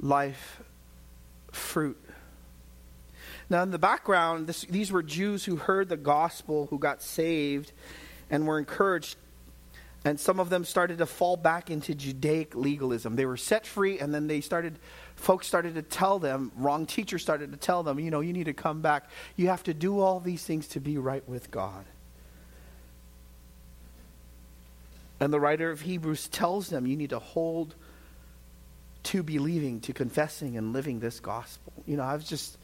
life 0.00 0.60
fruit 1.50 1.98
now, 3.50 3.62
in 3.62 3.70
the 3.70 3.78
background, 3.78 4.46
this, 4.46 4.62
these 4.62 4.92
were 4.92 5.02
Jews 5.02 5.44
who 5.44 5.56
heard 5.56 5.88
the 5.88 5.96
gospel, 5.96 6.66
who 6.66 6.78
got 6.78 7.02
saved, 7.02 7.72
and 8.30 8.46
were 8.46 8.58
encouraged. 8.58 9.16
And 10.04 10.20
some 10.20 10.38
of 10.38 10.50
them 10.50 10.64
started 10.64 10.98
to 10.98 11.06
fall 11.06 11.36
back 11.36 11.70
into 11.70 11.94
Judaic 11.94 12.54
legalism. 12.54 13.16
They 13.16 13.24
were 13.24 13.38
set 13.38 13.66
free, 13.66 13.98
and 13.98 14.14
then 14.14 14.26
they 14.26 14.42
started, 14.42 14.78
folks 15.18 15.46
started 15.46 15.74
to 15.74 15.82
tell 15.82 16.18
them, 16.18 16.52
wrong 16.56 16.86
teachers 16.86 17.22
started 17.22 17.52
to 17.52 17.58
tell 17.58 17.82
them, 17.82 17.98
you 17.98 18.10
know, 18.10 18.20
you 18.20 18.32
need 18.32 18.44
to 18.44 18.54
come 18.54 18.80
back. 18.80 19.10
You 19.36 19.48
have 19.48 19.62
to 19.64 19.74
do 19.74 20.00
all 20.00 20.20
these 20.20 20.42
things 20.44 20.68
to 20.68 20.80
be 20.80 20.96
right 20.96 21.26
with 21.28 21.50
God. 21.50 21.84
And 25.20 25.32
the 25.32 25.40
writer 25.40 25.70
of 25.70 25.80
Hebrews 25.80 26.28
tells 26.28 26.68
them, 26.68 26.86
you 26.86 26.96
need 26.96 27.10
to 27.10 27.18
hold 27.18 27.74
to 29.04 29.22
believing, 29.22 29.80
to 29.80 29.92
confessing, 29.92 30.56
and 30.56 30.72
living 30.72 31.00
this 31.00 31.18
gospel. 31.18 31.72
You 31.86 31.96
know, 31.96 32.04
I 32.04 32.14
was 32.14 32.24
just 32.24 32.56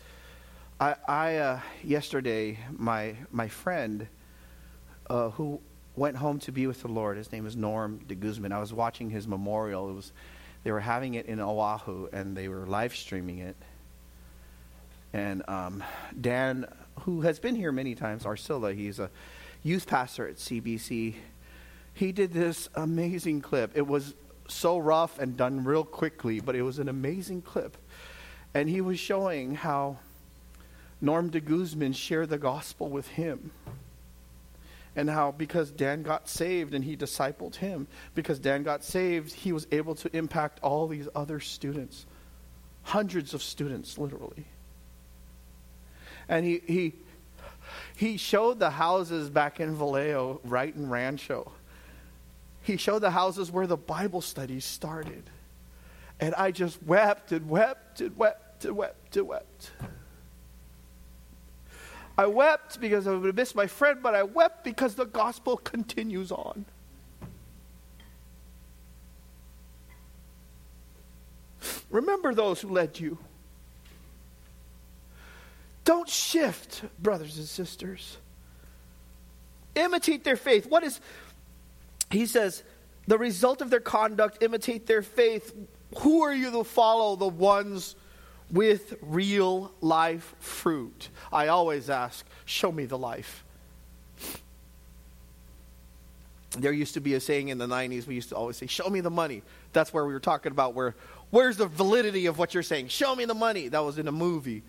I, 0.81 0.97
I 1.07 1.37
uh, 1.37 1.61
yesterday, 1.83 2.59
my 2.71 3.17
my 3.31 3.49
friend 3.49 4.07
uh, 5.09 5.31
who 5.31 5.61
went 5.97 6.17
home 6.17 6.39
to 6.41 6.53
be 6.53 6.67
with 6.67 6.83
the 6.83 6.89
Lord. 6.89 7.17
His 7.17 7.33
name 7.33 7.47
is 7.47 7.57
Norm 7.57 8.01
de 8.07 8.15
Guzman. 8.15 8.53
I 8.53 8.59
was 8.59 8.73
watching 8.73 9.11
his 9.11 9.27
memorial. 9.27 9.91
It 9.91 9.95
was 9.95 10.13
they 10.65 10.73
were 10.73 10.81
having 10.81 11.15
it 11.15 11.27
in 11.27 11.41
Oahu, 11.41 12.09
and 12.13 12.37
they 12.37 12.49
were 12.49 12.67
live 12.67 12.97
streaming 12.97 13.39
it. 13.39 13.57
And 15.13 15.43
um, 15.47 15.85
Dan, 16.21 16.67
who 17.01 17.21
has 17.21 17.39
been 17.39 17.55
here 17.55 17.71
many 17.71 17.95
times, 17.95 18.25
Arcilla, 18.25 18.75
he's 18.75 18.99
a 18.99 19.11
youth 19.63 19.87
pastor 19.87 20.27
at 20.27 20.37
CBC. 20.37 21.15
He 21.93 22.13
did 22.13 22.33
this 22.33 22.69
amazing 22.75 23.43
clip. 23.43 23.73
It 23.77 23.87
was 23.87 24.15
so 24.49 24.79
rough 24.79 25.19
and 25.19 25.37
done 25.37 25.65
real 25.65 25.85
quickly, 25.85 26.41
but 26.41 26.57
it 26.57 26.63
was 26.63 26.79
an 26.79 26.89
amazing 26.89 27.43
clip. 27.43 27.77
And 28.55 28.69
he 28.69 28.81
was 28.81 28.99
showing 28.99 29.55
how 29.55 29.99
Norm 31.01 31.29
de 31.29 31.41
Guzman 31.41 31.93
shared 31.93 32.31
the 32.31 32.39
gospel 32.39 32.89
with 32.89 33.09
him. 33.09 33.53
And 34.97 35.11
how, 35.11 35.33
because 35.33 35.71
Dan 35.73 36.03
got 36.03 36.29
saved 36.29 36.73
and 36.73 36.85
he 36.85 36.97
discipled 36.97 37.57
him, 37.57 37.89
because 38.15 38.39
Dan 38.39 38.63
got 38.63 38.85
saved, 38.85 39.33
he 39.33 39.53
was 39.53 39.67
able 39.73 39.97
to 39.97 40.17
impact 40.17 40.61
all 40.63 40.87
these 40.87 41.09
other 41.15 41.41
students. 41.41 42.07
Hundreds 42.83 43.35
of 43.35 43.43
students, 43.43 43.99
literally. 43.99 44.45
And 46.29 46.45
he, 46.45 46.63
he, 46.67 46.93
he 47.97 48.17
showed 48.17 48.59
the 48.59 48.71
houses 48.71 49.31
back 49.31 49.59
in 49.59 49.75
Vallejo, 49.75 50.41
right 50.45 50.75
in 50.75 50.89
Rancho. 50.89 51.51
He 52.63 52.77
showed 52.77 53.01
the 53.01 53.11
houses 53.11 53.51
where 53.51 53.67
the 53.67 53.77
Bible 53.77 54.21
studies 54.21 54.65
started. 54.65 55.29
And 56.21 56.35
I 56.37 56.51
just 56.51 56.83
wept 56.83 57.33
and 57.33 57.49
wept 57.49 58.01
and 58.01 58.17
wept 58.17 58.65
and 58.65 58.77
wept 58.77 59.17
and 59.17 59.29
wept. 59.29 59.73
I 62.17 62.27
wept 62.27 62.81
because 62.81 63.07
I 63.07 63.13
would 63.13 63.27
have 63.27 63.35
missed 63.35 63.57
my 63.57 63.67
friend, 63.67 64.01
but 64.03 64.15
I 64.15 64.23
wept 64.23 64.63
because 64.63 64.95
the 64.95 65.05
gospel 65.05 65.57
continues 65.57 66.31
on. 66.31 66.65
Remember 71.91 72.35
those 72.35 72.61
who 72.61 72.69
led 72.69 72.99
you. 72.99 73.19
Don't 75.85 76.09
shift, 76.09 76.83
brothers 76.99 77.37
and 77.37 77.47
sisters. 77.47 78.17
Imitate 79.75 80.25
their 80.25 80.37
faith. 80.37 80.67
What 80.67 80.83
is, 80.83 81.01
he 82.11 82.27
says, 82.27 82.63
the 83.07 83.19
result 83.19 83.61
of 83.61 83.71
their 83.71 83.81
conduct, 83.81 84.43
imitate 84.43 84.87
their 84.87 85.03
faith. 85.03 85.55
Who 85.99 86.23
are 86.23 86.35
you 86.35 86.51
to 86.53 86.65
follow? 86.65 87.17
The 87.17 87.29
ones 87.29 87.97
with 88.55 88.95
real 89.03 89.73
life 89.81 90.35
fruit. 90.39 91.09
I 91.33 91.49
always 91.49 91.91
ask, 91.91 92.25
show 92.45 92.71
me 92.71 92.87
the 92.87 92.97
life. 92.97 93.45
There 96.57 96.73
used 96.73 96.95
to 96.95 97.01
be 97.01 97.15
a 97.15 97.21
saying 97.21 97.49
in 97.49 97.59
the 97.59 97.67
90s, 97.67 98.07
we 98.07 98.15
used 98.15 98.29
to 98.29 98.37
always 98.37 98.57
say, 98.57 98.67
show 98.67 98.89
me 98.89 99.01
the 99.01 99.11
money. 99.11 99.43
That's 99.73 99.93
where 99.93 100.07
we 100.07 100.13
were 100.13 100.21
talking 100.21 100.53
about 100.53 100.75
where, 100.75 100.95
where's 101.31 101.57
the 101.57 101.67
validity 101.67 102.27
of 102.27 102.39
what 102.39 102.55
you're 102.55 102.63
saying? 102.63 102.89
Show 102.89 103.17
me 103.17 103.25
the 103.25 103.35
money. 103.35 103.67
That 103.67 103.81
was 103.81 103.99
in 103.99 104.07
a 104.07 104.13
movie. 104.13 104.63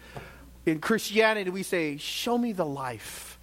In 0.65 0.79
Christianity, 0.79 1.51
we 1.51 1.61
say, 1.61 1.97
show 1.97 2.39
me 2.39 2.53
the 2.53 2.65
life. 2.65 3.37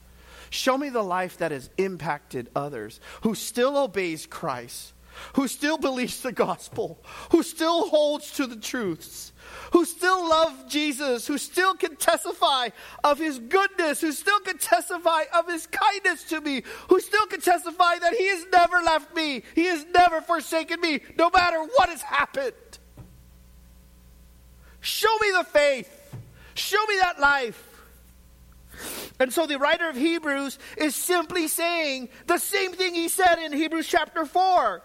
Show 0.51 0.77
me 0.77 0.89
the 0.89 1.05
life 1.05 1.39
that 1.39 1.53
has 1.53 1.71
impacted 1.79 2.51
others, 2.57 2.99
who 3.23 3.37
still 3.37 3.79
obeys 3.79 4.27
Christ, 4.27 4.93
who 5.35 5.47
still 5.47 5.79
believes 5.79 6.21
the 6.21 6.33
gospel, 6.33 6.99
who 7.31 7.45
still 7.45 7.89
holds 7.89 8.33
to 8.33 8.49
the 8.49 8.57
truths 8.57 9.32
who 9.73 9.85
still 9.85 10.29
love 10.29 10.69
Jesus, 10.69 11.27
who 11.27 11.39
still 11.39 11.75
can 11.75 11.97
testify 11.97 12.69
of 13.05 13.19
his 13.19 13.39
goodness, 13.39 14.01
who 14.01 14.13
still 14.13 14.41
can 14.41 14.59
testify 14.59 15.23
of 15.35 15.49
his 15.49 15.67
kindness 15.67 16.25
to 16.25 16.41
me, 16.41 16.63
who 16.89 17.01
still 17.01 17.27
can 17.27 17.41
testify 17.41 17.99
that 17.99 18.15
he 18.15 18.27
has 18.29 18.45
never 18.53 18.77
left 18.83 19.15
me, 19.15 19.43
he 19.55 19.65
has 19.65 19.85
never 19.95 20.21
forsaken 20.21 20.81
me, 20.81 21.01
no 21.19 21.31
matter 21.31 21.59
what 21.59 21.89
has 21.89 22.03
happened. 22.03 22.53
Show 24.81 25.17
me 25.21 25.31
the 25.37 25.45
faith, 25.45 26.15
show 26.55 26.85
me 26.87 26.97
that 27.01 27.21
life. 27.21 27.69
And 29.21 29.33
so 29.33 29.47
the 29.47 29.59
writer 29.59 29.89
of 29.89 29.97
Hebrews 29.97 30.59
is 30.77 30.97
simply 30.97 31.47
saying 31.47 32.09
the 32.27 32.39
same 32.39 32.73
thing 32.73 32.95
he 32.95 33.09
said 33.09 33.39
in 33.39 33.53
Hebrews 33.53 33.87
chapter 33.87 34.25
4. 34.25 34.83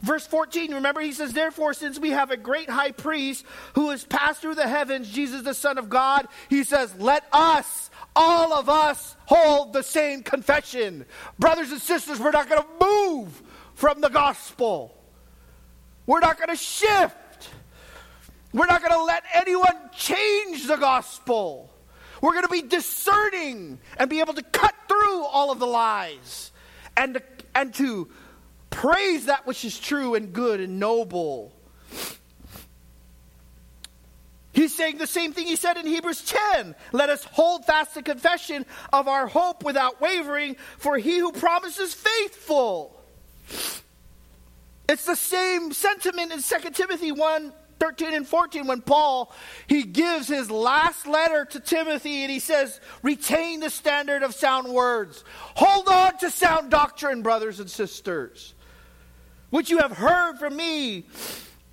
Verse 0.00 0.26
14, 0.26 0.74
remember, 0.74 1.00
he 1.00 1.12
says, 1.12 1.32
Therefore, 1.32 1.74
since 1.74 1.98
we 1.98 2.10
have 2.10 2.30
a 2.30 2.36
great 2.36 2.70
high 2.70 2.92
priest 2.92 3.44
who 3.74 3.90
has 3.90 4.04
passed 4.04 4.40
through 4.40 4.54
the 4.54 4.68
heavens, 4.68 5.10
Jesus 5.10 5.42
the 5.42 5.54
Son 5.54 5.76
of 5.76 5.88
God, 5.88 6.28
he 6.48 6.62
says, 6.62 6.94
Let 6.98 7.24
us, 7.32 7.90
all 8.14 8.52
of 8.52 8.68
us, 8.68 9.16
hold 9.26 9.72
the 9.72 9.82
same 9.82 10.22
confession. 10.22 11.04
Brothers 11.38 11.72
and 11.72 11.80
sisters, 11.80 12.20
we're 12.20 12.30
not 12.30 12.48
going 12.48 12.62
to 12.62 12.84
move 12.84 13.42
from 13.74 14.00
the 14.00 14.08
gospel. 14.08 14.94
We're 16.06 16.20
not 16.20 16.36
going 16.36 16.50
to 16.50 16.56
shift. 16.56 17.50
We're 18.52 18.66
not 18.66 18.80
going 18.80 18.94
to 18.94 19.02
let 19.02 19.24
anyone 19.34 19.90
change 19.96 20.66
the 20.68 20.76
gospel. 20.76 21.70
We're 22.22 22.32
going 22.32 22.44
to 22.44 22.48
be 22.48 22.62
discerning 22.62 23.78
and 23.96 24.08
be 24.08 24.20
able 24.20 24.34
to 24.34 24.42
cut 24.42 24.74
through 24.86 25.24
all 25.24 25.50
of 25.50 25.58
the 25.58 25.66
lies 25.66 26.52
and 26.96 27.14
to, 27.14 27.22
and 27.54 27.74
to 27.74 28.08
Praise 28.78 29.26
that 29.26 29.44
which 29.44 29.64
is 29.64 29.76
true 29.76 30.14
and 30.14 30.32
good 30.32 30.60
and 30.60 30.78
noble. 30.78 31.52
He's 34.52 34.72
saying 34.72 34.98
the 34.98 35.06
same 35.08 35.32
thing 35.32 35.48
he 35.48 35.56
said 35.56 35.76
in 35.78 35.84
Hebrews 35.84 36.22
10. 36.52 36.76
Let 36.92 37.10
us 37.10 37.24
hold 37.24 37.64
fast 37.64 37.96
the 37.96 38.04
confession 38.04 38.64
of 38.92 39.08
our 39.08 39.26
hope 39.26 39.64
without 39.64 40.00
wavering, 40.00 40.54
for 40.78 40.96
he 40.96 41.18
who 41.18 41.32
promises 41.32 41.92
faithful. 41.92 43.02
It's 44.88 45.06
the 45.06 45.16
same 45.16 45.72
sentiment 45.72 46.30
in 46.30 46.40
2 46.40 46.70
Timothy 46.70 47.10
1 47.10 47.52
13 47.80 48.14
and 48.14 48.28
14 48.28 48.66
when 48.68 48.80
Paul 48.80 49.32
he 49.66 49.82
gives 49.82 50.28
his 50.28 50.52
last 50.52 51.06
letter 51.06 51.44
to 51.46 51.58
Timothy 51.58 52.22
and 52.22 52.30
he 52.30 52.38
says 52.40 52.80
retain 53.02 53.60
the 53.60 53.70
standard 53.70 54.24
of 54.24 54.34
sound 54.34 54.66
words 54.66 55.22
hold 55.54 55.88
on 55.88 56.18
to 56.18 56.28
sound 56.28 56.72
doctrine 56.72 57.22
brothers 57.22 57.60
and 57.60 57.70
sisters 57.70 58.54
which 59.50 59.70
you 59.70 59.78
have 59.78 59.92
heard 59.92 60.38
from 60.38 60.56
me 60.56 61.04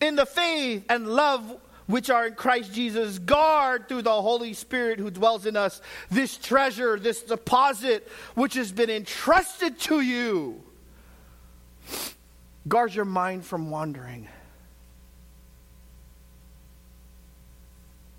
in 0.01 0.15
the 0.15 0.25
faith 0.25 0.85
and 0.89 1.07
love 1.07 1.57
which 1.87 2.09
are 2.09 2.27
in 2.27 2.35
Christ 2.35 2.73
Jesus. 2.73 3.19
Guard 3.19 3.87
through 3.87 4.01
the 4.01 4.21
Holy 4.21 4.53
Spirit 4.53 4.99
who 4.99 5.11
dwells 5.11 5.45
in 5.45 5.55
us 5.55 5.81
this 6.09 6.37
treasure 6.37 6.97
this 6.99 7.21
deposit 7.21 8.07
which 8.33 8.55
has 8.55 8.71
been 8.71 8.89
entrusted 8.89 9.79
to 9.81 10.01
you. 10.01 10.61
Guard 12.67 12.95
your 12.95 13.05
mind 13.05 13.45
from 13.45 13.69
wandering. 13.69 14.27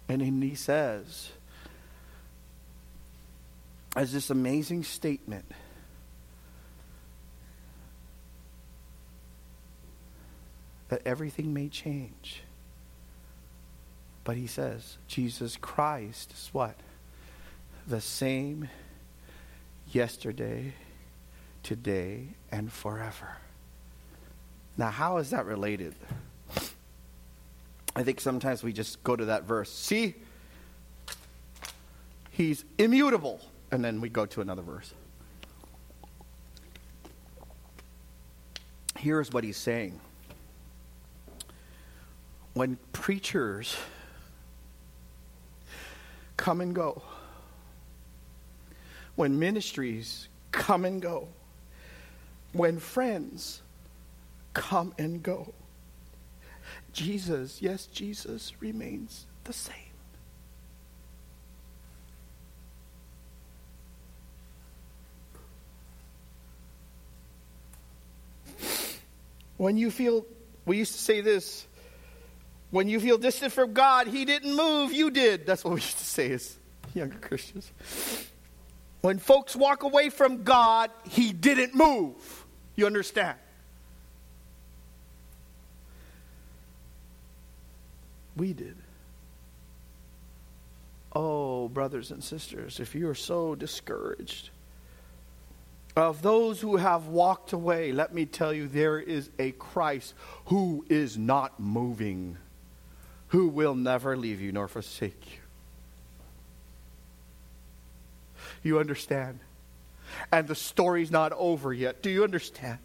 And 0.08 0.20
then 0.20 0.40
he 0.40 0.54
says, 0.54 1.30
as 3.96 4.12
this 4.12 4.30
amazing 4.30 4.84
statement, 4.84 5.44
that 10.88 11.02
everything 11.04 11.52
may 11.52 11.68
change. 11.68 12.42
But 14.24 14.36
he 14.36 14.46
says, 14.46 14.98
Jesus 15.08 15.56
Christ 15.56 16.32
is 16.32 16.48
what? 16.52 16.74
The 17.86 18.00
same 18.00 18.68
yesterday, 19.92 20.74
today, 21.62 22.28
and 22.50 22.72
forever. 22.72 23.36
Now, 24.76 24.90
how 24.90 25.18
is 25.18 25.30
that 25.30 25.46
related? 25.46 25.94
I 27.94 28.02
think 28.02 28.20
sometimes 28.20 28.62
we 28.62 28.72
just 28.72 29.02
go 29.04 29.16
to 29.16 29.26
that 29.26 29.44
verse. 29.44 29.72
See, 29.72 30.14
he's 32.30 32.64
immutable. 32.78 33.40
And 33.72 33.84
then 33.84 34.00
we 34.00 34.08
go 34.08 34.26
to 34.26 34.40
another 34.40 34.62
verse. 34.62 34.92
Here's 38.96 39.32
what 39.32 39.44
he's 39.44 39.56
saying. 39.56 40.00
When 42.56 42.78
preachers 42.94 43.76
come 46.38 46.62
and 46.62 46.74
go, 46.74 47.02
when 49.14 49.38
ministries 49.38 50.28
come 50.52 50.86
and 50.86 51.02
go, 51.02 51.28
when 52.54 52.78
friends 52.78 53.60
come 54.54 54.94
and 54.98 55.22
go, 55.22 55.52
Jesus, 56.94 57.60
yes, 57.60 57.84
Jesus 57.92 58.54
remains 58.58 59.26
the 59.44 59.52
same. 59.52 59.74
When 69.58 69.76
you 69.76 69.90
feel, 69.90 70.24
we 70.64 70.78
used 70.78 70.94
to 70.94 70.98
say 70.98 71.20
this, 71.20 71.66
when 72.70 72.88
you 72.88 73.00
feel 73.00 73.18
distant 73.18 73.52
from 73.52 73.72
God, 73.72 74.06
He 74.08 74.24
didn't 74.24 74.54
move, 74.54 74.92
you 74.92 75.10
did. 75.10 75.46
That's 75.46 75.64
what 75.64 75.74
we 75.74 75.80
used 75.80 75.98
to 75.98 76.04
say 76.04 76.32
as 76.32 76.56
younger 76.94 77.18
Christians. 77.18 77.70
When 79.00 79.18
folks 79.18 79.54
walk 79.54 79.82
away 79.82 80.10
from 80.10 80.42
God, 80.42 80.90
He 81.08 81.32
didn't 81.32 81.74
move. 81.74 82.44
You 82.74 82.86
understand? 82.86 83.38
We 88.36 88.52
did. 88.52 88.76
Oh, 91.14 91.68
brothers 91.68 92.10
and 92.10 92.22
sisters, 92.22 92.78
if 92.78 92.94
you 92.94 93.08
are 93.08 93.14
so 93.14 93.54
discouraged 93.54 94.50
of 95.96 96.20
those 96.20 96.60
who 96.60 96.76
have 96.76 97.06
walked 97.06 97.54
away, 97.54 97.90
let 97.90 98.12
me 98.12 98.26
tell 98.26 98.52
you, 98.52 98.68
there 98.68 99.00
is 99.00 99.30
a 99.38 99.52
Christ 99.52 100.12
who 100.46 100.84
is 100.90 101.16
not 101.16 101.58
moving, 101.58 102.36
who 103.28 103.48
will 103.48 103.74
never 103.74 104.16
leave 104.16 104.40
you 104.40 104.52
nor 104.52 104.68
forsake 104.68 105.32
you. 105.32 105.38
You 108.62 108.78
understand? 108.78 109.40
And 110.32 110.48
the 110.48 110.54
story's 110.54 111.10
not 111.10 111.32
over 111.32 111.72
yet. 111.72 112.02
Do 112.02 112.10
you 112.10 112.24
understand? 112.24 112.78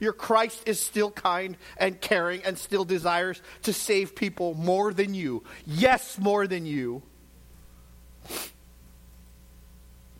Your 0.00 0.12
Christ 0.12 0.62
is 0.66 0.80
still 0.80 1.10
kind 1.10 1.56
and 1.76 2.00
caring 2.00 2.42
and 2.44 2.58
still 2.58 2.84
desires 2.84 3.40
to 3.62 3.72
save 3.72 4.14
people 4.14 4.54
more 4.54 4.92
than 4.92 5.14
you. 5.14 5.44
Yes, 5.66 6.18
more 6.18 6.46
than 6.46 6.66
you. 6.66 7.02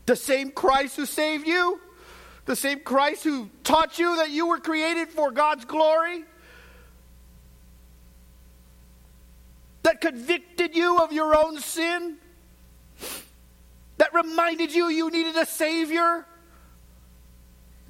The 0.07 0.17
same 0.17 0.51
Christ 0.51 0.97
who 0.97 1.05
saved 1.05 1.47
you, 1.47 1.81
the 2.47 2.57
same 2.57 2.81
Christ 2.81 3.25
who 3.25 3.51
taught 3.63 3.99
you 3.99 4.17
that 4.17 4.31
you 4.31 4.47
were 4.47 4.59
created 4.59 5.11
for 5.11 5.31
God's 5.31 5.67
glory, 5.67 6.25
that 9.89 10.03
convicted 10.03 10.77
you 10.77 10.99
of 10.99 11.13
your 11.13 11.35
own 11.35 11.59
sin, 11.59 12.19
that 13.97 14.13
reminded 14.13 14.75
you 14.75 14.91
you 14.91 15.11
needed 15.11 15.35
a 15.35 15.47
Savior 15.47 16.27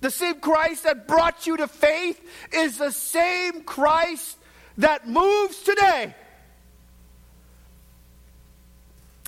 the 0.00 0.10
same 0.12 0.38
Christ 0.38 0.84
that 0.84 1.08
brought 1.08 1.48
you 1.48 1.56
to 1.56 1.66
faith 1.66 2.20
is 2.52 2.78
the 2.78 2.92
same 2.92 3.64
Christ 3.64 4.38
that 4.76 5.08
moves 5.08 5.60
today. 5.64 6.14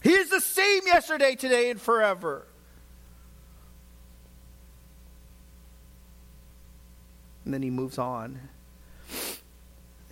He 0.05 0.13
is 0.13 0.31
the 0.31 0.41
same 0.41 0.87
yesterday, 0.87 1.35
today, 1.35 1.71
and 1.71 1.81
forever. 1.81 2.47
And 7.45 7.53
then 7.53 7.63
he 7.63 7.71
moves 7.71 7.99
on. 7.99 8.39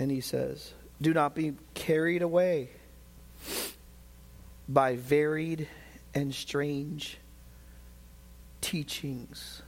And 0.00 0.11
he 0.11 0.20
says, 0.20 0.72
Do 1.01 1.14
not 1.14 1.34
be 1.34 1.55
carried 1.74 2.22
away 2.22 2.70
by 4.68 4.96
varied 4.96 5.68
and 6.14 6.34
strange 6.34 7.18
teachings 8.61 9.62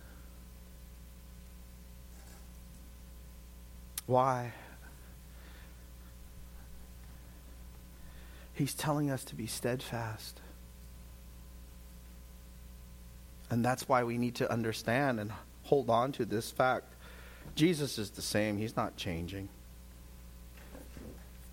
Why? 4.11 4.53
He's 8.55 8.75
telling 8.75 9.09
us 9.09 9.23
to 9.27 9.37
be 9.37 9.47
steadfast. 9.47 10.41
And 13.51 13.65
that's 13.65 13.89
why 13.89 14.03
we 14.03 14.19
need 14.19 14.35
to 14.37 14.51
understand 14.51 15.21
and 15.21 15.31
hold 15.63 15.91
on 15.91 16.11
to 16.13 16.25
this 16.25 16.51
fact. 16.51 16.93
Jesus 17.55 17.99
is 17.99 18.11
the 18.11 18.21
same, 18.21 18.59
He's 18.59 18.77
not 18.77 18.97
changing. 18.97 19.49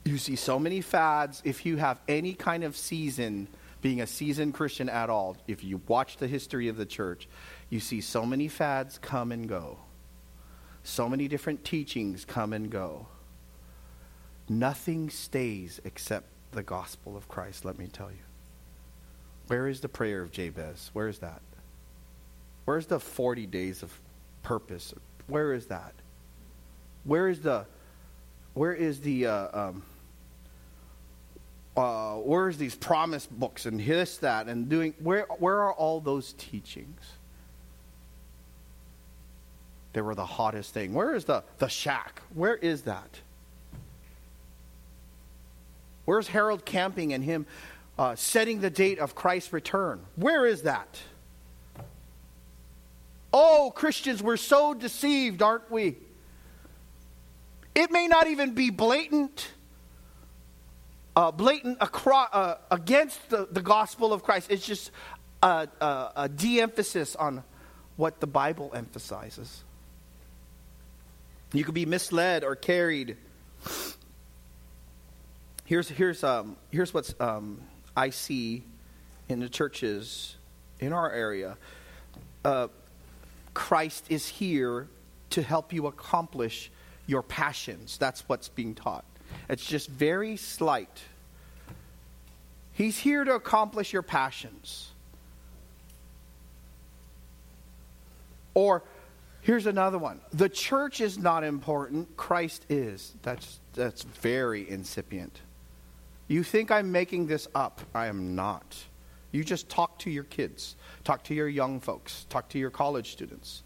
You 0.08 0.18
see 0.18 0.38
so 0.38 0.58
many 0.58 0.80
fads. 0.80 1.42
If 1.44 1.66
you 1.66 1.76
have 1.76 2.00
any 2.08 2.34
kind 2.34 2.64
of 2.64 2.78
season, 2.78 3.50
being 3.82 4.00
a 4.00 4.08
seasoned 4.08 4.54
Christian 4.54 4.88
at 4.88 5.10
all, 5.10 5.36
if 5.50 5.66
you 5.66 5.82
watch 5.86 6.16
the 6.16 6.28
history 6.28 6.70
of 6.70 6.78
the 6.78 6.86
church, 6.86 7.28
you 7.70 7.82
see 7.82 8.00
so 8.00 8.26
many 8.26 8.48
fads 8.48 9.00
come 9.00 9.34
and 9.34 9.50
go. 9.50 9.80
So 10.84 11.10
many 11.10 11.28
different 11.28 11.66
teachings 11.66 12.24
come 12.24 12.54
and 12.54 12.70
go. 12.70 13.08
Nothing 14.48 15.10
stays 15.10 15.82
except 15.84 16.28
the 16.54 16.64
gospel 16.64 17.18
of 17.18 17.28
Christ, 17.28 17.66
let 17.66 17.78
me 17.78 17.88
tell 17.88 18.10
you. 18.10 18.24
Where 19.48 19.68
is 19.68 19.82
the 19.82 19.90
prayer 19.90 20.22
of 20.22 20.32
Jabez? 20.32 20.90
Where 20.94 21.10
is 21.10 21.20
that? 21.20 21.42
Where's 22.64 22.86
the 22.86 23.02
40 23.02 23.46
days 23.46 23.84
of 23.84 23.92
purpose? 24.42 24.94
Where 25.28 25.52
is 25.52 25.66
that? 25.66 25.94
Where 27.04 27.28
is 27.28 27.42
the 27.42 27.66
where 28.54 28.74
is 28.74 29.02
the 29.02 29.28
uh, 29.28 29.68
um, 29.68 29.84
uh, 31.78 32.16
where's 32.16 32.58
these 32.58 32.76
promise 32.76 33.26
books 33.26 33.66
and 33.66 33.80
this 33.80 34.18
that 34.18 34.48
and 34.48 34.68
doing 34.68 34.94
where 35.00 35.28
where 35.40 35.62
are 35.62 35.74
all 35.74 36.02
those 36.02 36.34
teachings 36.34 37.00
they 39.98 40.02
were 40.02 40.14
the 40.14 40.28
hottest 40.28 40.76
thing. 40.76 40.94
Where 40.94 41.16
is 41.16 41.26
the, 41.26 41.44
the 41.58 41.68
shack? 41.68 42.22
Where 42.36 42.56
is 42.56 42.84
that? 42.84 43.20
Where's 46.06 46.28
Harold 46.28 46.66
camping 46.66 47.14
and 47.14 47.24
him 47.24 47.48
uh, 47.98 48.16
setting 48.16 48.62
the 48.62 48.70
date 48.70 49.00
of 49.00 49.16
Christ's 49.16 49.52
return? 49.52 50.02
Where 50.16 50.46
is 50.46 50.62
that? 50.62 51.00
Oh, 53.34 53.72
Christians, 53.74 54.22
we're 54.22 54.38
so 54.38 54.76
deceived, 54.76 55.42
aren't 55.42 55.72
we? 55.72 55.98
It 57.74 57.90
may 57.90 58.08
not 58.08 58.28
even 58.28 58.54
be 58.54 58.70
blatant, 58.70 59.48
uh, 61.18 61.32
blatant 61.32 61.80
across, 61.82 62.30
uh, 62.32 62.58
against 62.70 63.32
the, 63.32 63.48
the 63.50 63.62
gospel 63.62 64.14
of 64.14 64.22
Christ. 64.22 64.52
It's 64.52 64.64
just 64.64 64.92
a, 65.42 65.68
a, 65.82 66.12
a 66.16 66.30
de 66.30 66.62
emphasis 66.62 67.16
on 67.16 67.44
what 67.96 68.20
the 68.20 68.28
Bible 68.28 68.72
emphasizes. 68.76 69.64
You 71.54 71.64
could 71.64 71.74
be 71.74 71.88
misled 71.88 72.44
or 72.44 72.56
carried. 72.56 73.18
Here's, 75.66 75.90
here's, 75.90 76.24
um, 76.24 76.56
here's 76.70 76.94
what 76.94 77.12
um, 77.20 77.62
I 77.96 78.12
see 78.12 78.62
in 79.28 79.40
the 79.40 79.50
churches 79.50 80.36
in 80.80 80.94
our 80.94 81.12
area. 81.12 81.58
Uh, 82.46 82.68
Christ 83.56 84.06
is 84.10 84.28
here 84.28 84.88
to 85.32 85.42
help 85.42 85.74
you 85.74 85.88
accomplish 85.88 86.70
your 87.08 87.24
passions. 87.24 87.98
That's 87.98 88.22
what's 88.30 88.50
being 88.50 88.76
taught. 88.76 89.04
It's 89.50 89.66
just 89.66 89.90
very 89.90 90.38
slight. 90.38 91.02
He's 92.74 92.98
here 92.98 93.24
to 93.24 93.34
accomplish 93.34 93.92
your 93.92 94.04
passions. 94.04 94.92
Or 98.54 98.84
here's 99.42 99.66
another 99.66 99.98
one. 99.98 100.20
The 100.34 100.50
church 100.50 101.02
is 101.02 101.18
not 101.18 101.44
important, 101.44 102.18
Christ 102.18 102.66
is. 102.70 103.14
That's 103.22 103.60
that's 103.74 104.04
very 104.04 104.70
incipient. 104.70 105.42
You 106.28 106.44
think 106.44 106.72
I'm 106.72 106.92
making 106.92 107.28
this 107.28 107.48
up? 107.56 107.82
I 107.94 108.08
am 108.08 108.36
not. 108.36 108.76
You 109.32 109.44
just 109.44 109.70
talk 109.70 110.00
to 110.00 110.10
your 110.10 110.24
kids, 110.24 110.76
talk 111.04 111.24
to 111.26 111.34
your 111.34 111.48
young 111.48 111.80
folks, 111.80 112.26
talk 112.30 112.50
to 112.50 112.60
your 112.60 112.70
college 112.70 113.12
students. 113.12 113.64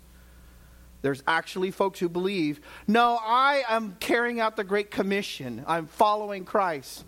There's 1.01 1.23
actually 1.27 1.71
folks 1.71 1.99
who 1.99 2.09
believe, 2.09 2.61
no, 2.87 3.19
I 3.21 3.63
am 3.67 3.95
carrying 3.99 4.39
out 4.39 4.55
the 4.55 4.63
Great 4.63 4.91
Commission. 4.91 5.63
I'm 5.67 5.87
following 5.87 6.45
Christ, 6.45 7.03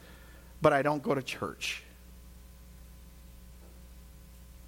but 0.61 0.73
I 0.73 0.81
don't 0.81 1.03
go 1.03 1.13
to 1.13 1.21
church. 1.21 1.83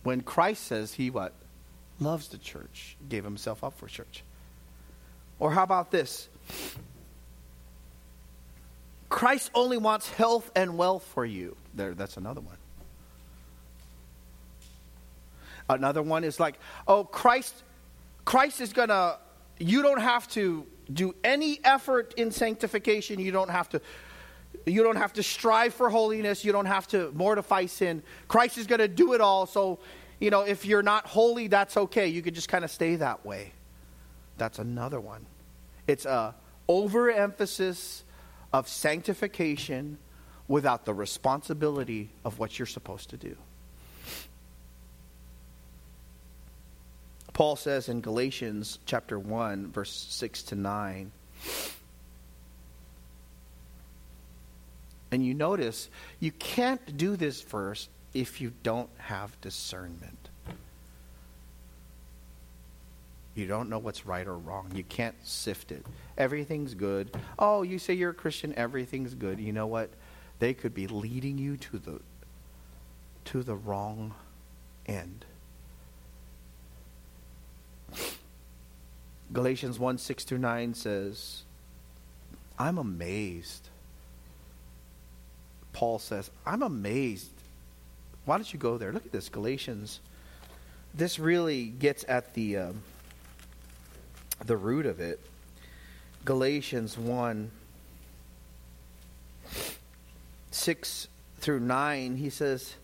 When 0.03 0.21
Christ 0.21 0.63
says 0.63 0.93
he 0.93 1.09
what? 1.09 1.33
Loves 1.99 2.27
the 2.27 2.37
church, 2.37 2.97
gave 3.09 3.23
himself 3.23 3.63
up 3.63 3.77
for 3.79 3.87
church. 3.87 4.23
Or 5.39 5.51
how 5.51 5.63
about 5.63 5.89
this? 5.89 6.29
Christ 9.09 9.49
only 9.55 9.77
wants 9.77 10.09
health 10.09 10.51
and 10.55 10.77
wealth 10.77 11.03
for 11.13 11.25
you. 11.25 11.55
There, 11.73 11.93
that's 11.93 12.17
another 12.17 12.41
one. 12.41 12.57
Another 15.67 16.03
one 16.03 16.23
is 16.23 16.39
like, 16.39 16.59
oh, 16.87 17.03
Christ 17.03 17.63
Christ 18.25 18.59
is 18.59 18.73
going 18.73 18.89
to, 18.89 19.19
you 19.59 19.81
don't 19.81 20.01
have 20.01 20.27
to 20.29 20.65
do 20.91 21.15
any 21.23 21.59
effort 21.63 22.13
in 22.17 22.31
sanctification. 22.31 23.19
You 23.19 23.31
don't 23.31 23.49
have 23.49 23.69
to. 23.69 23.81
You 24.65 24.83
don't 24.83 24.95
have 24.95 25.13
to 25.13 25.21
strive 25.21 25.75
for 25.75 25.89
holiness. 25.91 26.43
You 26.43 26.51
don't 26.51 26.65
have 26.65 26.87
to 26.87 27.11
mortify 27.13 27.67
sin. 27.67 28.01
Christ 28.27 28.57
is 28.57 28.65
going 28.65 28.79
to 28.79 28.87
do 28.87 29.13
it 29.13 29.21
all. 29.21 29.45
So, 29.45 29.79
you 30.19 30.31
know, 30.31 30.41
if 30.41 30.65
you're 30.65 30.81
not 30.81 31.05
holy, 31.05 31.47
that's 31.47 31.77
okay. 31.77 32.07
You 32.07 32.23
could 32.23 32.33
just 32.33 32.49
kind 32.49 32.63
of 32.63 32.71
stay 32.71 32.95
that 32.95 33.23
way. 33.25 33.51
That's 34.37 34.57
another 34.57 34.99
one. 34.99 35.27
It's 35.87 36.05
a 36.05 36.33
overemphasis 36.67 38.05
of 38.53 38.67
sanctification 38.67 39.99
without 40.47 40.85
the 40.85 40.93
responsibility 40.93 42.09
of 42.23 42.39
what 42.39 42.57
you're 42.57 42.65
supposed 42.65 43.09
to 43.11 43.17
do. 43.17 43.35
Paul 47.35 47.57
says 47.57 47.89
in 47.89 47.99
Galatians 47.99 48.79
chapter 48.85 49.19
1, 49.19 49.73
verse 49.73 49.91
6 49.91 50.43
to 50.43 50.55
9. 50.55 51.11
And 55.11 55.25
you 55.25 55.33
notice 55.33 55.89
you 56.21 56.31
can't 56.31 56.95
do 56.95 57.17
this 57.17 57.41
verse 57.41 57.89
if 58.13 58.39
you 58.39 58.53
don't 58.63 58.89
have 58.97 59.39
discernment. 59.41 60.29
You 63.35 63.47
don't 63.47 63.69
know 63.69 63.79
what's 63.79 64.05
right 64.05 64.25
or 64.25 64.37
wrong. 64.37 64.71
You 64.73 64.85
can't 64.85 65.15
sift 65.25 65.73
it. 65.73 65.85
Everything's 66.17 66.73
good. 66.73 67.13
Oh, 67.37 67.63
you 67.63 67.79
say 67.79 67.95
you're 67.95 68.11
a 68.11 68.13
Christian, 68.13 68.53
everything's 68.55 69.13
good. 69.13 69.41
You 69.41 69.51
know 69.51 69.67
what? 69.67 69.89
They 70.39 70.53
could 70.53 70.73
be 70.73 70.87
leading 70.87 71.37
you 71.37 71.57
to 71.57 71.79
the 71.79 71.99
to 73.25 73.43
the 73.43 73.55
wrong 73.55 74.13
end. 74.85 75.25
Galatians 79.35 79.77
1 79.77 79.97
6 79.97 80.23
through 80.23 80.37
9 80.37 80.73
says, 80.73 81.43
I'm 82.57 82.77
amazed. 82.77 83.67
Paul 85.73 85.99
says, 85.99 86.31
I'm 86.45 86.63
amazed. 86.63 87.31
Why 88.23 88.37
don't 88.37 88.53
you 88.53 88.57
go 88.57 88.77
there? 88.77 88.93
Look 88.93 89.05
at 89.05 89.11
this, 89.11 89.27
Galatians. 89.27 89.99
This 90.93 91.19
really 91.19 91.65
gets 91.65 92.05
at 92.07 92.33
the, 92.33 92.57
uh, 92.57 92.71
the 94.45 94.55
root 94.55 94.85
of 94.85 95.01
it. 95.01 95.19
Galatians 96.23 96.97
1 96.97 97.51
6 100.51 101.07
through 101.39 101.59
9, 101.59 102.15
he 102.15 102.29
says, 102.29 102.75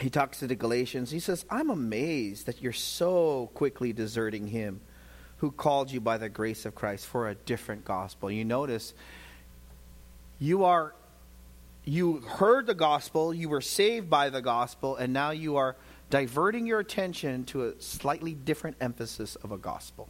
he 0.00 0.10
talks 0.10 0.38
to 0.38 0.46
the 0.46 0.54
Galatians. 0.54 1.10
He 1.10 1.20
says, 1.20 1.44
I'm 1.50 1.70
amazed 1.70 2.46
that 2.46 2.62
you're 2.62 2.72
so 2.72 3.50
quickly 3.54 3.92
deserting 3.92 4.46
him 4.46 4.80
who 5.38 5.50
called 5.50 5.90
you 5.90 6.00
by 6.00 6.18
the 6.18 6.28
grace 6.28 6.64
of 6.64 6.74
Christ 6.74 7.06
for 7.06 7.28
a 7.28 7.34
different 7.34 7.84
gospel. 7.84 8.30
You 8.30 8.44
notice 8.44 8.94
you 10.38 10.64
are 10.64 10.94
you 11.84 12.18
heard 12.20 12.66
the 12.66 12.74
gospel, 12.74 13.32
you 13.32 13.48
were 13.48 13.62
saved 13.62 14.10
by 14.10 14.28
the 14.28 14.42
gospel, 14.42 14.96
and 14.96 15.12
now 15.12 15.30
you 15.30 15.56
are 15.56 15.76
diverting 16.10 16.66
your 16.66 16.78
attention 16.78 17.44
to 17.44 17.68
a 17.68 17.80
slightly 17.80 18.34
different 18.34 18.76
emphasis 18.80 19.34
of 19.36 19.50
a 19.50 19.56
gospel. 19.56 20.08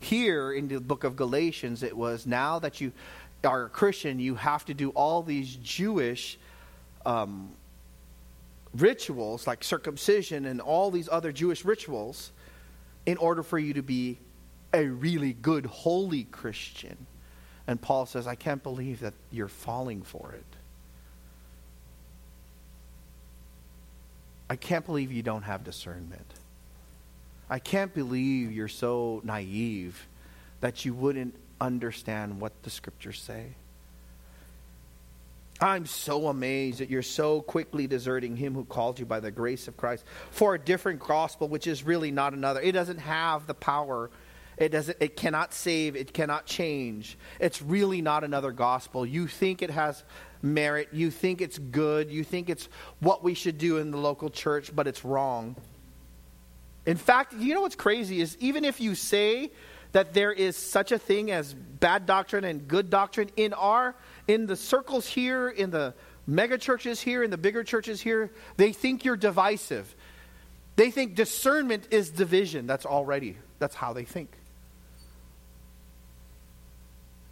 Here 0.00 0.52
in 0.52 0.68
the 0.68 0.80
book 0.80 1.04
of 1.04 1.16
Galatians, 1.16 1.82
it 1.82 1.94
was 1.94 2.26
now 2.26 2.58
that 2.60 2.80
you 2.80 2.92
are 3.44 3.64
a 3.64 3.68
Christian, 3.68 4.18
you 4.18 4.36
have 4.36 4.64
to 4.66 4.74
do 4.74 4.90
all 4.90 5.22
these 5.22 5.54
Jewish 5.56 6.38
um, 7.04 7.52
rituals 8.74 9.46
like 9.46 9.64
circumcision 9.64 10.44
and 10.44 10.60
all 10.60 10.90
these 10.90 11.08
other 11.10 11.32
Jewish 11.32 11.64
rituals 11.64 12.32
in 13.06 13.16
order 13.16 13.42
for 13.42 13.58
you 13.58 13.74
to 13.74 13.82
be 13.82 14.18
a 14.72 14.84
really 14.84 15.32
good, 15.32 15.66
holy 15.66 16.24
Christian. 16.24 17.06
And 17.66 17.80
Paul 17.80 18.06
says, 18.06 18.26
I 18.26 18.34
can't 18.34 18.62
believe 18.62 19.00
that 19.00 19.14
you're 19.30 19.48
falling 19.48 20.02
for 20.02 20.32
it. 20.32 20.44
I 24.48 24.56
can't 24.56 24.84
believe 24.84 25.12
you 25.12 25.22
don't 25.22 25.42
have 25.42 25.62
discernment. 25.62 26.34
I 27.48 27.58
can't 27.58 27.94
believe 27.94 28.52
you're 28.52 28.68
so 28.68 29.20
naive 29.24 30.08
that 30.60 30.84
you 30.84 30.94
wouldn't 30.94 31.34
understand 31.60 32.40
what 32.40 32.62
the 32.62 32.70
scriptures 32.70 33.20
say. 33.20 33.54
I'm 35.60 35.84
so 35.84 36.28
amazed 36.28 36.80
that 36.80 36.88
you're 36.88 37.02
so 37.02 37.42
quickly 37.42 37.86
deserting 37.86 38.36
him 38.36 38.54
who 38.54 38.64
called 38.64 38.98
you 38.98 39.04
by 39.04 39.20
the 39.20 39.30
grace 39.30 39.68
of 39.68 39.76
Christ 39.76 40.04
for 40.30 40.54
a 40.54 40.58
different 40.58 41.00
gospel, 41.00 41.48
which 41.48 41.66
is 41.66 41.82
really 41.82 42.10
not 42.10 42.32
another. 42.32 42.60
It 42.60 42.72
doesn't 42.72 42.98
have 42.98 43.46
the 43.46 43.54
power. 43.54 44.10
It 44.56 44.70
doesn't 44.70 44.98
it 45.00 45.16
cannot 45.16 45.54
save, 45.54 45.96
it 45.96 46.12
cannot 46.12 46.44
change. 46.46 47.16
It's 47.40 47.62
really 47.62 48.02
not 48.02 48.24
another 48.24 48.52
gospel. 48.52 49.06
You 49.06 49.26
think 49.26 49.62
it 49.62 49.70
has 49.70 50.04
merit, 50.42 50.88
you 50.92 51.10
think 51.10 51.40
it's 51.40 51.58
good, 51.58 52.10
you 52.10 52.24
think 52.24 52.50
it's 52.50 52.68
what 53.00 53.24
we 53.24 53.34
should 53.34 53.56
do 53.56 53.78
in 53.78 53.90
the 53.90 53.96
local 53.96 54.28
church, 54.28 54.74
but 54.74 54.86
it's 54.86 55.04
wrong. 55.04 55.56
In 56.86 56.96
fact, 56.96 57.34
you 57.34 57.54
know 57.54 57.62
what's 57.62 57.76
crazy 57.76 58.20
is 58.20 58.36
even 58.40 58.64
if 58.64 58.80
you 58.80 58.94
say 58.94 59.50
that 59.92 60.14
there 60.14 60.32
is 60.32 60.56
such 60.56 60.92
a 60.92 60.98
thing 60.98 61.30
as 61.30 61.54
bad 61.54 62.06
doctrine 62.06 62.44
and 62.44 62.68
good 62.68 62.90
doctrine 62.90 63.30
in 63.36 63.52
our 63.52 63.94
in 64.28 64.46
the 64.46 64.56
circles 64.56 65.06
here, 65.06 65.48
in 65.48 65.70
the 65.70 65.94
mega 66.26 66.56
churches 66.56 67.00
here, 67.00 67.22
in 67.22 67.30
the 67.30 67.38
bigger 67.38 67.64
churches 67.64 68.00
here, 68.00 68.30
they 68.56 68.72
think 68.72 69.04
you're 69.04 69.16
divisive. 69.16 69.94
They 70.76 70.90
think 70.90 71.14
discernment 71.14 71.88
is 71.90 72.10
division. 72.10 72.66
That's 72.66 72.86
already, 72.86 73.36
that's 73.58 73.74
how 73.74 73.92
they 73.92 74.04
think. 74.04 74.30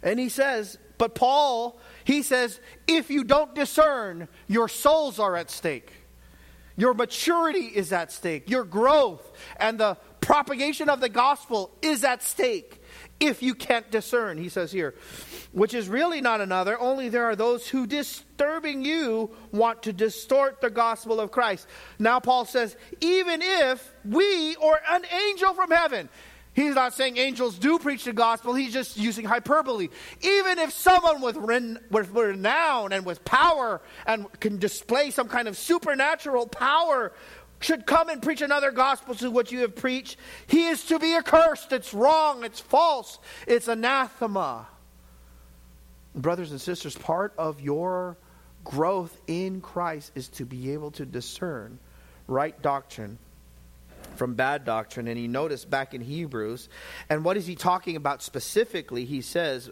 And 0.03 0.19
he 0.19 0.29
says, 0.29 0.77
but 0.97 1.15
Paul, 1.15 1.79
he 2.03 2.21
says, 2.23 2.59
if 2.87 3.09
you 3.09 3.23
don't 3.23 3.55
discern, 3.55 4.27
your 4.47 4.67
souls 4.67 5.19
are 5.19 5.35
at 5.35 5.49
stake. 5.49 5.91
Your 6.77 6.93
maturity 6.93 7.65
is 7.65 7.91
at 7.91 8.11
stake. 8.11 8.49
Your 8.49 8.63
growth 8.63 9.31
and 9.57 9.79
the 9.79 9.97
propagation 10.21 10.89
of 10.89 10.99
the 10.99 11.09
gospel 11.09 11.71
is 11.81 12.03
at 12.03 12.23
stake 12.23 12.79
if 13.19 13.43
you 13.43 13.53
can't 13.53 13.89
discern, 13.91 14.37
he 14.37 14.49
says 14.49 14.71
here, 14.71 14.95
which 15.51 15.73
is 15.73 15.89
really 15.89 16.21
not 16.21 16.41
another, 16.41 16.79
only 16.79 17.09
there 17.09 17.25
are 17.25 17.35
those 17.35 17.67
who 17.67 17.85
disturbing 17.85 18.83
you 18.83 19.31
want 19.51 19.83
to 19.83 19.93
distort 19.93 20.61
the 20.61 20.69
gospel 20.69 21.19
of 21.19 21.31
Christ. 21.31 21.67
Now, 21.97 22.19
Paul 22.19 22.45
says, 22.45 22.77
even 23.01 23.41
if 23.41 23.93
we 24.05 24.55
or 24.55 24.79
an 24.89 25.03
angel 25.27 25.53
from 25.53 25.71
heaven, 25.71 26.07
he's 26.53 26.75
not 26.75 26.93
saying 26.93 27.17
angels 27.17 27.59
do 27.59 27.77
preach 27.77 28.05
the 28.05 28.13
gospel, 28.13 28.53
he's 28.53 28.71
just 28.71 28.95
using 28.95 29.25
hyperbole. 29.25 29.89
Even 30.21 30.57
if 30.59 30.71
someone 30.71 31.21
with, 31.21 31.35
ren- 31.35 31.79
with 31.91 32.11
renown 32.11 32.93
and 32.93 33.05
with 33.05 33.25
power 33.25 33.81
and 34.05 34.31
can 34.39 34.57
display 34.57 35.11
some 35.11 35.27
kind 35.27 35.49
of 35.49 35.57
supernatural 35.57 36.47
power 36.47 37.11
should 37.59 37.85
come 37.85 38.09
and 38.09 38.21
preach 38.21 38.41
another 38.41 38.71
gospel 38.71 39.15
to 39.15 39.29
what 39.29 39.51
you 39.51 39.59
have 39.61 39.75
preached, 39.75 40.17
he 40.47 40.67
is 40.67 40.85
to 40.85 40.99
be 40.99 41.15
accursed. 41.15 41.71
It's 41.71 41.93
wrong. 41.93 42.43
It's 42.43 42.59
false. 42.59 43.19
It's 43.47 43.67
anathema. 43.67 44.67
Brothers 46.15 46.51
and 46.51 46.59
sisters, 46.59 46.97
part 46.97 47.33
of 47.37 47.61
your 47.61 48.17
growth 48.63 49.19
in 49.27 49.61
Christ 49.61 50.11
is 50.15 50.27
to 50.29 50.45
be 50.45 50.73
able 50.73 50.91
to 50.91 51.05
discern 51.05 51.79
right 52.27 52.59
doctrine 52.61 53.17
from 54.15 54.35
bad 54.35 54.65
doctrine. 54.65 55.07
And 55.07 55.17
he 55.17 55.27
noticed 55.27 55.69
back 55.69 55.93
in 55.93 56.01
Hebrews, 56.01 56.69
and 57.09 57.23
what 57.23 57.37
is 57.37 57.47
he 57.47 57.55
talking 57.55 57.95
about 57.95 58.21
specifically? 58.21 59.05
He 59.05 59.21
says, 59.21 59.69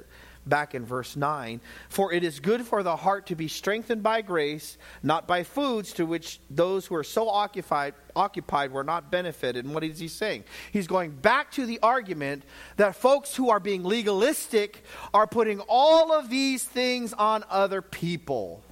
back 0.48 0.76
in 0.76 0.86
verse 0.86 1.16
9 1.16 1.62
For 1.90 2.12
it 2.14 2.24
is 2.24 2.40
good 2.40 2.66
for 2.66 2.84
the 2.84 2.96
heart 2.96 3.28
to 3.28 3.36
be 3.36 3.48
strengthened 3.48 4.04
by 4.04 4.22
grace, 4.22 4.78
not 5.04 5.28
by 5.28 5.44
foods 5.44 5.94
to 5.94 6.06
which 6.06 6.40
those 6.50 6.86
who 6.86 6.96
are 6.96 7.04
so 7.04 7.30
occupied, 7.30 7.94
occupied 8.16 8.72
were 8.72 8.84
not 8.84 9.12
benefited. 9.12 9.66
And 9.66 9.74
what 9.74 9.84
is 9.84 10.00
he 10.00 10.08
saying? 10.08 10.44
He's 10.72 10.88
going 10.88 11.12
back 11.12 11.52
to 11.52 11.66
the 11.66 11.80
argument 11.82 12.44
that 12.78 12.96
folks 12.96 13.36
who 13.36 13.50
are 13.50 13.60
being 13.60 13.84
legalistic 13.84 14.84
are 15.14 15.28
putting 15.28 15.60
all 15.68 16.12
of 16.12 16.30
these 16.30 16.64
things 16.64 17.14
on 17.14 17.44
other 17.50 17.82
people. 17.82 18.64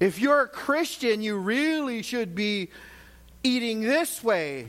If 0.00 0.20
you're 0.20 0.42
a 0.42 0.48
Christian, 0.48 1.22
you 1.22 1.36
really 1.36 2.02
should 2.02 2.34
be 2.34 2.70
eating 3.42 3.80
this 3.80 4.22
way 4.22 4.68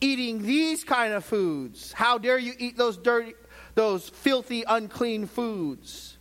eating 0.00 0.42
these 0.42 0.84
kind 0.84 1.12
of 1.12 1.24
foods. 1.24 1.92
How 1.92 2.18
dare 2.18 2.38
you 2.38 2.54
eat 2.58 2.76
those 2.76 2.96
dirty, 2.96 3.34
those 3.74 4.08
filthy, 4.08 4.64
unclean 4.66 5.26
foods? 5.26 6.16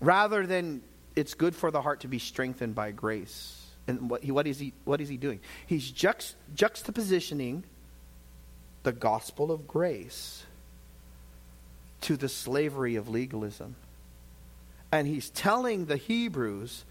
Rather 0.00 0.46
than 0.46 0.82
it's 1.14 1.34
good 1.34 1.54
for 1.54 1.70
the 1.70 1.82
heart 1.82 2.00
to 2.00 2.08
be 2.08 2.18
strengthened 2.18 2.74
by 2.74 2.90
grace. 2.90 3.58
And 3.86 4.10
what, 4.10 4.22
he, 4.22 4.30
what, 4.30 4.46
is, 4.46 4.58
he, 4.58 4.72
what 4.84 5.00
is 5.00 5.08
he 5.08 5.16
doing? 5.16 5.40
He's 5.66 5.90
juxt, 5.90 6.34
juxtapositioning 6.54 7.62
the 8.82 8.92
gospel 8.92 9.52
of 9.52 9.66
grace 9.66 10.44
to 12.02 12.16
the 12.16 12.28
slavery 12.28 12.96
of 12.96 13.08
legalism. 13.08 13.76
And 14.90 15.06
he's 15.06 15.30
telling 15.30 15.86
the 15.86 15.96
Hebrews 15.96 16.84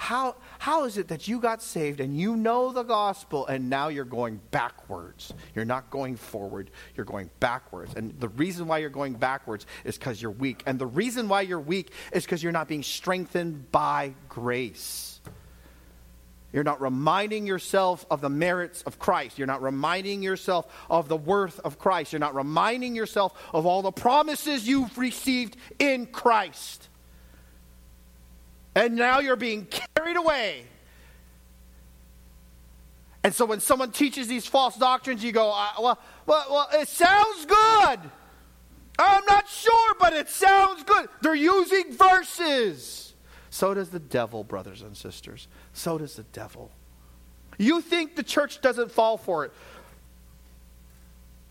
how, 0.00 0.36
how 0.58 0.84
is 0.86 0.96
it 0.96 1.08
that 1.08 1.28
you 1.28 1.40
got 1.40 1.62
saved 1.62 2.00
and 2.00 2.18
you 2.18 2.34
know 2.34 2.72
the 2.72 2.84
gospel 2.84 3.46
and 3.46 3.68
now 3.68 3.88
you're 3.88 4.06
going 4.06 4.40
backwards? 4.50 5.34
You're 5.54 5.66
not 5.66 5.90
going 5.90 6.16
forward, 6.16 6.70
you're 6.96 7.04
going 7.04 7.28
backwards. 7.38 7.92
And 7.94 8.18
the 8.18 8.30
reason 8.30 8.66
why 8.66 8.78
you're 8.78 8.88
going 8.88 9.12
backwards 9.12 9.66
is 9.84 9.98
because 9.98 10.22
you're 10.22 10.30
weak. 10.30 10.62
And 10.64 10.78
the 10.78 10.86
reason 10.86 11.28
why 11.28 11.42
you're 11.42 11.60
weak 11.60 11.92
is 12.14 12.24
because 12.24 12.42
you're 12.42 12.50
not 12.50 12.66
being 12.66 12.82
strengthened 12.82 13.70
by 13.72 14.14
grace. 14.30 15.20
You're 16.50 16.64
not 16.64 16.80
reminding 16.80 17.46
yourself 17.46 18.06
of 18.10 18.22
the 18.22 18.30
merits 18.30 18.80
of 18.84 18.98
Christ. 18.98 19.36
You're 19.36 19.46
not 19.46 19.60
reminding 19.60 20.22
yourself 20.22 20.66
of 20.88 21.08
the 21.08 21.16
worth 21.18 21.60
of 21.60 21.78
Christ. 21.78 22.14
You're 22.14 22.20
not 22.20 22.34
reminding 22.34 22.96
yourself 22.96 23.38
of 23.52 23.66
all 23.66 23.82
the 23.82 23.92
promises 23.92 24.66
you've 24.66 24.96
received 24.96 25.58
in 25.78 26.06
Christ. 26.06 26.88
And 28.80 28.96
now 28.96 29.18
you're 29.18 29.36
being 29.36 29.66
carried 29.66 30.16
away. 30.16 30.64
And 33.22 33.34
so 33.34 33.44
when 33.44 33.60
someone 33.60 33.90
teaches 33.92 34.26
these 34.26 34.46
false 34.46 34.74
doctrines, 34.74 35.22
you 35.22 35.32
go, 35.32 35.48
well, 35.78 35.98
well, 36.24 36.46
well, 36.50 36.68
it 36.72 36.88
sounds 36.88 37.44
good. 37.44 38.00
I'm 38.98 39.24
not 39.28 39.46
sure, 39.50 39.94
but 40.00 40.14
it 40.14 40.30
sounds 40.30 40.82
good. 40.84 41.10
They're 41.20 41.34
using 41.34 41.92
verses. 41.92 43.12
So 43.50 43.74
does 43.74 43.90
the 43.90 43.98
devil, 43.98 44.44
brothers 44.44 44.80
and 44.80 44.96
sisters. 44.96 45.46
So 45.74 45.98
does 45.98 46.16
the 46.16 46.22
devil. 46.22 46.70
You 47.58 47.82
think 47.82 48.16
the 48.16 48.22
church 48.22 48.62
doesn't 48.62 48.92
fall 48.92 49.18
for 49.18 49.44
it. 49.44 49.52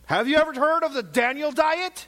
Have 0.08 0.28
you 0.28 0.38
ever 0.38 0.56
heard 0.56 0.84
of 0.84 0.96
the 0.96 1.04
Daniel 1.04 1.52
diet? 1.52 2.08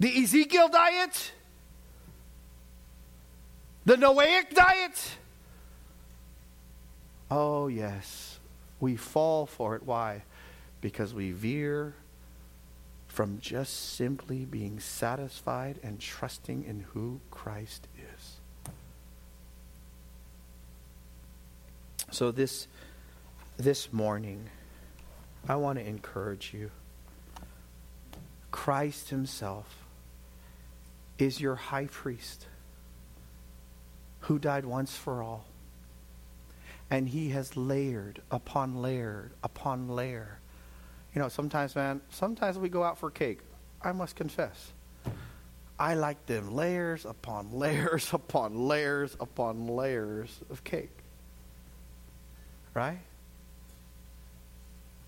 The 0.00 0.22
Ezekiel 0.22 0.68
diet? 0.68 1.32
The 3.84 3.96
Noahic 3.96 4.54
diet? 4.54 5.16
Oh, 7.30 7.68
yes. 7.68 8.38
We 8.80 8.96
fall 8.96 9.46
for 9.46 9.74
it. 9.74 9.82
Why? 9.82 10.22
Because 10.80 11.12
we 11.12 11.32
veer 11.32 11.94
from 13.08 13.38
just 13.40 13.94
simply 13.94 14.44
being 14.44 14.78
satisfied 14.78 15.80
and 15.82 15.98
trusting 15.98 16.64
in 16.64 16.84
who 16.92 17.20
Christ 17.30 17.88
is. 17.96 18.36
So 22.10 22.30
this 22.30 22.68
this 23.56 23.92
morning 23.92 24.48
I 25.48 25.56
want 25.56 25.78
to 25.78 25.84
encourage 25.84 26.54
you. 26.54 26.70
Christ 28.52 29.10
himself 29.10 29.77
is 31.18 31.40
your 31.40 31.56
high 31.56 31.86
priest 31.86 32.46
who 34.20 34.38
died 34.38 34.64
once 34.64 34.96
for 34.96 35.22
all. 35.22 35.44
And 36.90 37.08
he 37.08 37.30
has 37.30 37.56
layered 37.56 38.22
upon 38.30 38.80
layer 38.80 39.32
upon 39.42 39.88
layer. 39.88 40.38
You 41.14 41.20
know, 41.20 41.28
sometimes, 41.28 41.74
man, 41.76 42.00
sometimes 42.10 42.58
we 42.58 42.68
go 42.68 42.82
out 42.82 42.98
for 42.98 43.10
cake. 43.10 43.40
I 43.82 43.92
must 43.92 44.16
confess. 44.16 44.72
I 45.78 45.94
like 45.94 46.26
them 46.26 46.54
layers 46.54 47.04
upon 47.04 47.52
layers 47.52 48.12
upon 48.12 48.66
layers 48.66 49.16
upon 49.20 49.68
layers 49.68 50.40
of 50.50 50.64
cake. 50.64 50.96
Right? 52.74 52.98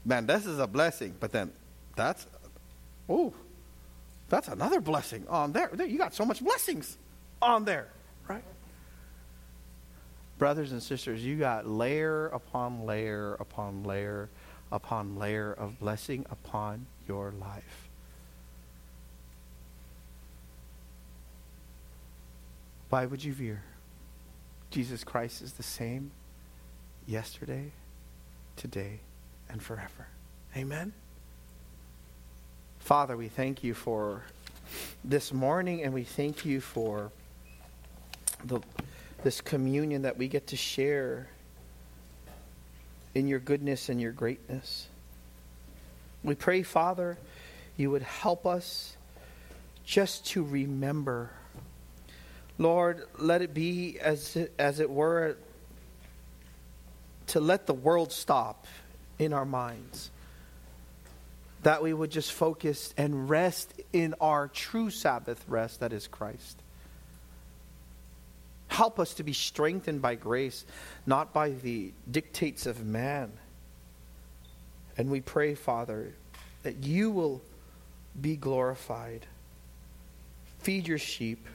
Man, 0.04 0.26
this 0.26 0.46
is 0.46 0.58
a 0.58 0.66
blessing, 0.66 1.14
but 1.20 1.30
then 1.30 1.52
that's, 1.94 2.26
oh, 3.08 3.34
that's 4.30 4.48
another 4.48 4.80
blessing 4.80 5.26
on 5.28 5.52
there. 5.52 5.70
You 5.74 5.98
got 5.98 6.14
so 6.14 6.24
much 6.24 6.42
blessings 6.42 6.96
on 7.42 7.64
there, 7.64 7.88
right? 8.28 8.44
Brothers 10.38 10.72
and 10.72 10.82
sisters, 10.82 11.22
you 11.22 11.36
got 11.36 11.66
layer 11.66 12.28
upon 12.28 12.86
layer 12.86 13.34
upon 13.34 13.84
layer 13.84 14.30
upon 14.72 15.16
layer 15.16 15.52
of 15.52 15.78
blessing 15.80 16.24
upon 16.30 16.86
your 17.06 17.32
life. 17.32 17.88
Why 22.88 23.04
would 23.06 23.22
you 23.22 23.32
veer? 23.32 23.62
Jesus 24.70 25.04
Christ 25.04 25.42
is 25.42 25.54
the 25.54 25.62
same 25.62 26.12
yesterday, 27.06 27.72
today, 28.56 29.00
and 29.48 29.62
forever. 29.62 30.08
Amen. 30.56 30.92
Father, 32.80 33.16
we 33.16 33.28
thank 33.28 33.62
you 33.62 33.72
for 33.72 34.22
this 35.04 35.32
morning 35.32 35.84
and 35.84 35.94
we 35.94 36.02
thank 36.02 36.44
you 36.44 36.60
for 36.60 37.12
the, 38.44 38.60
this 39.22 39.40
communion 39.40 40.02
that 40.02 40.16
we 40.16 40.26
get 40.26 40.48
to 40.48 40.56
share 40.56 41.28
in 43.14 43.28
your 43.28 43.38
goodness 43.38 43.88
and 43.88 44.00
your 44.00 44.10
greatness. 44.10 44.88
We 46.24 46.34
pray, 46.34 46.62
Father, 46.62 47.16
you 47.76 47.90
would 47.90 48.02
help 48.02 48.44
us 48.44 48.96
just 49.84 50.26
to 50.28 50.42
remember. 50.42 51.30
Lord, 52.58 53.04
let 53.18 53.40
it 53.40 53.54
be 53.54 54.00
as, 54.00 54.36
as 54.58 54.80
it 54.80 54.90
were 54.90 55.36
to 57.28 57.40
let 57.40 57.66
the 57.66 57.74
world 57.74 58.10
stop 58.10 58.66
in 59.18 59.32
our 59.32 59.44
minds 59.44 60.10
that 61.62 61.82
we 61.82 61.92
would 61.92 62.10
just 62.10 62.32
focus 62.32 62.94
and 62.96 63.28
rest 63.28 63.72
in 63.92 64.14
our 64.20 64.48
true 64.48 64.90
Sabbath 64.90 65.44
rest, 65.48 65.80
that 65.80 65.92
is 65.92 66.06
Christ. 66.06 66.58
Help 68.68 68.98
us 68.98 69.14
to 69.14 69.22
be 69.22 69.32
strengthened 69.32 70.00
by 70.00 70.14
grace, 70.14 70.64
not 71.04 71.32
by 71.32 71.50
the 71.50 71.92
dictates 72.10 72.66
of 72.66 72.84
man. 72.84 73.32
And 74.96 75.10
we 75.10 75.20
pray, 75.20 75.54
Father, 75.54 76.14
that 76.62 76.84
you 76.84 77.10
will 77.10 77.42
be 78.18 78.36
glorified. 78.36 79.26
Feed 80.60 80.86
your 80.86 80.98
sheep. 80.98 81.46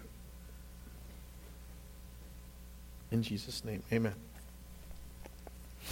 In 3.12 3.24
Jesus' 3.24 3.64
name, 3.64 3.82
amen. 3.92 4.25